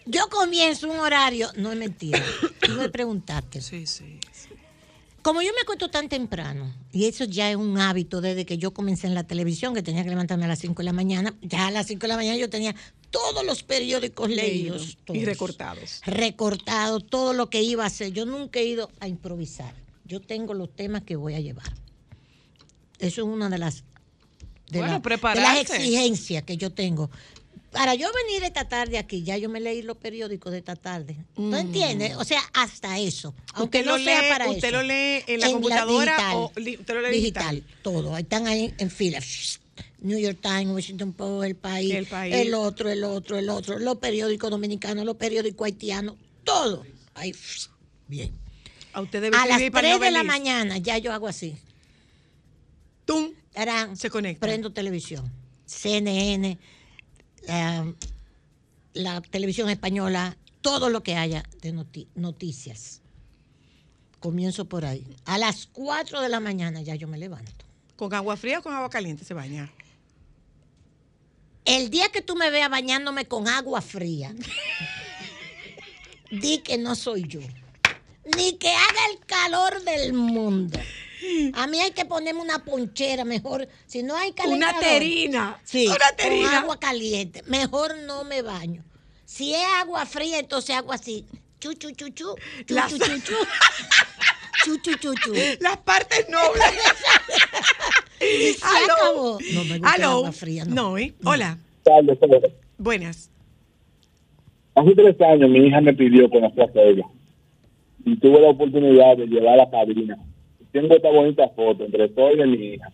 [0.05, 2.23] Yo comienzo un horario, no es mentira,
[2.61, 3.61] tú me preguntaste.
[3.61, 4.19] Sí, sí.
[5.21, 8.73] Como yo me acuesto tan temprano, y eso ya es un hábito desde que yo
[8.73, 11.67] comencé en la televisión, que tenía que levantarme a las 5 de la mañana, ya
[11.67, 12.73] a las 5 de la mañana yo tenía
[13.11, 14.97] todos los periódicos leídos.
[15.07, 16.01] Y recortados.
[16.05, 18.13] recortado, todo lo que iba a hacer.
[18.13, 19.73] Yo nunca he ido a improvisar.
[20.05, 21.73] Yo tengo los temas que voy a llevar.
[22.99, 23.83] Eso es una de las,
[24.69, 27.09] de, Bueno, la- de las exigencias que yo tengo.
[27.71, 31.15] Para yo venir esta tarde aquí, ya yo me leí los periódicos de esta tarde.
[31.35, 31.53] ¿Tú Mm.
[31.55, 32.15] entiendes?
[32.15, 33.35] O sea, hasta eso.
[33.53, 34.77] Aunque ¿Usted no lo sea lee- para usted eso.
[34.77, 37.55] lo lee en la computadora digital, o li- usted lo lee digital?
[37.55, 37.75] digital?
[37.83, 38.15] Todo.
[38.15, 39.19] Ahí están ahí en fila.
[39.99, 42.35] New York Times, Washington Post, El País, El País.
[42.35, 46.85] el otro, el otro, el otro, los periódicos dominicanos, los periódicos haitianos, todo.
[47.15, 47.33] Ahí,
[48.07, 48.31] bien.
[48.93, 51.27] A usted debe A las escribir para 3 no de la mañana ya yo hago
[51.27, 51.55] así.
[53.05, 53.31] ¡Tum!
[53.95, 54.45] Se conecta.
[54.45, 55.31] Prendo televisión.
[55.65, 56.57] CNN,
[58.93, 63.01] la televisión española, todo lo que haya de noti- noticias.
[64.19, 65.05] Comienzo por ahí.
[65.25, 67.65] A las 4 de la mañana ya yo me levanto.
[67.95, 69.71] ¿Con agua fría o con agua caliente se baña?
[71.65, 74.33] El día que tú me veas bañándome con agua fría,
[76.31, 77.41] di que no soy yo.
[78.37, 80.79] Ni que haga el calor del mundo.
[81.53, 83.67] A mí hay que ponerme una ponchera mejor.
[83.85, 84.79] Si no hay calentador.
[84.81, 86.59] terina, Sí, una con terina.
[86.59, 87.41] agua caliente.
[87.47, 88.83] Mejor no me baño.
[89.25, 91.25] Si es agua fría, entonces hago así.
[91.59, 92.35] Chu, chu, chu, chu.
[92.65, 93.33] Chu, Las- chu, chu, chu.
[94.65, 95.33] Chu, chu, chu, chu.
[95.61, 96.63] Las partes nobles.
[98.19, 98.93] Y se Aló.
[98.93, 99.37] acabó.
[99.53, 100.09] No me gusta Aló.
[100.09, 100.73] agua fría, no.
[100.75, 101.13] No, ¿eh?
[101.23, 101.57] Hola.
[101.83, 102.55] Tarde, tarde.
[102.77, 103.29] Buenas.
[104.75, 107.03] Hace tres años mi hija me pidió conocer a ella.
[108.05, 110.17] Y tuve la oportunidad de llevar a la padrina.
[110.81, 112.91] Tengo esta bonita foto entre todo y mi hija.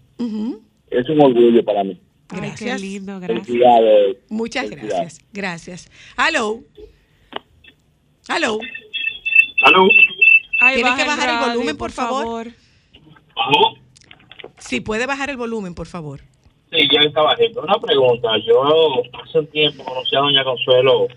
[0.90, 2.00] Es un orgullo para mí.
[2.30, 2.82] Gracias.
[2.82, 3.46] Qué lindo, gracias.
[3.48, 4.18] Felicidades.
[4.30, 5.20] Muchas Felicidades.
[5.34, 5.88] gracias.
[5.88, 5.92] Gracias.
[6.18, 6.62] Hello.
[8.30, 8.60] Hello.
[9.66, 9.88] ¿Aló?
[10.62, 12.48] Ay, Tiene que baja bajar el radio, volumen, por favor.
[14.58, 16.22] Sí, puede bajar el volumen, por favor.
[16.72, 18.30] Sí, yo estaba haciendo una pregunta.
[18.46, 18.64] Yo
[19.22, 21.08] hace un tiempo conocí a Doña Consuelo.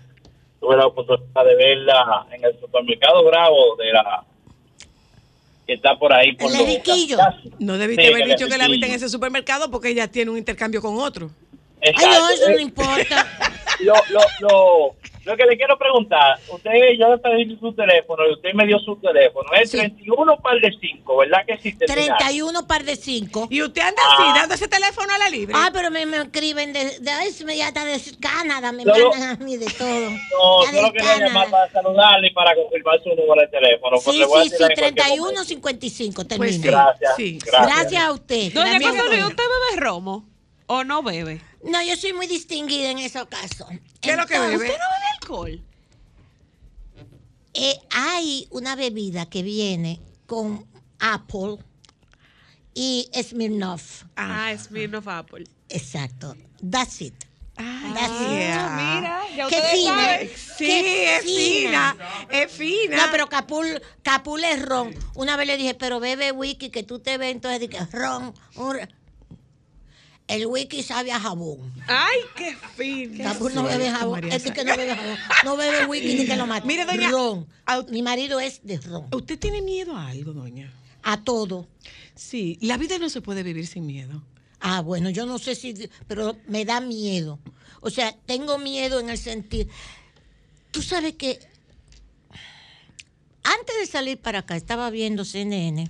[0.59, 4.25] Tuve la oportunidad de verla en el supermercado Bravo de la
[5.67, 7.17] que está por ahí por Enriquillo.
[7.59, 10.37] No debiste Sí, haber dicho que la viste en ese supermercado porque ella tiene un
[10.37, 11.29] intercambio con otro.
[11.81, 12.33] Ay, no, Exacto.
[12.33, 13.27] eso no importa.
[13.79, 14.95] lo, lo, lo,
[15.25, 18.79] lo que le quiero preguntar, usted, yo le pedí su teléfono y usted me dio
[18.79, 19.49] su teléfono.
[19.53, 21.85] Es 31 par de 5, ¿verdad que existe?
[21.85, 23.47] 31 par de 5.
[23.49, 24.15] Y usted anda Ah.
[24.17, 25.53] así, dando ese teléfono a la libre.
[25.57, 29.11] Ah, pero me, me escriben de, de, ay, me ya está de Canadá, me Solo-
[29.11, 30.09] mandan a mí de todo.
[30.09, 33.97] No, Ya solo quería llamar para saludarle y para confirmar su número de teléfono.
[34.03, 35.43] porque Sí, sí, sí, en cualquier 31 momento.
[35.43, 36.51] 55 Pues termina.
[36.53, 37.39] sí, Gracias, sí.
[37.45, 37.75] gracias.
[37.75, 38.53] Gracias a usted.
[38.53, 39.27] Doña Consuelo, ¿y no.
[39.27, 40.25] ¿usted bebe romo
[40.67, 41.41] o no bebe?
[41.67, 43.67] No, yo soy muy distinguida en esos casos.
[44.01, 44.55] ¿Qué es lo que bebe?
[44.55, 45.63] ¿Usted no bebe alcohol?
[47.53, 50.65] eh, hay una bebida que viene con
[50.99, 51.57] Apple
[52.73, 54.03] y Smirnoff.
[54.15, 55.45] Ah, es Smirnoff Apple.
[55.69, 56.35] Exacto.
[56.61, 57.13] That's it.
[57.55, 58.93] That's Ah, yeah.
[58.95, 59.91] mira, ya Qué fina.
[59.95, 60.29] saben.
[60.29, 61.97] Sí, Qué es fina.
[62.29, 62.97] Es fina.
[62.97, 64.93] No, pero Capul, Capul es ron.
[65.15, 68.31] Una vez le dije, pero bebe whisky que tú te ves, entonces dije, ron.
[68.57, 68.77] un
[70.27, 71.71] El whisky sabe a jabón.
[71.87, 73.31] Ay, qué fina.
[73.33, 74.11] Capul no bebe jabón.
[74.11, 75.17] María Es que no bebe jabón.
[75.45, 76.67] No bebe whisky ni que lo mate.
[76.67, 77.47] Mire, doña- Ron.
[77.89, 79.07] Mi marido es de ron.
[79.13, 80.73] ¿Usted tiene miedo a algo, doña?
[81.03, 81.67] A todo.
[82.15, 84.21] Sí, la vida no se puede vivir sin miedo.
[84.59, 85.73] Ah, bueno, yo no sé si,
[86.07, 87.39] pero me da miedo.
[87.79, 89.69] O sea, tengo miedo en el sentido.
[90.71, 91.39] Tú sabes que
[93.43, 95.89] antes de salir para acá estaba viendo CNN.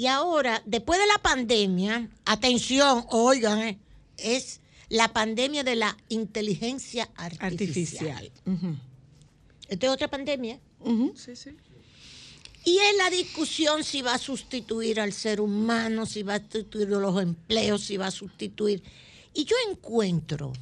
[0.00, 3.78] Y ahora, después de la pandemia, atención, oigan, eh,
[4.16, 7.52] es la pandemia de la inteligencia artificial.
[7.52, 8.32] Artificial.
[9.68, 10.58] Esta es otra pandemia.
[11.14, 11.50] Sí, sí.
[12.64, 16.88] Y es la discusión si va a sustituir al ser humano, si va a sustituir
[16.88, 18.82] los empleos, si va a sustituir.
[19.34, 20.54] Y yo encuentro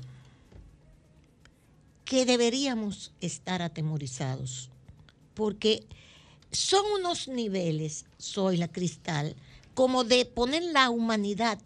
[2.04, 4.68] que deberíamos estar atemorizados,
[5.34, 5.86] porque
[6.52, 9.36] son unos niveles, soy la cristal,
[9.74, 11.58] como de poner la humanidad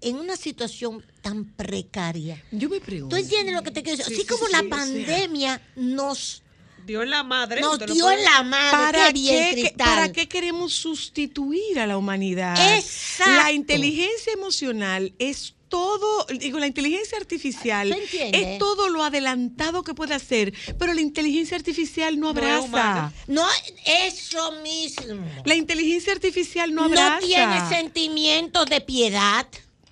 [0.00, 2.42] en una situación tan precaria.
[2.50, 3.14] Yo me pregunto.
[3.16, 4.14] ¿Tú entiendes lo que te quiero decir?
[4.14, 4.70] Sí, Así sí, como sí, la o sea.
[4.70, 6.42] pandemia nos
[6.86, 7.60] Dio en la madre.
[7.60, 8.70] nos dio puede- la madre.
[8.70, 9.86] ¿Para Qué bien, qué, Cristal.
[9.86, 12.56] ¿Para qué queremos sustituir a la humanidad?
[12.76, 13.30] Exacto.
[13.34, 20.12] La inteligencia emocional es todo, digo, la inteligencia artificial es todo lo adelantado que puede
[20.14, 23.12] hacer, pero la inteligencia artificial no No es abraza.
[23.26, 23.46] No,
[23.86, 25.24] eso mismo.
[25.46, 27.20] la inteligencia artificial no No, abraza.
[27.26, 29.46] tiene sentimientos de piedad,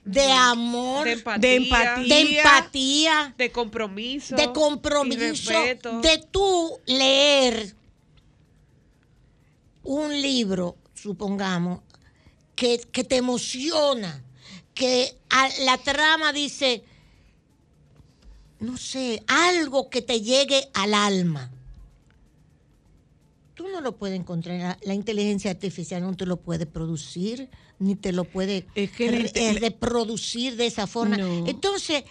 [0.05, 2.07] de amor, De de, empatía.
[2.17, 3.35] de empatía.
[3.39, 4.37] De compromiso.
[4.37, 5.53] de compromiso,
[6.03, 7.75] de tú leer
[9.85, 11.81] un libro, supongamos,
[12.55, 14.25] que, que te emociona,
[14.79, 16.85] que a- la trama dice,
[18.61, 21.51] no sé, algo que te llegue al alma.
[23.55, 24.79] Tú no lo puedes encontrar.
[24.81, 27.51] en La, inteligencia artificial no te lo puede producir,
[27.81, 31.17] ni te lo puede Es que re- reproducir de esa forma.
[31.17, 31.45] No.
[31.49, 32.05] Entonces,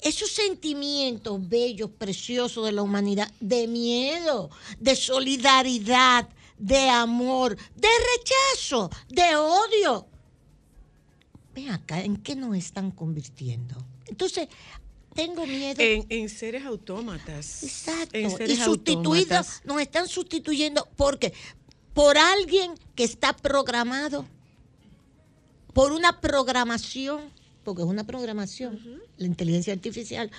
[0.00, 8.90] esos sentimientos bellos, preciosos de la humanidad, de miedo, de solidaridad, de amor, de rechazo,
[9.08, 10.06] de odio.
[11.56, 13.74] Ven acá, ¿en qué nos están convirtiendo?
[14.06, 14.46] Entonces,
[15.14, 15.80] tengo miedo.
[15.80, 17.62] En, en seres autómatas.
[17.62, 18.10] Exacto.
[18.12, 21.32] En Y sustituidos, nos están sustituyendo porque
[21.94, 24.26] por alguien que está programado,
[25.72, 27.22] por una programación,
[27.64, 30.30] porque es una programación, la inteligencia artificial,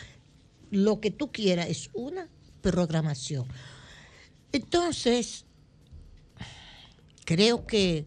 [0.70, 2.30] lo que tú quieras es una
[2.62, 3.48] programación.
[4.52, 5.46] Entonces,
[7.26, 8.06] creo que,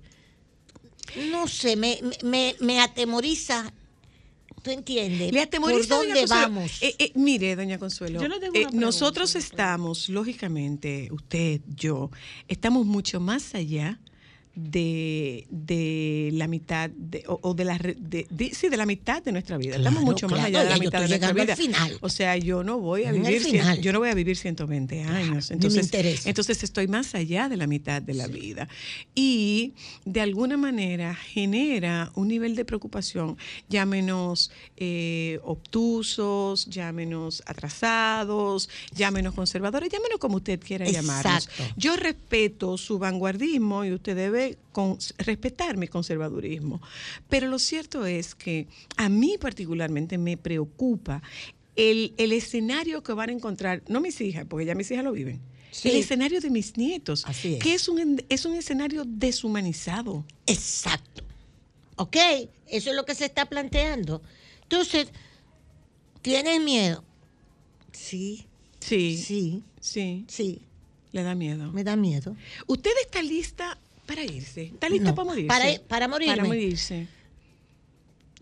[1.31, 3.73] no sé, me, me, me atemoriza.
[4.63, 5.33] ¿Tú entiendes?
[5.33, 6.83] Le atemoriza, ¿Por doña dónde vamos?
[6.83, 12.11] Eh, eh, mire, doña Consuelo, Yo le tengo eh, nosotros estamos, lógicamente, usted, yo,
[12.47, 13.99] estamos mucho más allá
[14.63, 19.23] de, de la mitad de, o, o de la de, de- sí de la mitad
[19.23, 19.77] de nuestra vida.
[19.77, 21.99] Estamos Claro, mucho más allá de la mitad de nuestra vida al final.
[22.01, 25.51] o sea yo no voy a vivir cien- yo no voy a vivir 120 años.
[25.51, 25.91] Entonces
[26.27, 28.69] entonces estoy más allá de la mitad de la vida.
[29.15, 29.75] Y
[30.05, 33.37] de alguna manera genera un nivel de preocupación
[33.69, 42.99] llámenos eh, obtusos llámenos atrasados llámenos conservadores llámenos como usted quiera llamarnos yo respeto su
[42.99, 46.81] vanguardismo y usted debe con- respetar mi conservadurismo.
[47.29, 48.67] Pero lo cierto es que
[48.97, 51.23] a mí particularmente me preocupa
[51.77, 55.13] el, el escenario que van a encontrar, no mis hijas, porque ya mis hijas lo
[55.13, 55.41] viven,
[55.85, 57.25] el escenario de mis nietos,
[57.59, 60.25] que es un, es un escenario deshumanizado.
[60.47, 61.23] Exacto.
[61.97, 62.17] ¿Ok?
[62.67, 64.23] Eso es lo que se está planteando.
[64.63, 65.09] Entonces,
[66.23, 67.05] ¿tienes miedo?
[67.93, 68.47] Sí.
[68.81, 69.17] Sí.
[69.19, 69.63] Sí.
[69.81, 70.25] Sí.
[70.29, 70.63] Sí.
[71.13, 71.73] Le da miedo.
[71.73, 72.37] Me da miedo.
[72.67, 73.79] ¿Usted está lista
[74.11, 74.63] para irse?
[74.65, 75.47] ¿Está lista No, para morirse?
[75.49, 76.35] para- para morirme.
[76.37, 77.07] Para morirse.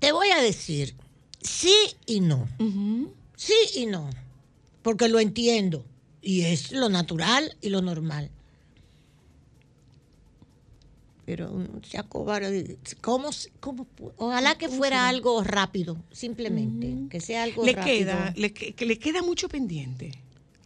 [0.00, 0.94] Te voy a decir
[1.42, 1.74] sí
[2.06, 2.48] y no.
[3.36, 4.08] Sí y no.
[4.82, 5.84] Porque lo entiendo.
[6.22, 8.30] Y es lo natural y lo normal.
[11.26, 12.78] Pero mm, se acobarde.
[13.02, 13.28] ¿Cómo,
[13.60, 13.86] cómo
[14.16, 17.08] Ojalá que fuera algo rápido, simplemente.
[17.10, 17.96] Que sea algo Le rápido.
[17.98, 20.12] queda, le, que le queda mucho pendiente.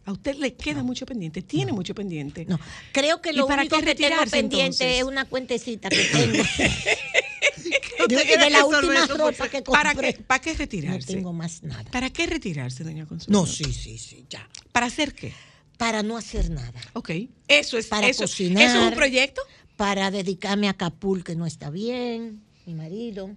[0.05, 2.45] A usted le queda mucho pendiente, tiene mucho pendiente.
[2.45, 2.59] No,
[2.91, 4.97] creo que ¿Y lo para único que tengo pendiente entonces?
[4.97, 6.43] es una cuentecita que tengo.
[8.07, 10.13] de, ¿Usted quiere de la última ropa que ¿Para compré.
[10.15, 11.11] qué, ¿Para qué retirarse?
[11.11, 11.89] No tengo más nada.
[11.91, 13.39] ¿Para qué retirarse, doña Consuelo?
[13.39, 14.47] No, sí, sí, sí, ya.
[14.71, 15.33] ¿Para hacer qué?
[15.77, 16.81] Para no hacer nada.
[16.93, 17.11] Ok.
[17.47, 18.63] Eso es, Para eso, cocinar.
[18.63, 19.41] ¿Eso es un proyecto?
[19.77, 23.31] Para dedicarme a Capul, que no está bien, mi marido.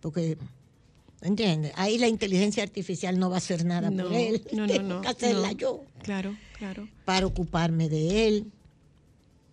[0.00, 0.36] Porque,
[1.22, 1.72] ¿entiendes?
[1.76, 4.42] Ahí la inteligencia artificial no va a hacer nada No, por él.
[4.52, 5.58] no, no, Tengo no, que hacerla no.
[5.58, 5.84] yo.
[6.02, 6.88] Claro, claro.
[7.04, 8.46] Para ocuparme de él,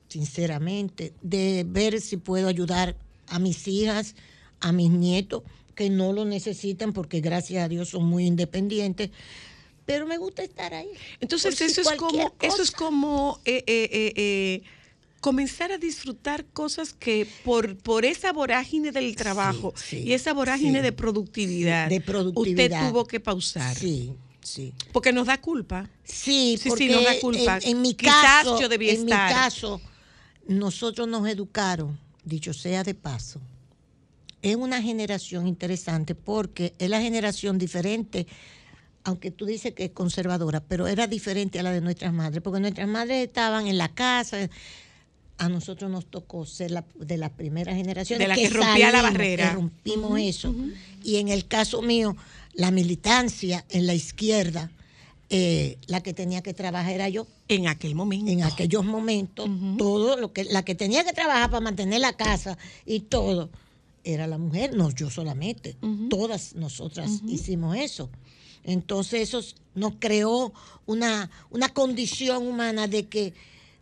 [0.07, 1.13] sinceramente.
[1.21, 2.95] De ver si puedo ayudar
[3.27, 4.15] a mis hijas,
[4.59, 5.43] a mis nietos,
[5.75, 9.11] que no lo necesitan porque gracias a Dios son muy independientes.
[9.85, 10.89] Pero me gusta estar ahí.
[11.19, 14.61] Entonces si eso es como, eso es como eh, eh, eh,
[15.19, 20.83] comenzar a disfrutar cosas que por, por esa vorágine del trabajo y esa vorágine sí.
[20.83, 22.65] de productividad, De productividad.
[22.65, 23.75] usted tuvo que pausar.
[23.75, 24.73] Sí, sí.
[24.91, 25.89] Porque nos da culpa.
[26.03, 27.57] Sí, sí, porque sí, nos da culpa.
[27.63, 29.81] En, en mi Quizás caso, yo debía en mi caso,
[30.47, 33.41] nosotros nos educaron, dicho sea de paso,
[34.41, 38.25] es una generación interesante porque es la generación diferente,
[39.03, 42.59] aunque tú dices que es conservadora, pero era diferente a la de nuestras madres, porque
[42.59, 44.49] nuestras madres estaban en la casa.
[45.39, 49.01] A nosotros nos tocó ser la, de las primeras generaciones De la que rompía la
[49.01, 49.49] barrera.
[49.49, 50.53] que rompimos eso.
[51.03, 52.15] Y en el caso mío,
[52.53, 54.69] la militancia en la izquierda,
[55.29, 57.25] eh, la que tenía que trabajar era yo.
[57.47, 58.31] En aquel momento.
[58.31, 62.57] En aquellos momentos, todo lo que, la que tenía que trabajar para mantener la casa
[62.85, 63.49] y todo,
[64.03, 65.75] era la mujer, no yo solamente.
[66.09, 68.09] Todas nosotras hicimos eso.
[68.63, 69.41] Entonces eso
[69.75, 70.53] nos creó
[70.85, 73.33] una, una condición humana de que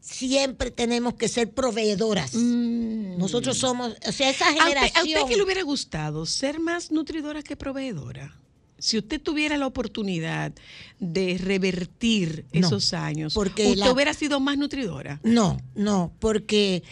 [0.09, 2.33] siempre tenemos que ser proveedoras.
[2.33, 4.97] Nosotros somos, o sea, esa ¿A usted, generación...
[4.97, 6.25] a usted qué le hubiera gustado?
[6.25, 8.39] ¿Ser más nutridora que proveedora?
[8.79, 10.53] Si usted tuviera la oportunidad
[10.99, 15.19] de revertir No, esos años, porque ¿usted la- hubiera sido más nutridora?
[15.23, 16.83] No, no, porque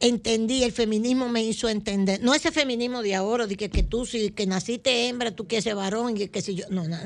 [0.00, 4.06] entendí, el feminismo me hizo entender, no ese feminismo de ahora, de que, que tú
[4.06, 6.96] si que naciste hembra, tú quieres varón, y que si yo, no, no,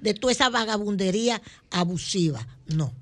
[0.00, 1.40] de toda esa vagabundería
[1.70, 2.92] abusiva, no.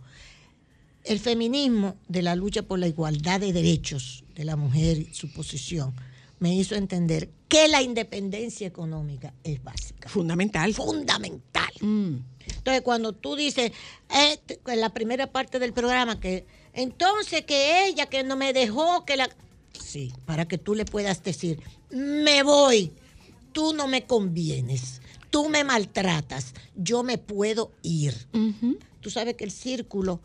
[1.08, 5.32] El feminismo de la lucha por la igualdad de derechos de la mujer y su
[5.32, 5.94] posición
[6.38, 10.10] me hizo entender que la independencia económica es básica.
[10.10, 10.74] Fundamental.
[10.74, 11.70] Fundamental.
[11.80, 13.72] Entonces, cuando tú dices,
[14.14, 16.44] eh, en la primera parte del programa, que
[16.74, 19.30] entonces que ella que no me dejó, que la...
[19.82, 21.58] Sí, para que tú le puedas decir,
[21.88, 22.92] me voy,
[23.52, 28.14] tú no me convienes, tú me maltratas, yo me puedo ir.
[29.00, 30.20] Tú sabes que el círculo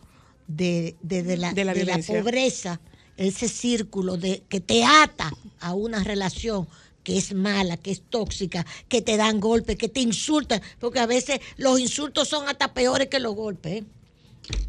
[0.48, 1.74] de, de- de la, De la
[2.06, 2.80] pobreza,
[3.18, 6.68] ese círculo de, que te ata a una relación
[7.04, 11.06] que es mala, que es tóxica, que te dan golpes, que te insultan, porque a
[11.06, 13.82] veces los insultos son hasta peores que los golpes.
[13.82, 13.84] ¿eh?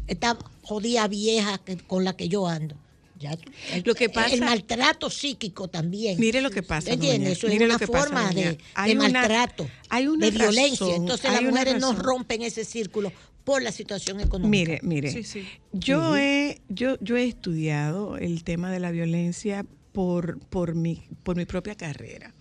[0.07, 2.75] Esta jodida vieja que- con la que yo ando.
[3.17, 3.31] Ya,
[3.71, 6.19] el, Lo que pasa- el maltrato psíquico también.
[6.19, 7.13] Mire lo que pasa, doña.
[7.29, 8.51] Eso es Mire lo una que pasa, forma doña.
[8.51, 8.57] de,
[8.97, 10.85] una- maltrato, hay una de violencia.
[10.85, 13.13] razón, Entonces las una mujeres no rompen ese círculo
[13.45, 14.49] por la situación económica.
[14.49, 15.47] Mire, mire, Sí, sí.
[15.71, 21.37] Yo, he, yo, yo he estudiado el tema de la violencia por, por, mi, por
[21.37, 22.33] mi propia carrera.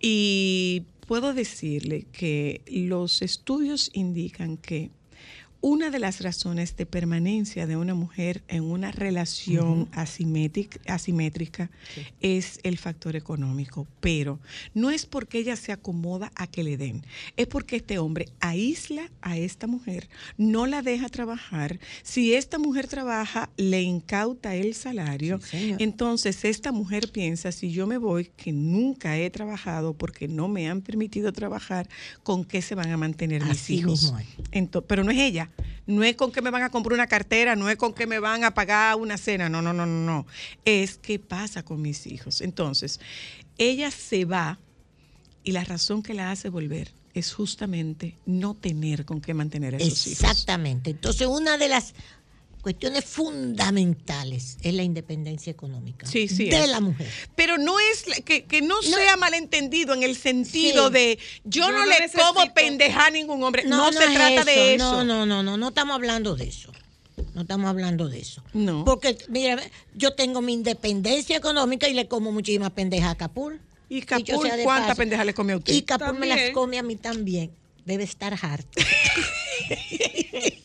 [0.00, 4.90] Y puedo decirle que los estudios indican que
[5.60, 11.70] una de las razones de permanencia de una mujer en una relación asimétric- asimétrica
[12.20, 14.38] es el factor económico, pero
[14.74, 17.04] no es porque ella se acomoda a que le den,
[17.36, 20.08] es porque este hombre aísla a esta mujer,
[20.38, 21.78] no la deja trabajar.
[22.02, 25.40] Si esta mujer trabaja, le incauta el salario.
[25.52, 30.68] Entonces esta mujer piensa, si yo me voy, que nunca he trabajado porque no me
[30.68, 31.88] han permitido trabajar,
[32.22, 34.12] ¿con qué se van a mantener mis hijos?
[34.12, 35.49] mismo pero no es ella.
[35.86, 38.18] No es con que me van a comprar una cartera, no es con que me
[38.18, 40.26] van a pagar una cena, no, no, no, no, no.
[40.64, 42.40] Es qué pasa con mis hijos.
[42.40, 43.00] Entonces,
[43.58, 44.58] ella se va
[45.42, 49.78] y la razón que la hace volver es justamente no tener con qué mantener a
[49.78, 50.20] esos hijos.
[50.22, 50.90] Exactamente.
[50.90, 51.94] Entonces, una de las
[52.60, 56.48] cuestiones fundamentales es la independencia económica Sí, sí.
[56.50, 56.68] de es.
[56.68, 57.08] la mujer.
[57.34, 60.92] Pero no es que, que no, sea malentendido en el sentido Sí.
[60.94, 63.64] de yo, Yo no, no le necesito- como pendeja a ningún hombre.
[63.64, 64.84] No, se es trata de eso.
[64.92, 66.72] No, no, no, no, no estamos hablando de eso.
[67.34, 68.42] No estamos hablando de eso.
[68.54, 68.84] No.
[68.84, 69.60] Porque, mira,
[69.94, 73.60] yo tengo mi independencia económica y le como muchísimas pendejas a Capul.
[73.88, 75.72] ¿Y Capul cuántas pendejas le come a usted?
[75.74, 77.50] Y Capul me las come a mí también.
[77.84, 78.80] Debe estar harto.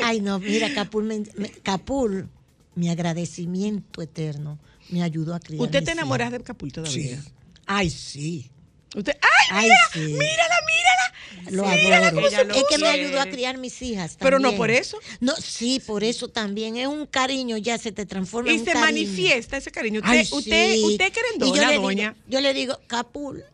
[0.04, 2.28] Ay, no, mira, Capul, me- me- Capul,
[2.74, 4.58] mi agradecimiento eterno,
[4.90, 5.62] me ayudó a criar.
[5.62, 6.38] ¿Usted te enamora hijas.
[6.38, 7.20] de Capul todavía?
[7.22, 7.28] Sí.
[7.66, 8.50] Ay, sí.
[8.96, 9.76] Usted, ¡ay, Ay, mira!
[9.92, 10.00] sí.
[10.00, 11.50] ¡Mírala, mírala!
[11.52, 12.26] Lo Mírala adoro.
[12.26, 14.16] Es que me ayudó a criar mis hijas.
[14.18, 14.98] Pero no por eso.
[15.20, 16.76] No, sí, por eso también.
[16.76, 20.00] Es un cariño, ya se te transforma Y en un se manifiesta ese cariño.
[20.00, 20.82] Usted, Ay, usted, sí.
[20.84, 22.16] usted yo querendona, le digo- doña.
[22.28, 23.44] yo le digo, Capul,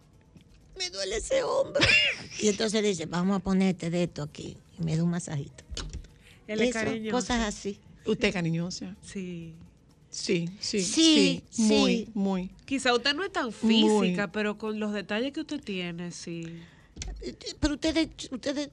[0.79, 1.81] me duele ese hombro.
[2.41, 4.57] y entonces dice, vamos a ponerte de esto aquí.
[4.79, 5.65] Y me da un masajito.
[6.49, 7.17] Él es Eso, cariñoso.
[7.17, 7.79] cosas así.
[8.05, 8.95] ¿Usted es cariñosa?
[9.05, 9.55] Sí.
[10.09, 11.63] Sí, sí, Sí, sí.
[11.63, 12.09] Muy, sí.
[12.15, 12.51] muy.
[12.65, 14.01] Quizá usted no es tan Muy.
[14.07, 16.47] física, pero con los detalles que usted tiene, sí.
[17.61, 18.71] Pero ustedes, ustedes,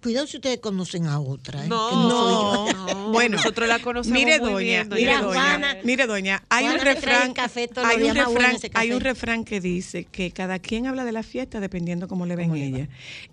[0.00, 1.64] cuidado si ustedes conocen a otra.
[1.64, 1.68] ¿eh?
[1.68, 2.86] No, Que soy yo.
[2.86, 3.04] no.
[3.14, 6.42] Bueno, nosotros la conocemos mire muy doña, bien, doña mire Mira, doña, Juana- mire doña,
[6.48, 9.08] hay un Juana refrán, café hay un refrán, ese hay un café.
[9.08, 12.88] refrán que dice que cada quien habla de la fiesta dependiendo cómo le ven ella.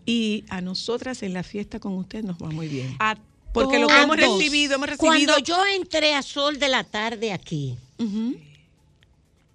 [0.06, 2.96] Y a nosotras en la fiesta con usted nos va muy bien.
[3.00, 3.18] A
[3.54, 7.32] Porque lo que hemos recibido, hemos recibido Cuando yo entré a Sol de la Tarde
[7.34, 7.78] aquí,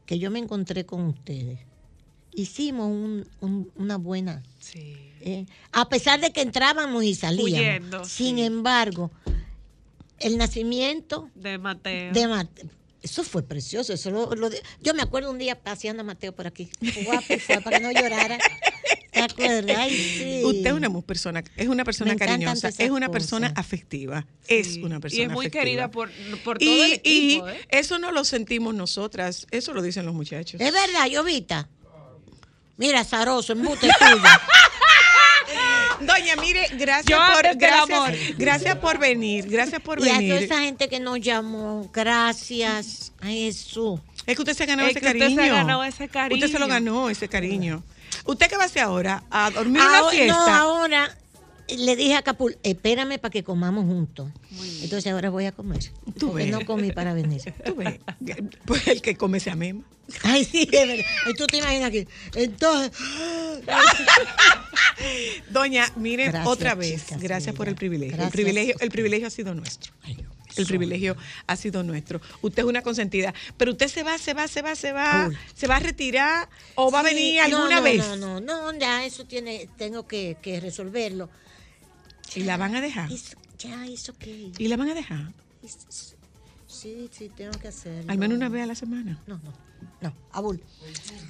[0.05, 1.59] que yo me encontré con ustedes,
[2.35, 4.43] hicimos un- un- una buena.
[5.23, 7.51] eh, a pesar de que entrábamos y salíamos.
[7.52, 8.43] Huyendo, sin sí.
[8.43, 9.10] embargo,
[10.20, 12.12] el nacimiento de Mateo.
[12.12, 12.70] de Mateo.
[13.02, 13.93] Eso fue precioso.
[13.93, 14.51] Eso lo-
[14.82, 16.68] yo me acuerdo un día paseando a Mateo por aquí.
[17.05, 18.39] Guapo fue, para que no llorara.
[19.17, 19.77] ¿Te acuerdas?
[19.79, 20.43] Ay, sí.
[20.45, 23.65] Usted es una persona, es una persona Me cariñosa, es una persona cosas.
[23.65, 25.63] afectiva, es una persona y es muy afectiva.
[25.65, 26.11] querida por,
[26.45, 27.49] por todo y, el equipo.
[27.49, 27.67] y ¿eh?
[27.71, 30.61] eso no lo sentimos nosotras, eso lo dicen los muchachos.
[30.61, 31.69] Es verdad, Llovita.
[32.77, 34.23] Mira, Zaroso, embute tuyo.
[36.01, 38.11] Doña, mire, gracias Yo por del amor.
[38.11, 40.33] gracias, gracias por venir, gracias por Y a toda venir.
[40.43, 43.13] esa gente que nos llamó, gracias.
[43.21, 44.01] Ay, Jesús.
[44.27, 45.41] Es que usted se ha ganado Es ese que usted cariño.
[45.43, 46.37] se ha ganado ese cariño.
[46.45, 47.83] Usted se lo ganó ese cariño.
[48.27, 49.23] ¿Usted qué va a hacer ahora?
[49.31, 50.35] ¿A dormir Ahora- una siesta?
[50.36, 51.16] No, ahora
[51.69, 54.31] le dije a Capul, espérame para que comamos juntos.
[54.82, 55.81] Entonces ahora voy a comer.
[56.19, 56.53] Tú porque ves.
[56.53, 57.43] no comí para venir.
[57.65, 57.98] Tú ves.
[58.65, 59.82] Pues el que come se amema.
[60.23, 61.05] Ay, sí, es verdad.
[61.28, 62.07] Y tú te imaginas que.
[62.35, 62.93] Entonces.
[65.51, 68.23] Doña, mire, Gracias, otra vez, chicas, gracias por el privilegio.
[68.23, 69.93] El privilegio, el privilegio ha sido nuestro.
[70.57, 71.16] El privilegio
[71.47, 72.20] ha sido nuestro.
[72.43, 75.66] Usted es una consentida, pero usted se va, se va, se va, se va, se
[75.66, 77.99] va a retirar o va a venir no, alguna no, vez.
[77.99, 81.28] No, no, no, ya eso tiene, tengo que, que resolverlo.
[82.35, 83.09] ¿Y la van a dejar?
[83.59, 84.27] Ya, es ok.
[84.59, 85.33] ¿Y la van a dejar?
[86.66, 88.11] Sí, sí, tengo que hacerlo.
[88.11, 89.19] Al menos una vez a la semana.
[89.27, 89.53] No, no,
[90.01, 90.62] no, Abul.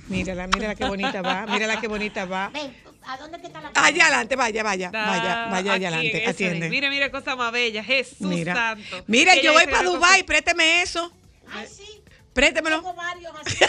[0.08, 2.48] Mírala, mírala qué bonita va, mírala qué bonita va.
[2.48, 2.74] Ven,
[3.06, 6.68] ¿a dónde que está la Allá adelante, vaya, vaya, vaya, vaya allá adelante, atiende.
[6.68, 7.82] Mire, mire, cosa más bella.
[7.82, 8.54] Jesús Mira.
[8.54, 9.04] santo.
[9.06, 11.12] Mira, yo voy para Dubai, présteme eso.
[11.50, 12.02] Ay, sí.
[12.32, 12.76] Préstemelo.
[12.76, 13.56] Tengo varios así.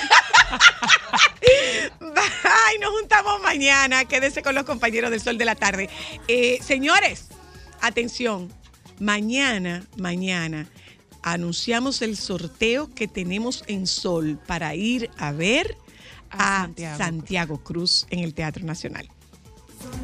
[2.44, 4.04] Ay, nos juntamos mañana.
[4.04, 5.90] Quédese con los compañeros del Sol de la Tarde.
[6.28, 7.30] Eh, señores,
[7.80, 8.52] atención.
[9.00, 10.68] Mañana, mañana,
[11.22, 15.78] anunciamos el sorteo que tenemos en Sol para ir a ver
[16.30, 16.98] a, Santiago.
[16.98, 17.64] Santiago.
[17.64, 19.08] Cruz en el Teatro Nacional.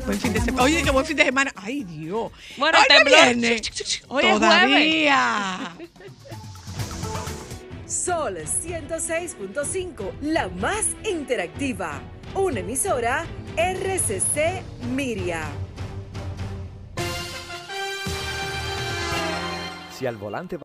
[0.06, 0.64] Buen fin de semana.
[0.64, 1.52] Oye, qué buen fin de semana.
[1.56, 2.32] Ay, Dios.
[2.58, 3.26] Bueno, Hoy no temblor.
[3.36, 3.62] viene.
[4.08, 5.76] Hoy es Todavía.
[7.88, 12.02] Sol 106.5, la más interactiva.
[12.34, 13.26] Una emisora
[13.56, 14.64] RCC
[14.96, 15.44] Miria.
[19.98, 20.58] Si al volante